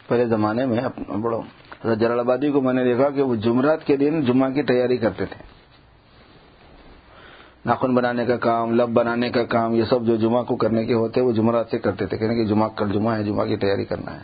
[0.08, 4.20] پہلے زمانے میں بڑا جلال آبادی کو میں نے دیکھا کہ وہ جمعرات کے دن
[4.24, 5.53] جمعہ کی تیاری کرتے تھے۔
[7.66, 10.94] ناخن بنانے کا کام، لب بنانے کا کام، یہ سب جو جمعہ کو کرنے کے
[10.94, 13.84] ہوتے وہ جمعرات سے کرتے تھے، کہنے کہ جمعہ کل جمعہ ہے، جمعہ کی تیاری
[13.84, 14.22] کرنا ہے۔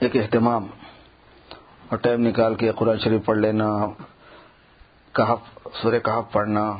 [0.00, 0.66] ایک اہتمام
[1.88, 3.86] اور ٹائم نکال کے قرآن شریف پڑھ لینا،
[5.12, 6.72] کہف، سورہ کہف پڑھنا،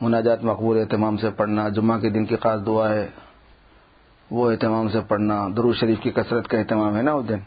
[0.00, 3.08] مناجات مقبول اہتمام سے پڑھنا، جمعہ کے دن کی خاص دعا ہے،
[4.30, 7.38] وہ اہتمام سے پڑھنا درو شریف کی کثرت کا اہتمام ہے نا اس دن۔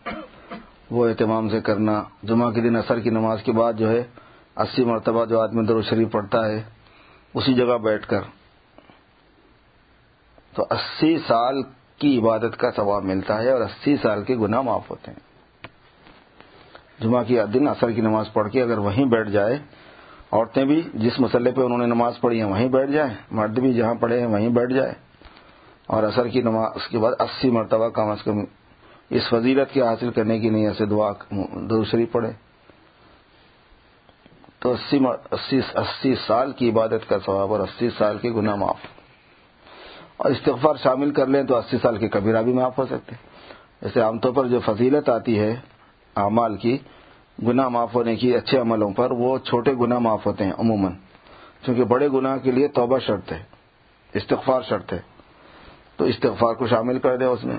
[0.91, 4.03] وہ اہتمام سے کرنا۔ جمعہ کے دن اثر کی نماز کے بعد جو ہے،
[4.57, 6.63] اسی مرتبہ جو آدمی درو شریف پڑھتا ہے،
[7.33, 8.21] اسی جگہ بیٹھ کر۔
[10.53, 11.61] تو اسی سال
[11.97, 15.19] کی عبادت کا ثواب ملتا ہے اور اسی سال کے گناہ معاف ہوتے ہیں۔
[17.03, 19.57] جمعہ کی دن اثر کی نماز پڑھ کے اگر وہیں بیٹھ جائے،
[20.31, 23.73] عورتیں بھی جس مسئلے پہ انہوں نے نماز پڑھی ہے وہیں بیٹھ جائیں۔ مرد بھی
[23.73, 24.93] جہاں پڑھے ہیں، وہیں بیٹھ جائے۔
[25.87, 28.43] اور اثر کی نماز اس کے بعد اسی مرتبہ کم از کم
[29.09, 31.11] اس فضیلت کے حاصل کرنے کی نہیں ایسے دعا
[31.53, 32.31] دوسری پڑھے
[34.59, 34.99] تو اسی
[35.31, 38.77] اسی اسی سال کی عبادت کا ثواب اور اسی سال کے گناہ معاف۔
[40.17, 43.15] اور استغفار شامل کر لیں تو اسی سال کے کبیرہ بھی معاف ہو سکتے
[43.81, 45.55] جیسے عام طور پر جو فضیلت آتی ہے
[46.15, 46.77] اعمال کی،
[47.47, 50.91] گناہ معاف ہونے کی اچھے عملوں پر وہ چھوٹے گناہ معاف ہوتے ہیں عموماً۔
[51.61, 53.43] کیونکہ بڑے گناہ کے لیے توبہ شرط ہے،
[54.13, 55.01] استغفار شرط ہے۔
[55.97, 57.57] تو استغفار کو شامل کر دیں اس میں۔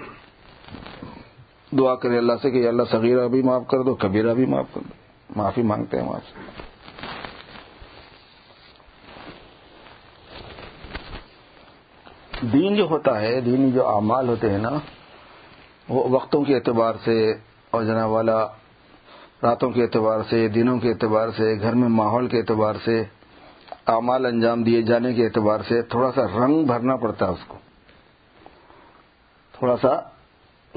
[1.72, 4.80] دعا کرے اللہ سے کہ اللہ صغیرہ بھی معاف کر دو، کبیرہ بھی معاف کر
[4.80, 4.94] دو۔
[5.36, 6.40] معافی مانگتے ہیں وہاں سے۔
[12.40, 14.70] دین جو ہوتا ہے، دین جو اعمال ہوتے ہیں نا،
[15.88, 17.32] وہ وقتوں کے اعتبار سے
[17.70, 18.46] اور جناب والا
[19.42, 23.02] راتوں کے اعتبار سے، دنوں کے اعتبار سے، گھر میں ماحول کے اعتبار سے،
[23.86, 27.58] اعمال انجام دیے جانے کے اعتبار سے تھوڑا سا رنگ بھرنا پڑتا ہے اس کو۔
[29.52, 30.15] تھوڑا سا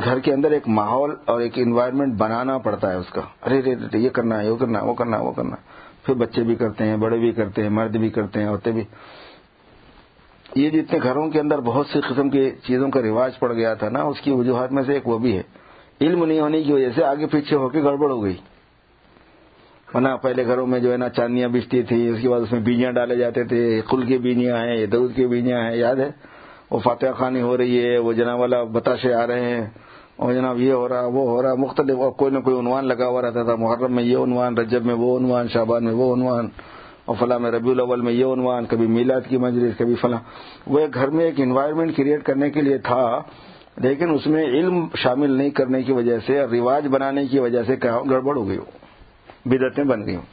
[0.05, 3.97] گھر کے اندر ایک ماحول اور ایک انوائرمنٹ بنانا پڑتا ہے اس کا۔ ارے رے
[3.97, 5.55] یہ کرنا ہے، وہ کرنا وہ کرنا وہ کرنا
[6.03, 8.83] پھر بچے بھی کرتے ہیں، بڑے بھی کرتے ہیں، مرد بھی کرتے ہیں، عورتیں بھی۔
[10.55, 13.89] یہ جتنے گھروں کے اندر بہت سی قسم کی چیزوں کا رواج پڑ گیا تھا
[13.89, 15.43] نا، اس کی وجوہات میں سے ایک وہ بھی ہے۔
[16.01, 18.35] علم نہیں ہونے کی وجہ سے آگے پیچھے ہو کے گڑبڑ ہو گئی۔
[19.93, 22.59] ورنہ پہلے گھروں میں جو ہے نا چاندیاں بجتی تھی اس کے بعد اس میں
[22.59, 26.11] بیجیاں ڈالے جاتے تھے کل کی بیجیاں ہیں، یہ دودھ کی بیجیاں ہیں، یاد ہے؟
[26.71, 29.67] وہ فاتحہ خانی ہو رہی ہے، وہ جناب والا بتاشے آ رہے ہیں۔
[30.19, 33.07] اور جناب یہ ہو رہا، وہ ہو رہا، مختلف، اور کوئی نہ کوئی عنوان لگا
[33.07, 36.47] ہوا رہتا تھا، محرم میں یہ عنوان، رجب میں وہ عنوان شابان میں وہ عنوان،
[37.05, 40.19] اور فلاں میں ربیع الاول میں یہ عنوان، کبھی میلاد کی مجلس، کبھی فلاں۔
[40.67, 43.03] وہ ایک گھر میں ایک انوائرمنٹ کریٹ کرنے کے لیے تھا،
[43.77, 47.63] لیکن اس میں علم شامل نہیں کرنے کی وجہ سے اور رواج بنانے کی وجہ
[47.63, 47.75] سے
[48.11, 48.65] گڑبڑ ہو گئی ہو
[49.45, 50.27] بدتیں بن گئی۔ ہوں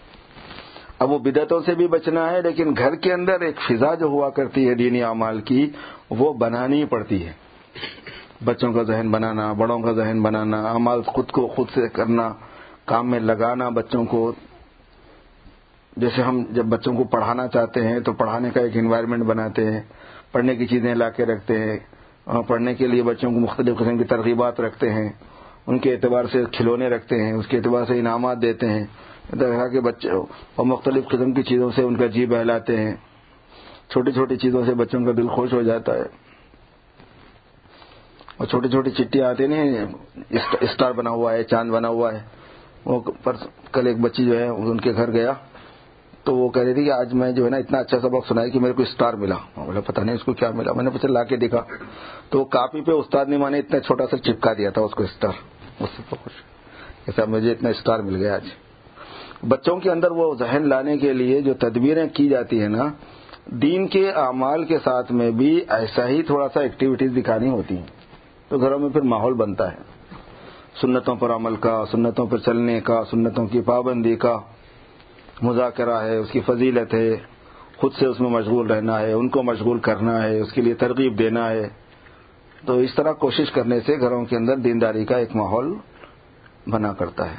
[0.98, 4.30] اب وہ بدعتوں سے بھی بچنا ہے، لیکن گھر کے اندر ایک فضا جو ہوا
[4.30, 5.66] کرتی ہے دینی اعمال کی،
[6.10, 7.32] وہ بنانی پڑتی ہے۔
[8.44, 12.32] بچوں کا ذہن بنانا، بڑوں کا ذہن بنانا، اعمال خود کو خود سے کرنا،
[12.84, 14.32] کام میں لگانا بچوں کو۔
[15.96, 19.80] جیسے ہم جب بچوں کو پڑھانا چاہتے ہیں تو پڑھانے کا ایک انوائرمنٹ بناتے ہیں،
[20.32, 21.78] پڑھنے کی چیزیں لا کے رکھتے ہیں
[22.46, 25.08] پڑھنے کے لیے بچوں کو مختلف قسم کی ترغیبات رکھتے ہیں۔
[25.66, 28.84] ان کے اعتبار سے کھلونے رکھتے ہیں، اس کے اعتبار سے انعامات دیتے ہیں۔
[29.30, 32.94] طرح کے بچے اور مختلف قسم کی چیزوں سے ان کا جی بہلاتے ہیں۔
[33.90, 36.25] چھوٹی چھوٹی چیزوں سے بچوں کا دل خوش ہو جاتا ہے۔
[38.36, 39.86] اور چھوٹی چھوٹی چٹیاں آتی نہیں
[40.60, 42.18] اسٹار بنا ہوا ہے، چاند بنا ہوا ہے۔
[42.84, 43.36] وہ پر
[43.72, 45.32] کل ایک بچی جو ہے ان کے گھر گیا۔
[46.24, 48.46] تو وہ کہہ رہی تھی کہ آج میں جو ہے نا، اتنا اچھا سبق سنا
[48.46, 51.12] کہ میرے کو اسٹار ملا۔ بولا پتا نہیں اس کو کیا ملا۔ میں نے پچھلے
[51.12, 51.62] لا کے دیکھا۔
[52.30, 55.32] تو کاپی پہ استاد نے مانے اتنا چھوٹا سا چپکا دیا تھا اس کو اسٹار۔
[55.80, 56.32] اس سے خوش۔
[57.06, 58.44] ایسا مجھے اتنا اسٹار مل گیا آج۔
[59.48, 62.84] بچوں کے اندر وہ ذہن لانے کے لیے جو تدبیریں کی جاتی ہیں نا،
[63.46, 67.95] دین کے اعمال کے ساتھ میں بھی ایسا ہی تھوڑا سا ایکٹیویٹیز دکھانی ہوتی ہیں۔
[68.48, 69.76] تو گھروں میں پھر ماحول بنتا ہے۔
[70.80, 74.38] سنتوں پر عمل کا، سنتوں پر چلنے کا، سنتوں کی پابندی کا
[75.42, 77.16] مذاکرہ ہے، اس کی فضیلت ہے۔
[77.76, 80.74] خود سے اس میں مشغول رہنا ہے، ان کو مشغول کرنا ہے، اس کے لیے
[80.74, 81.68] ترغیب دینا ہے۔
[82.66, 85.74] تو اس طرح کوشش کرنے سے گھروں کے اندر دینداری کا ایک ماحول
[86.66, 87.36] بنا کرتا ہے۔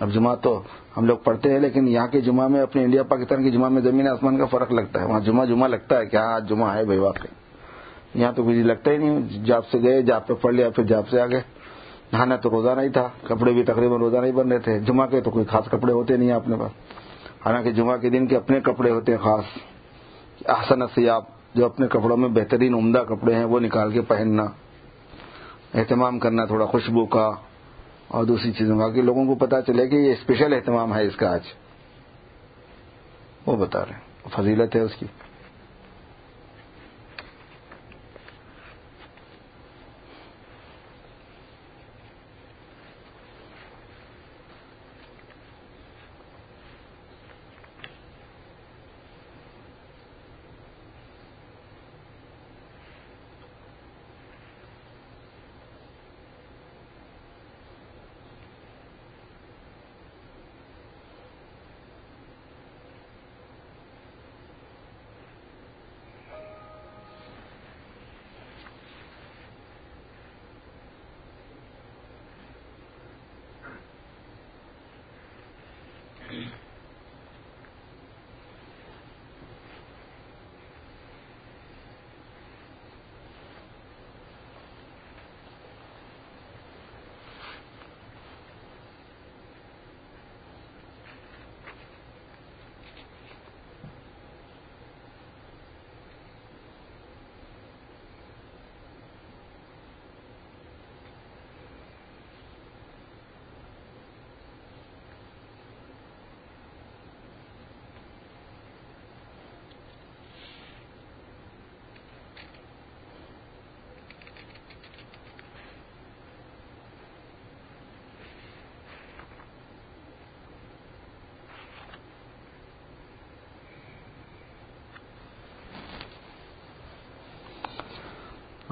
[0.00, 0.62] اب جمعہ تو
[0.96, 3.82] ہم لوگ پڑھتے ہیں، لیکن یہاں کے جمعہ میں، اپنے انڈیا پاکستان کے جمعہ میں
[3.82, 6.74] زمین آسمان کا فرق لگتا ہے۔ وہاں جمعہ جمعہ لگتا ہے کہ ہاں آج جمعہ
[6.74, 7.26] ہے بھائی واقع
[8.14, 11.08] یہاں تو کچھ لگتا ہی نہیں، جاب سے گئے، جاب پہ پڑھ لیا، پھر جاب
[11.08, 11.40] سے آگے
[12.12, 15.20] نہانا تو روزانہ ہی تھا، کپڑے بھی تقریباً روزانہ ہی بن رہے تھے۔ جمعہ کے
[15.20, 16.70] تو کوئی خاص کپڑے ہوتے نہیں اپنے پاس۔
[17.46, 19.44] حالانکہ جمعہ کے دن کے اپنے کپڑے ہوتے ہیں خاص۔
[20.46, 21.24] احسن سیاب
[21.54, 24.44] جو اپنے کپڑوں میں بہترین عمدہ کپڑے ہیں، وہ نکال کے پہننا۔
[25.74, 27.30] اہتمام کرنا، تھوڑا خوشبو کا۔
[28.08, 31.16] اور دوسری چیزوں کا کہ لوگوں کو پتا چلے کہ یہ اسپیشل اہتمام ہے اس
[31.16, 31.40] کا آج۔
[33.46, 35.06] وہ بتا رہے ہیں، فضیلت ہے اس کی۔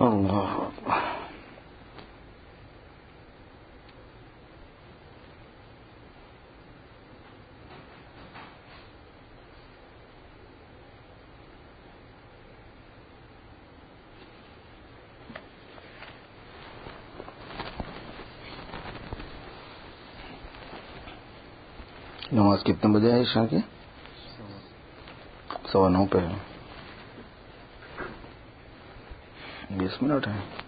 [0.02, 0.58] اللہ
[22.32, 23.58] نماز کتنے بجے ہے شاہ کی
[25.72, 26.51] سوا نو پہ ہے
[30.02, 30.61] بیس منٹ ہیں۔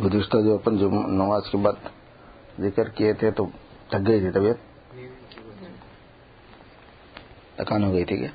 [0.00, 1.88] گزشتہ جو اپن جو نماز کے بعد
[2.60, 3.46] ذکر کیے تھے تو
[3.88, 4.56] تھک گئی تھی طبیعت؟
[7.56, 8.30] تھکان ہو گئی تھی کیا؟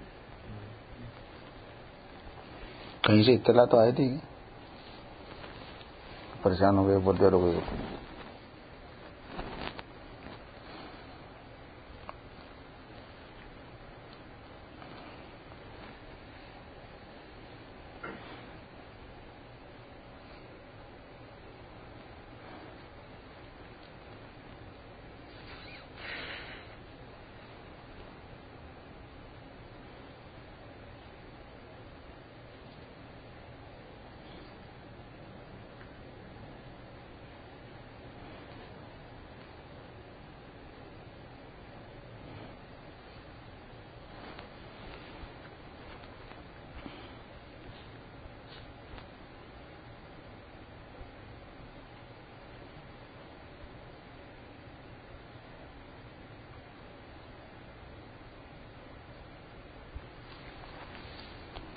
[3.02, 4.18] کہیں سے اطلاع تو آئی تھی؟
[6.42, 7.60] پریشان ہو گئے، بہت دیر ہو گئی۔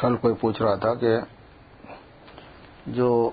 [0.01, 1.17] کل کوئی پوچھ رہا تھا کہ
[2.87, 3.31] جو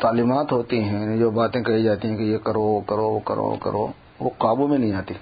[0.00, 3.18] تعلیمات ہوتی ہیں یعنی جو باتیں کہی جاتی ہیں کہ یہ کرو وہ کرو وہ
[3.18, 3.86] کرو کرو،
[4.20, 5.14] وہ قابو میں نہیں آتی۔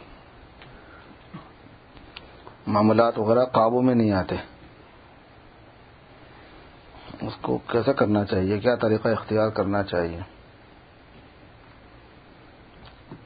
[2.66, 4.36] معاملات وغیرہ قابو میں نہیں آتے۔
[7.22, 10.20] اس کو کیسا کرنا چاہیے؟ کیا طریقہ اختیار کرنا چاہیے؟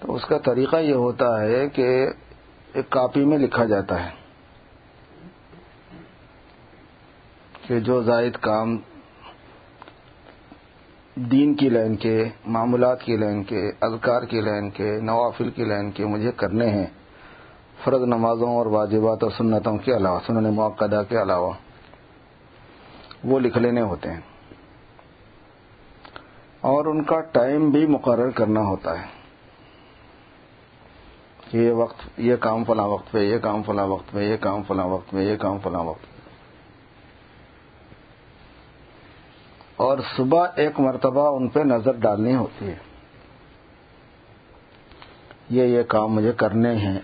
[0.00, 2.06] تو اس کا طریقہ یہ ہوتا ہے کہ
[2.72, 4.23] ایک کاپی میں لکھا جاتا ہے۔
[7.66, 8.76] کہ جو زائد کام
[11.14, 15.90] دین کی لائن کے، معمولات کی لائن کے، اذکار کی لائن کے، نوافل کی لائن
[15.90, 16.86] کے مجھے کرنے ہیں،
[17.84, 21.52] فرض نمازوں اور واجبات اور سنتوں کے علاوہ، سنن موقع کے علاوہ،
[23.24, 24.20] وہ لکھ لینے ہوتے ہیں۔
[26.60, 29.06] اور ان کا ٹائم بھی مقرر کرنا ہوتا ہے۔
[31.52, 34.86] یہ وقت، یہ کام فلاں وقت پہ، یہ کام فلاں وقت پہ، یہ کام فلاں
[34.86, 36.13] وقت پہ، یہ کام فلاں وقت
[39.76, 42.76] اور صبح ایک مرتبہ ان پہ نظر ڈالنی ہوتی ہے۔
[45.50, 46.98] یہ یہ کام مجھے کرنے ہیں۔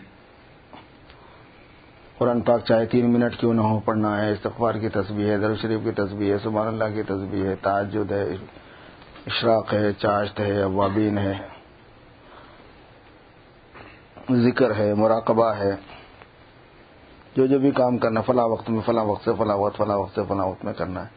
[2.18, 5.56] قرآن پاک چاہے تین منٹ کیوں نہ ہو پڑھنا ہے، استغفار کی تصویر ہے در
[5.56, 8.24] شریف کی تصویر ہے، سبحان اللہ کی تصویر ہے تعجد ہے،
[9.26, 11.34] اشراق ہے، چاشت ہے، اوابین ہے،
[14.32, 15.76] ذکر ہے، مراقبہ ہے۔
[17.36, 20.14] جو جو بھی کام کرنا، فلاں وقت میں، فلاں وقت سے، فلاں وقت فلاں وقت
[20.14, 21.08] سے، فلاں وقت میں کرنا ہے۔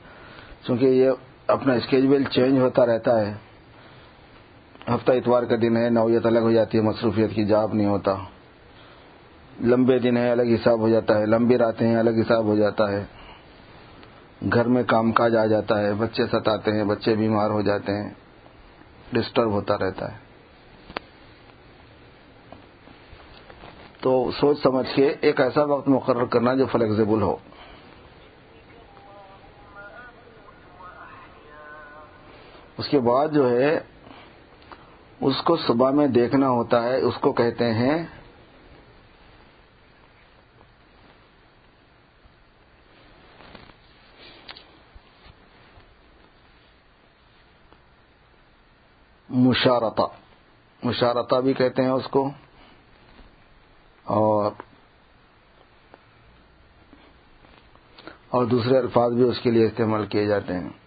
[0.66, 1.12] کیونکہ یہ
[1.48, 3.34] اپنا اسکیجول چینج ہوتا رہتا ہے۔
[4.88, 8.16] ہفتہ اتوار کا دن ہے، نوعیت الگ ہو جاتی ہے، مصروفیت کی جاب نہیں ہوتا۔
[9.62, 12.92] لمبے دن ہے الگ حساب ہو جاتا ہے۔ لمبی راتیں ہیں، الگ حساب ہو جاتا
[12.92, 13.06] ہے۔
[14.54, 18.10] گھر میں کام کاج آ جاتا ہے، بچے ستاتے ہیں، بچے بیمار ہو جاتے ہیں۔
[19.14, 20.18] ڈسٹرب ہوتا رہتا ہے۔
[24.02, 27.36] تو سوچ سمجھ کے ایک ایسا وقت مقرر کرنا جو فلیکزیبل ہو۔
[32.78, 33.80] اس کے بعد جو ہے،
[35.22, 38.06] اس کو صبح میں دیکھنا ہوتا ہے، اس کو کہتے ہیں
[49.30, 50.04] مشارتا
[50.84, 52.32] مشارتا بھی کہتے ہیں اس کو۔
[54.04, 54.52] اور
[58.30, 60.83] اور دوسرے الفاظ بھی اس کے لیے استعمال کیے جاتے ہیں۔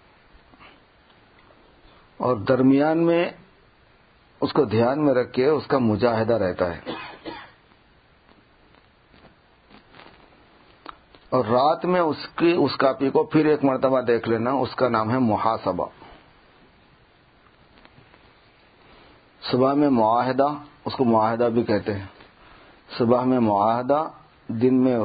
[2.16, 3.30] اور درمیان میں
[4.40, 6.80] اس کو دھیان میں رکھ کے اس کا مجاہدہ رہتا ہے۔
[11.30, 14.88] اور رات میں اس کی، اس کاپی کو پھر ایک مرتبہ دیکھ لینا، اس کا
[14.88, 15.86] نام ہے محاسبہ۔
[19.50, 20.46] صبح میں معاہدہ،
[20.84, 22.06] اس کو معاہدہ بھی کہتے ہیں۔
[22.98, 24.04] صبح میں معاہدہ،
[24.48, 24.98] دن میں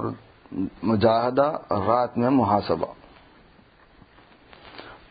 [0.84, 3.01] مجاہدہ اور رات میں محاسبہ۔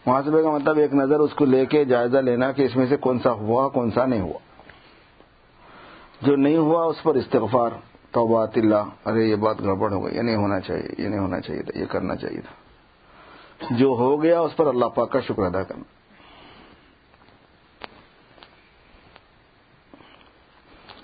[0.06, 2.96] محاسبے کا مطلب ایک نظر اس کو لے کے جائزہ لینا کہ اس میں سے
[2.96, 4.38] کون سا ہوا کون سا نہیں ہوا۔
[6.22, 7.70] جو نہیں ہوا اس پر استغفار،
[8.10, 11.40] توبات، اللہ، ارے یہ بات گڑبڑ ہو گئی، یہ نہیں ہونا چاہیے، یہ نہیں ہونا
[11.40, 12.60] چاہیے تھا یہ کرنا چاہیے تھا۔
[13.70, 15.82] جو ہو گیا اس پر اللہ پاک کا شکر ادا کرنا۔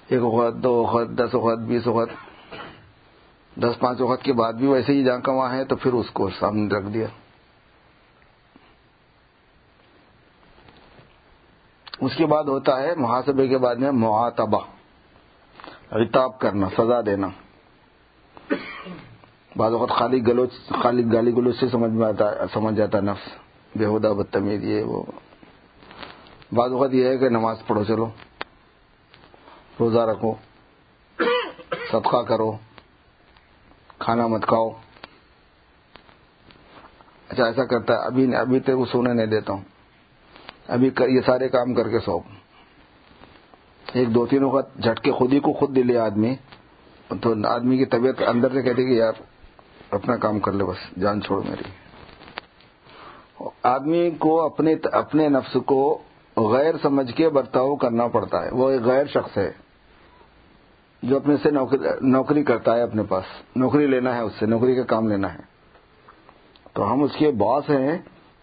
[0.08, 2.12] ایک وقت دو وقت دس وقت بیس وقت
[3.58, 6.10] دس پانچ وقت کے بعد بھی ویسے ہی جہاں کا وہاں ہے تو پھر اس
[6.10, 7.06] کو سامنے رکھ دیا۔
[12.00, 14.60] اس کے بعد ہوتا ہے محاسبے کے بعد میں معاتبہ
[15.90, 17.28] عتاب کرنا، سزا دینا۔
[19.56, 20.52] بعض وقت خالی گلوچ،
[20.82, 23.32] خالی گالی گلوچ سے سمجھ میں آتا، سمجھ جاتا نفس۔
[23.76, 25.02] بےحدہ، بدتمیز، یہ وہ۔
[26.52, 28.06] بعض وقت یہ ہے کہ نماز پڑھو، چلو۔
[29.80, 30.34] روزہ رکھو۔
[31.92, 32.52] صدقہ کرو۔
[33.98, 34.70] کھانا مت کھاؤ۔
[37.28, 39.75] اچھا ایسا کرتا ہے۔ ابھی ابھی تک سونے نہیں دیتا ہوں۔
[40.68, 42.18] ابھی یہ سارے کام کر کے سو۔
[43.92, 46.34] ایک دو تین وقت جھٹکے خود ہی کو خود دلے آدمی۔
[47.08, 49.12] تو آدمی کی طبیعت اندر سے کہتی کہ یار
[49.90, 51.64] اپنا کام کر لے بس، جان چھوڑ میری۔
[53.62, 56.02] آدمی کو اپنے اپنے نفس کو
[56.36, 59.52] غیر سمجھ کے برتاؤ کرنا پڑتا ہے۔ وہ ایک غیر شخص ہے۔
[61.02, 61.50] جو اپنے سے
[62.00, 63.24] نوکری کرتا ہے اپنے پاس۔
[63.56, 65.38] نوکری لینا ہے اس سے، نوکری کا کام لینا ہے۔
[66.72, 67.98] تو ہم اس کے باس ہیں۔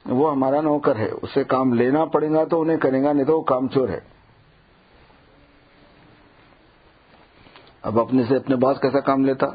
[0.06, 3.38] وہ ہمارا نوکر ہے، اسے کام لینا پڑے گا تو انہیں کرے گا، نہیں تو
[3.38, 4.00] وہ کام چور ہے۔
[7.82, 9.48] اب اپنے سے اپنے باس کیسا کام لیتا؟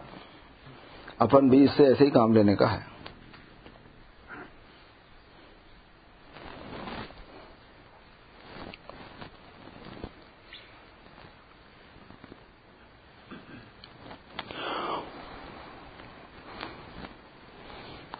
[1.19, 2.88] اپن بھی اس سے ایسے ہی کام لینے کا ہے۔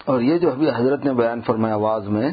[0.09, 2.31] اور یہ جو ابھی حضرت نے بیان فرمایا آواز میں،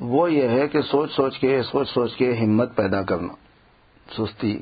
[0.00, 3.32] وہ یہ ہے کہ سوچ سوچ کے، سوچ سوچ کے ہمت پیدا کرنا،
[4.18, 4.60] سستی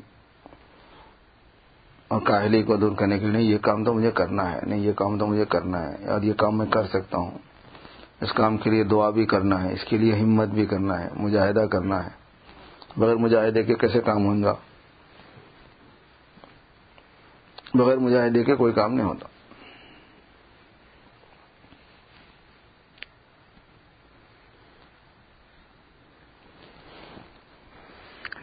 [2.07, 4.91] اور کاہلی کو دور کرنے کے لیے، یہ کام تو مجھے کرنا ہے، نہیں، یہ
[4.91, 7.31] کام تو مجھے کرنا ہے، اور یہ کام میں کر سکتا ہوں۔
[8.21, 11.09] اس کام کے لیے دعا بھی کرنا ہے، اس کے لیے ہمت بھی کرنا ہے،
[11.15, 12.09] مجاہدہ کرنا ہے۔
[12.97, 14.55] بغیر مجاہدے کے کیسے کام ہوگا
[17.73, 19.30] بغیر مجاہدے کے کوئی کام نہیں ہوتا۔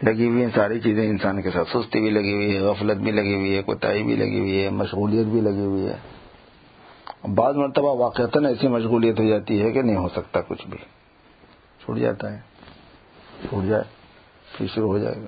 [0.02, 3.12] لگی ہوئی ہیں، ساری چیزیں انسان کے ساتھ۔ سستی بھی لگی ہوئی ہے، غفلت بھی
[3.12, 5.96] لگی ہوئی ہے، کوتاہی بھی لگی ہوئی ہے، مشغولیت بھی لگی ہوئی ہے۔
[7.34, 10.78] بعض مرتبہ واقعات ایسی مشغولیت ہو جاتی ہے کہ نہیں ہو سکتا کچھ بھی۔
[11.84, 12.40] چھوٹ جاتا ہے۔
[13.48, 13.82] چھوٹ جائے،
[14.58, 15.26] پھر شروع ہو جائے گا۔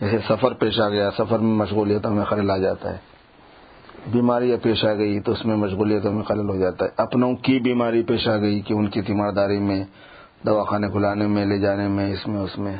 [0.00, 2.98] جیسے سفر پیش آ گیا، سفر میں مشغولیتوں میں خلل آ جاتا ہے۔
[4.12, 7.58] بیماری پیش آ گئی تو اس میں مشغولیتوں میں خلل ہو جاتا ہے۔ اپنوں کی
[7.58, 9.84] بیماری پیش آ گئی کہ ان کی تیمارداری میں،
[10.46, 12.76] دواخانے کھلانے میں، لے جانے میں، اس میں اس میں۔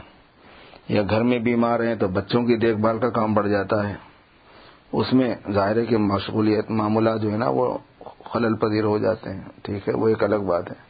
[0.89, 3.95] یا گھر میں بیمار ہیں تو بچوں کی دیکھ بھال کا کام بڑھ جاتا ہے۔
[4.93, 7.79] اس میں ظاہر ہے کہ مشغولیت معاملات جو ہے نا وہ
[8.25, 10.87] خلل پذیر ہو جاتے ہیں۔ ٹھیک ہے، وہ ایک الگ بات ہے۔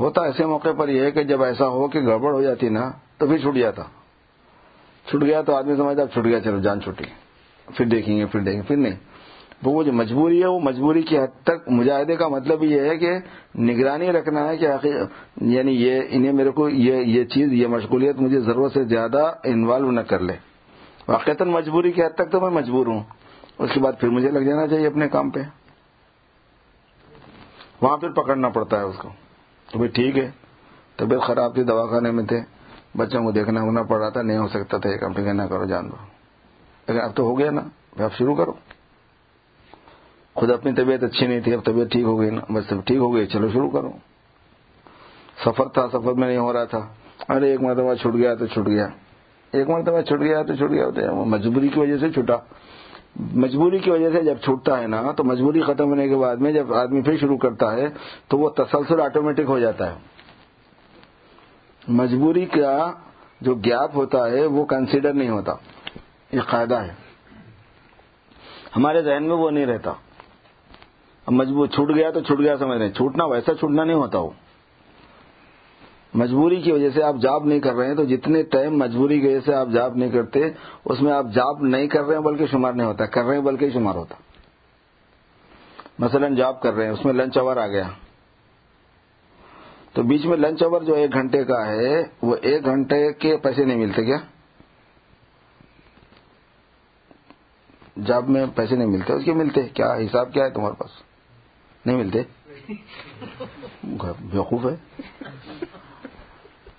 [0.00, 2.90] ہوتا ایسے موقع پر یہ ہے کہ جب ایسا ہو کہ گڑبڑ ہو جاتی نا
[3.18, 3.82] تو پھر چھٹ جاتا
[5.06, 7.04] چھٹ گیا تو آدمی سمجھتا چھٹ گیا، چلو جان چھٹی۔
[7.66, 8.96] پھر دیکھیں گے، پھر دیکھیں گے، پھر نہیں۔
[9.64, 13.18] وہ جو مجبوری ہے، وہ مجبوری کی حد تک مجاہدے کا مطلب یہ ہے کہ
[13.58, 14.66] نگرانی رکھنا ہے کہ
[15.40, 19.90] یعنی یہ انہیں میرے کو یہ یہ چیز، یہ مشغولیت مجھے ضرورت سے زیادہ انوالو
[19.90, 20.32] نہ کر لے۔
[21.08, 23.02] واقعات مجبوری کی حد تک تو میں مجبور ہوں۔
[23.58, 25.40] اس کے بعد پھر مجھے لگ جانا چاہیے اپنے کام پہ۔
[27.80, 29.08] وہاں پھر پکڑنا پڑتا ہے اس کو۔
[29.72, 30.30] تو بھائی ٹھیک ہے۔
[30.96, 32.40] طبیعت خراب تھی، دواخانے میں تھے۔
[32.96, 35.32] بچوں کو دیکھنا ہونا پڑ رہا تھا، نہیں ہو سکتا تھا یہ کام۔ ٹھیک ہے
[35.32, 35.96] نہ کرو، جان دو۔
[36.88, 37.60] لیکن اب تو ہو گیا نا۔
[38.04, 38.52] اب شروع کرو۔
[40.40, 43.14] خود اپنی طبیعت اچھی نہیں تھی، اب طبیعت ٹھیک ہو گئی نا۔ بس ٹھیک ہو
[43.14, 43.90] گئی، چلو شروع کرو۔
[45.44, 46.88] سفر تھا، سفر میں نہیں ہو رہا تھا۔
[47.28, 48.88] ارے، ایک مرتبہ چھٹ گیا تو چھٹ گیا۔
[49.52, 52.36] ایک مرتبہ چھٹ گیا تو چھٹ گیا ہوتا مجبوری کی وجہ سے چھٹا۔
[53.16, 56.52] مجبوری کی وجہ سے جب چھوٹتا ہے نا، تو مجبوری ختم ہونے کے بعد میں
[56.52, 57.88] جب آدمی پھر شروع کرتا ہے،
[58.28, 59.98] تو وہ تسلسل آٹومیٹک ہو جاتا ہے۔
[61.88, 62.92] مجبوری کا
[63.40, 65.52] جو گیپ ہوتا ہے، وہ کنسیڈر نہیں ہوتا۔
[66.32, 66.92] یہ قاعدہ ہے۔
[68.76, 69.92] ہمارے ذہن میں وہ نہیں رہتا۔
[71.26, 74.30] مجبور چھوٹ گیا تو چھوٹ گیا سمجھ رہے چھوٹنا ویسا چھوٹنا نہیں ہوتا وہ
[76.14, 79.26] مجبوری کی وجہ سے آپ جاب نہیں کر رہے ہیں تو جتنے ٹائم مجبوری کی
[79.26, 80.50] وجہ سے آپ جاب نہیں کرتے،
[80.84, 83.42] اس میں آپ جاب نہیں کر رہے ہیں بلکہ شمار نہیں ہوتا۔ کر رہے ہیں
[83.42, 84.14] بلکہ شمار ہوتا۔
[85.98, 87.88] مثلا جاب کر رہے ہیں، اس میں لنچ اوور آ گیا۔
[89.92, 93.64] تو بیچ میں لنچ اوور جو ایک گھنٹے کا ہے، وہ ایک گھنٹے کے پیسے
[93.64, 94.16] نہیں ملتے کیا؟
[98.04, 101.09] جاب میں پیسے نہیں ملتے، اس کے ملتے۔ کیا حساب کیا ہے تمہارے پاس؟
[101.86, 102.22] نہیں ملتے؟
[104.20, 104.76] بیوقوف ہے۔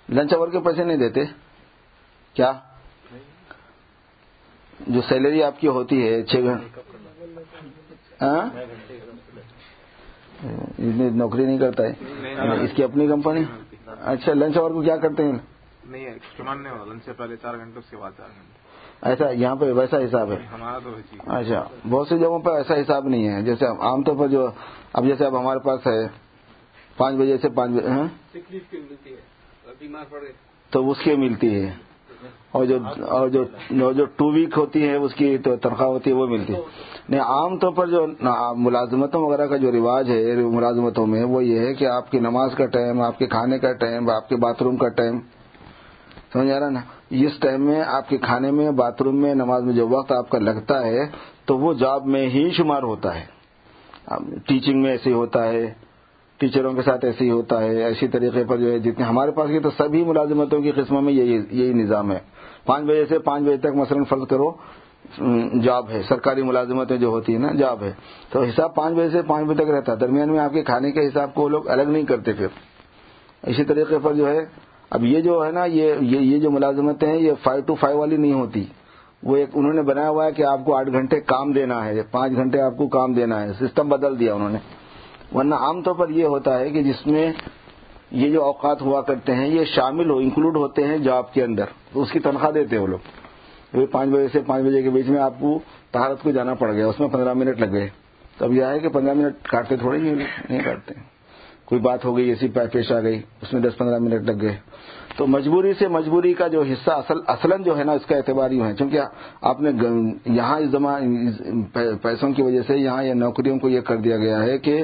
[0.09, 1.23] لنچ اوور کے پیسے نہیں دیتے۔
[2.33, 2.51] کیا؟
[4.87, 6.79] جو سیلری آپ کی ہوتی ہے چھ گھنٹے
[8.21, 8.49] ہاں؟
[11.11, 11.93] نوکری نہیں کرتا ہے۔
[12.63, 13.43] اس کی اپنی کمپنی؟
[13.87, 15.37] اچھا لنچ اوور کو کیا کرتے ہیں؟
[15.85, 16.09] نہیں
[16.85, 18.60] لنچ سے پہلے چار گھنٹے اس کے بعد چار گھنٹے۔
[19.01, 20.37] ایسا یہاں پہ ویسا حساب ہے۔
[21.27, 24.47] اچھا بہت سی جگہوں پہ ایسا حساب نہیں ہے۔ جیسے عام طور پر جو
[24.93, 26.07] اب جیسے اب ہمارے پاس ہے
[26.97, 28.07] پانچ بجے سے پانچ بجے ہاں؟
[30.69, 31.71] تو اس کی ملتی ہے۔
[32.51, 32.77] اور جو
[33.09, 36.59] اور جو ٹو ویک ہوتی ہے اس کی تو تنخواہ ہوتی ہے وہ ملتی ہے۔
[37.09, 38.07] نہیں عام طور پر جو
[38.55, 42.51] ملازمتوں وغیرہ کا جو رواج ہے ملازمتوں میں وہ یہ ہے کہ آپ کی نماز
[42.57, 45.19] کا ٹائم آپ کے کھانے کا ٹائم آپ کے باتھ روم کا ٹائم
[46.33, 46.79] سمجھ آ رہا نا؟
[47.09, 50.29] اس ٹائم میں آپ کے کھانے میں باتھ روم میں، نماز میں جو وقت آپ
[50.29, 50.99] کا لگتا ہے،
[51.45, 53.41] تو وہ جاب میں ہی شمار ہوتا ہے۔
[54.47, 55.73] ٹیچنگ میں ایسے ہی ہوتا ہے
[56.37, 59.49] ٹیچروں کے ساتھ ایسے ہی ہوتا ہے۔ اسی طریقے پر جو ہے، جتنے ہمارے پاس
[59.49, 62.19] کی تو سبھی ملازمتوں کی قسموں میں یہی یہی نظام ہے۔
[62.65, 64.51] پانچ بجے سے پانچ بجے تک مثلاً فرض کرو
[65.63, 67.91] جاب ہے، سرکاری ملازمتیں جو ہوتی ہیں نا جاب ہے۔
[68.29, 70.91] تو حساب پانچ بجے سے پانچ بجے تک رہتا ہے۔ درمیان میں آپ کے کھانے
[70.91, 72.47] کے حساب کو وہ لوگ الگ نہیں کرتے پھر۔
[73.43, 74.45] اسی طریقے پر جو ہے
[74.91, 78.17] اب یہ جو ہے نا، یہ یہ جو ملازمتیں ہیں، یہ فائیو ٹو فائیو والی
[78.17, 78.65] نہیں ہوتی۔
[79.23, 82.01] وہ ایک انہوں نے بنایا ہوا ہے کہ آپ کو آٹھ گھنٹے کام دینا ہے،
[82.01, 84.57] پانچ گھنٹے آپ کو کام دینا ہے سسٹم بدل دیا انہوں نے۔
[85.35, 87.31] ورنہ عام طور پر یہ ہوتا ہے کہ جس میں
[88.11, 91.63] یہ جو اوقات ہوا کرتے ہیں، یہ شامل ہو انکلوڈ ہوتے ہیں جاب کے اندر۔
[91.95, 92.99] اس کی تنخواہ دیتے ہیں وہ لوگ۔
[93.91, 95.59] پانچ بجے سے پانچ بجے کے بیچ میں آپ کو
[95.91, 97.89] تہارت کو جانا پڑ گیا، اس میں پندرہ منٹ لگ گئے۔
[98.37, 100.13] تو اب یہ ہے کہ پندرہ منٹ کاٹتے تھوڑے ہی
[100.49, 101.10] نہیں کاٹتے۔
[101.71, 104.55] کوئی بات ہو گئی ایسی پیش آ گئی، اس میں دس پندرہ منٹ لگ گئے۔
[105.17, 108.51] تو مجبوری سے مجبوری کا جو حصہ اصل، اصلاً جو ہے نا، اس کا اعتبار
[108.51, 108.99] یوں ہے۔ چونکہ
[109.41, 109.69] آپ نے
[110.25, 111.31] یہاں اس زمان
[112.01, 114.83] پیسوں کی وجہ سے یہاں یہ نوکریوں کو یہ کر دیا گیا ہے کہ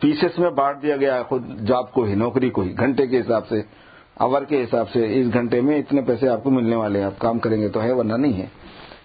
[0.00, 3.20] پیسز میں بانٹ دیا گیا ہے خود، جاب کو ہی، نوکری کو ہی، گھنٹے کے
[3.20, 3.62] حساب سے،
[4.16, 7.18] آور کے حساب سے۔ اس گھنٹے میں اتنے پیسے آپ کو ملنے والے ہیں، آپ
[7.18, 8.46] کام کریں گے تو ہے، ورنہ نہیں ہے۔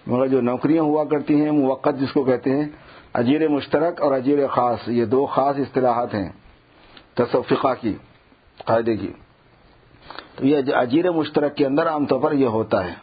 [0.06, 2.64] مگر جو نوکریاں ہوا کرتی ہیں موقع جس کو کہتے ہیں،
[3.14, 6.28] اجیر مشترک اور اجیر خاص، یہ دو خاص اصطلاحات ہیں۔
[7.16, 7.94] تصفقہ کی،
[8.64, 9.12] قاعدے کی۔
[10.36, 12.94] تو یہ اجیر مشترک کے اندر عام طور پر یہ ہوتا ہے۔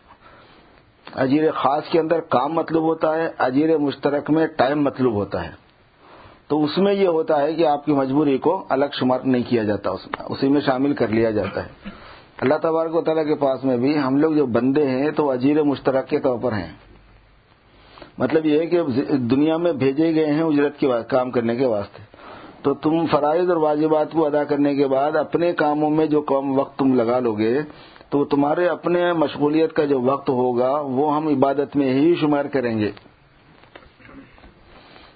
[1.15, 5.51] اجیر خاص کے اندر کام مطلوب ہوتا ہے، اجیر مشترک میں ٹائم مطلوب ہوتا ہے۔
[6.47, 9.63] تو اس میں یہ ہوتا ہے کہ آپ کی مجبوری کو الگ شمار نہیں کیا
[9.63, 11.89] جاتا، اس میں، اسی میں شامل کر لیا جاتا ہے۔
[12.37, 15.63] اللہ تبارک و تعالیٰ کے پاس میں بھی ہم لوگ جو بندے ہیں تو اجیر
[15.63, 16.73] مشترک کے طور پر ہیں۔
[18.17, 18.81] مطلب یہ ہے کہ
[19.17, 22.12] دنیا میں بھیجے گئے ہیں اجرت کے کام کرنے کے واسطے۔
[22.63, 26.57] تو تم فرائض اور واجبات کو ادا کرنے کے بعد اپنے کاموں میں جو کم
[26.59, 27.61] وقت تم لگا لو گے،
[28.09, 32.79] تو تمہارے اپنے مشغولیت کا جو وقت ہوگا، وہ ہم عبادت میں ہی شمار کریں
[32.79, 32.91] گے۔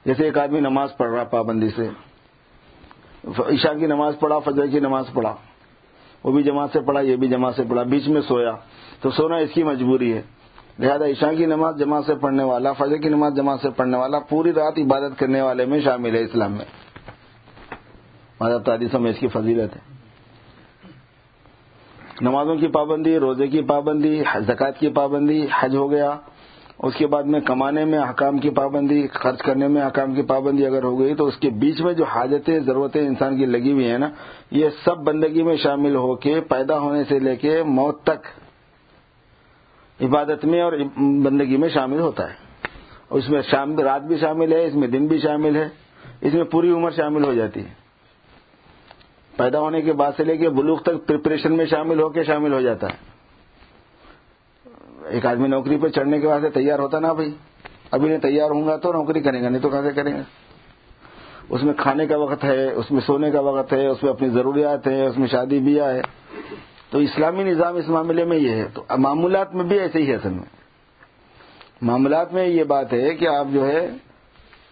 [0.05, 1.87] جیسے ایک آدمی نماز پڑھ رہا پابندی سے،
[3.39, 5.33] عشاء کی نماز پڑھا، فجر کی نماز پڑھا،
[6.23, 8.53] وہ بھی جماعت سے پڑھا، یہ بھی جماعت سے پڑھا، بیچ میں سویا،
[9.01, 10.21] تو سونا اس کی مجبوری ہے۔
[10.79, 14.19] لہذا عشاء کی نماز جماعت سے پڑھنے والا، فجر کی نماز جماعت سے پڑھنے والا
[14.19, 16.65] پوری رات عبادت کرنے والے میں شامل ہے اسلام میں۔
[18.41, 19.81] مذہب تعدیثوں میں اس کی فضیلت ہے۔
[22.21, 26.17] نمازوں کی پابندی، روزے کی پابندی، زکوٰۃ کی پابندی، حج ہو گیا۔
[26.79, 30.65] اس کے بعد میں کمانے میں حکام کی پابندی، خرچ کرنے میں حکام کی پابندی
[30.65, 33.91] اگر ہو گئی تو اس کے بیچ میں جو حاجتیں، ضرورتیں انسان کی لگی ہوئی
[33.91, 34.09] ہیں نا،
[34.51, 38.27] یہ سب بندگی میں شامل ہو کے پیدا ہونے سے لے کے موت تک
[40.01, 42.35] عبادت میں اور بندگی میں شامل ہوتا ہے۔
[43.09, 45.69] اس میں شام رات بھی شامل ہے، اس میں دن بھی شامل ہے۔
[46.21, 47.76] اس میں پوری عمر شامل ہو جاتی ہے۔
[49.37, 52.53] پیدا ہونے کے بعد سے لے کے بلوغ تک پریپریشن میں شامل ہو کے شامل
[52.53, 53.17] ہو جاتا ہے۔
[55.05, 57.35] ایک آدمی نوکری پہ چڑھنے کے بعد سے تیار ہوتا نا بھائی۔
[57.91, 60.21] ابھی نہیں تیار ہوں گا تو نوکری کریں گا، نہیں تو کیسے کریں گے
[61.49, 64.29] اس میں کھانے کا وقت ہے، اس میں سونے کا وقت ہے، اس میں اپنی
[64.29, 66.01] ضروریات ہے اس میں شادی بیاہ ہے۔
[66.89, 70.15] تو اسلامی نظام اس معاملے میں یہ ہے۔ تو معمولات میں بھی ایسے ہی ہے
[70.15, 70.57] اصل میں۔
[71.81, 73.89] معاملات میں یہ بات ہے کہ آپ جو ہے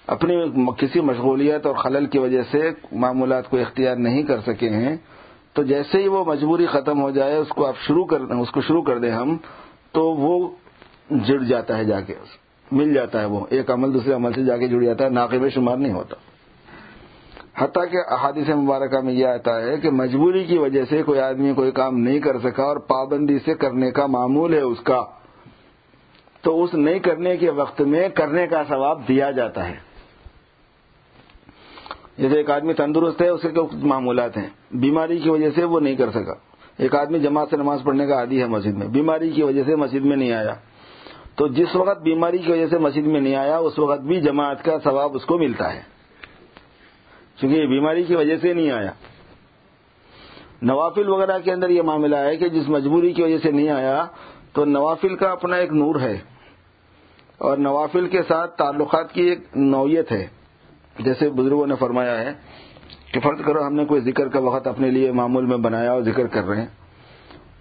[0.07, 0.35] اپنی
[0.77, 4.95] کسی مشغولیت اور خلل کی وجہ سے معمولات کو اختیار نہیں کر سکے ہیں،
[5.53, 8.61] تو جیسے ہی وہ مجبوری ختم ہو جائے، اس کو آپ شروع کر اس کو
[8.61, 9.37] شروع کر دیں ہم،
[9.91, 10.49] تو وہ
[11.09, 12.13] جڑ جاتا ہے جا کے،
[12.71, 15.47] مل جاتا ہے وہ۔ ایک عمل دوسرے عمل سے جا کے جڑ جاتا ہے، ناقب
[15.49, 16.15] شمار نہیں ہوتا۔
[17.57, 21.53] حتیٰ کہ احادیث مبارکہ میں یہ آتا ہے کہ مجبوری کی وجہ سے کوئی آدمی
[21.53, 25.03] کوئی کام نہیں کر سکا اور پابندی سے کرنے کا معمول ہے اس کا،
[26.41, 29.84] تو اس نہیں کرنے کے وقت میں کرنے کا ثواب دیا جاتا ہے۔
[32.17, 35.79] جیسے ایک آدمی تندرست ہے، اس کے کچھ معمولات ہیں؟ بیماری کی وجہ سے وہ
[35.79, 36.33] نہیں کر سکا۔
[36.77, 39.75] ایک آدمی جماعت سے نماز پڑھنے کا عادی ہے مسجد میں۔ بیماری کی وجہ سے
[39.75, 40.55] مسجد میں نہیں آیا۔
[41.35, 44.65] تو جس وقت بیماری کی وجہ سے مسجد میں نہیں آیا، اس وقت بھی جماعت
[44.65, 45.81] کا ثواب اس کو ملتا ہے۔
[47.39, 48.91] کیونکہ یہ بیماری کی وجہ سے نہیں آیا۔
[50.61, 54.05] نوافل وغیرہ کے اندر یہ معاملہ ہے کہ جس مجبوری کی وجہ سے نہیں آیا،
[54.53, 56.17] تو نوافل کا اپنا ایک نور ہے۔
[57.37, 60.27] اور نوافل کے ساتھ تعلقات کی ایک نوعیت ہے۔
[60.99, 62.33] جیسے بزرگوں نے فرمایا ہے
[63.11, 66.01] کہ فرض کرو ہم نے کوئی ذکر کا وقت اپنے لیے معمول میں بنایا اور
[66.01, 66.67] ذکر کر رہے ہیں،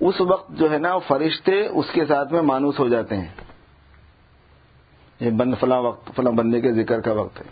[0.01, 3.29] اس وقت جو ہے نا فرشتے اس کے ساتھ میں مانوس ہو جاتے ہیں۔
[5.21, 7.45] یہ بند فلاں وقت، فلاں بندے کے ذکر کا وقت ہے۔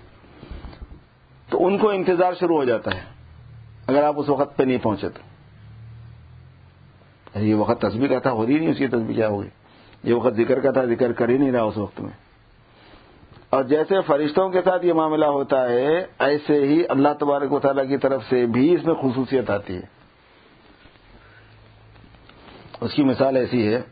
[1.50, 3.00] تو ان کو انتظار شروع ہو جاتا ہے،
[3.86, 5.32] اگر آپ اس وقت پہ نہیں پہنچے تو۔
[7.38, 9.48] یہ وقت تصویر کا تھا، ہو رہی نہیں اس کی تصویر کیا ہوگی
[10.02, 12.10] یہ وقت ذکر کا تھا، ذکر کر ہی نہیں رہا اس وقت میں۔
[13.52, 17.88] اور جیسے فرشتوں کے ساتھ یہ معاملہ ہوتا ہے، ایسے ہی اللہ تبارک و تعالیٰ
[17.88, 19.80] کی طرف سے بھی اس میں خصوصیت آتی ہے۔
[22.80, 23.82] اس کی مثال ایسی ہے،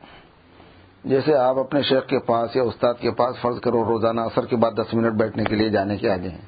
[1.05, 4.57] جیسے آپ اپنے شیخ کے پاس یا استاد کے پاس فرض کرو روزانہ اثر کے
[4.57, 6.47] بعد دس منٹ بیٹھنے کے لیے جانے کے آگے ہیں۔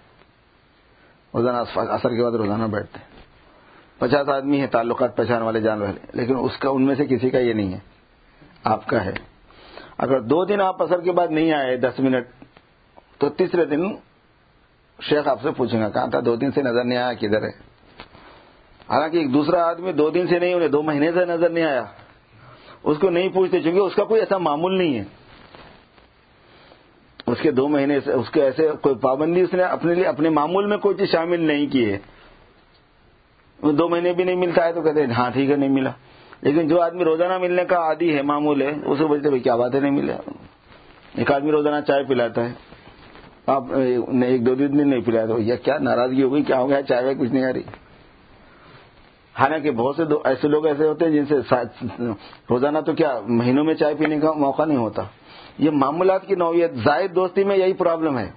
[1.34, 3.22] روزانہ اثر کے بعد روزانہ بیٹھتے ہیں۔
[3.98, 7.30] پچاس آدمی ہیں، تعلقات پہچان والے جان والے لیکن اس کا ان میں سے کسی
[7.30, 7.78] کا یہ نہیں ہے۔
[8.64, 9.12] آپ کا ہے۔
[9.98, 12.41] اگر دو دن آپ اثر کے بعد نہیں آئے دس منٹ
[13.22, 13.94] تو تیسرے دن
[15.02, 17.50] شیخ آپ سے پوچھیں گا کہاں تھا؟ دو دن سے نظر نہیں آیا، کدھر ہے؟
[18.88, 21.84] حالانکہ ایک دوسرا آدمی دو دن سے نہیں، انہیں دو مہینے سے نظر نہیں آیا۔
[22.82, 25.04] اس کو نہیں پوچھتے چونکہ اس کا کوئی ایسا معمول نہیں ہے۔
[27.26, 30.28] اس کے دو مہینے سے، اس کے ایسے کوئی پابندی اس نے اپنے لیے، اپنے
[30.28, 31.98] معمول میں کوئی چیز شامل نہیں کی ہے۔
[33.72, 35.90] دو مہینے بھی نہیں ملتا ہے تو کہتے ہیں ہاں ٹھیک ہے، نہیں ملا۔
[36.40, 39.74] لیکن جو آدمی روزانہ ملنے کا عادی ہے، معمول ہے اسے بولتے بھائی کیا بات
[39.74, 40.16] ہے، نہیں ملا۔
[41.14, 42.71] ایک آدمی روزانہ چائے پلاتا ہے۔
[43.47, 46.82] آپ ایک دو دن نہیں پلایا تو یا کیا ناراضگی ہو گئی؟ کیا ہو گیا؟
[46.82, 47.62] چائے وائے کچھ نہیں آ رہی.
[49.36, 51.36] حالانکہ بہت سے ایسے لوگ ایسے ہوتے ہیں جن سے
[52.51, 55.02] روزانہ تو کیا مہینوں میں چائے پینے کا موقع نہیں ہوتا.
[55.59, 58.31] یہ معمولات کی نوعیت زائد دوستی میں یہی پرابلم ہے.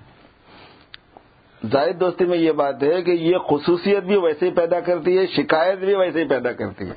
[1.62, 5.26] زائد دوستی میں یہ بات ہے کہ یہ خصوصیت بھی ویسے ہی پیدا کرتی ہے،
[5.36, 6.96] شکایت بھی ویسے ہی پیدا کرتی ہے.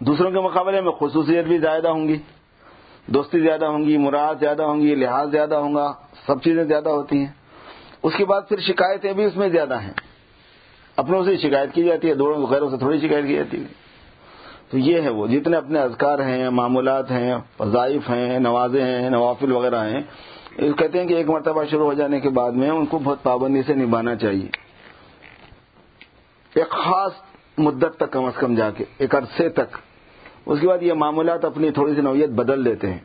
[0.00, 2.18] دوسروں کے مقابلے میں خصوصیت بھی زیادہ ہوں گی.
[3.06, 5.92] دوستی زیادہ ہوں گی، مراد زیادہ ہوں گی، لحاظ زیادہ ہوں گا،
[6.26, 7.32] سب چیزیں زیادہ ہوتی ہیں۔
[8.02, 9.92] اس کے بعد پھر شکایتیں بھی اس میں زیادہ ہیں۔
[10.96, 13.68] اپنوں سے شکایت کی جاتی ہے دونوں غیروں سے تھوڑی شکایت کی جاتی ہے۔
[14.70, 19.52] تو یہ ہے وہ، جتنے اپنے اذکار ہیں، معمولات ہیں، وظائف ہیں نوازے ہیں، نوافل
[19.52, 20.00] وغیرہ ہیں
[20.78, 23.62] کہتے ہیں کہ ایک مرتبہ شروع ہو جانے کے بعد میں ان کو بہت پابندی
[23.62, 24.48] سے نبھانا چاہیے۔
[26.54, 27.12] ایک خاص
[27.58, 29.76] مدت تک کم از کم جا کے، ایک عرصے تک
[30.46, 32.98] اس کے بعد یہ معاملات اپنی تھوڑی سی نوعیت بدل دیتے ہیں۔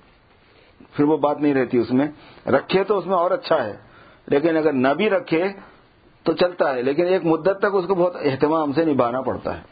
[0.94, 2.08] پھر وہ بات نہیں رہتی اس میں۔
[2.50, 3.78] رکھے تو اس میں اور اچھا ہے،
[4.28, 5.44] لیکن اگر نہ بھی رکھے
[6.24, 9.71] تو چلتا ہے، لیکن ایک مدت تک اس کو بہت اہتمام سے نبھانا پڑتا ہے۔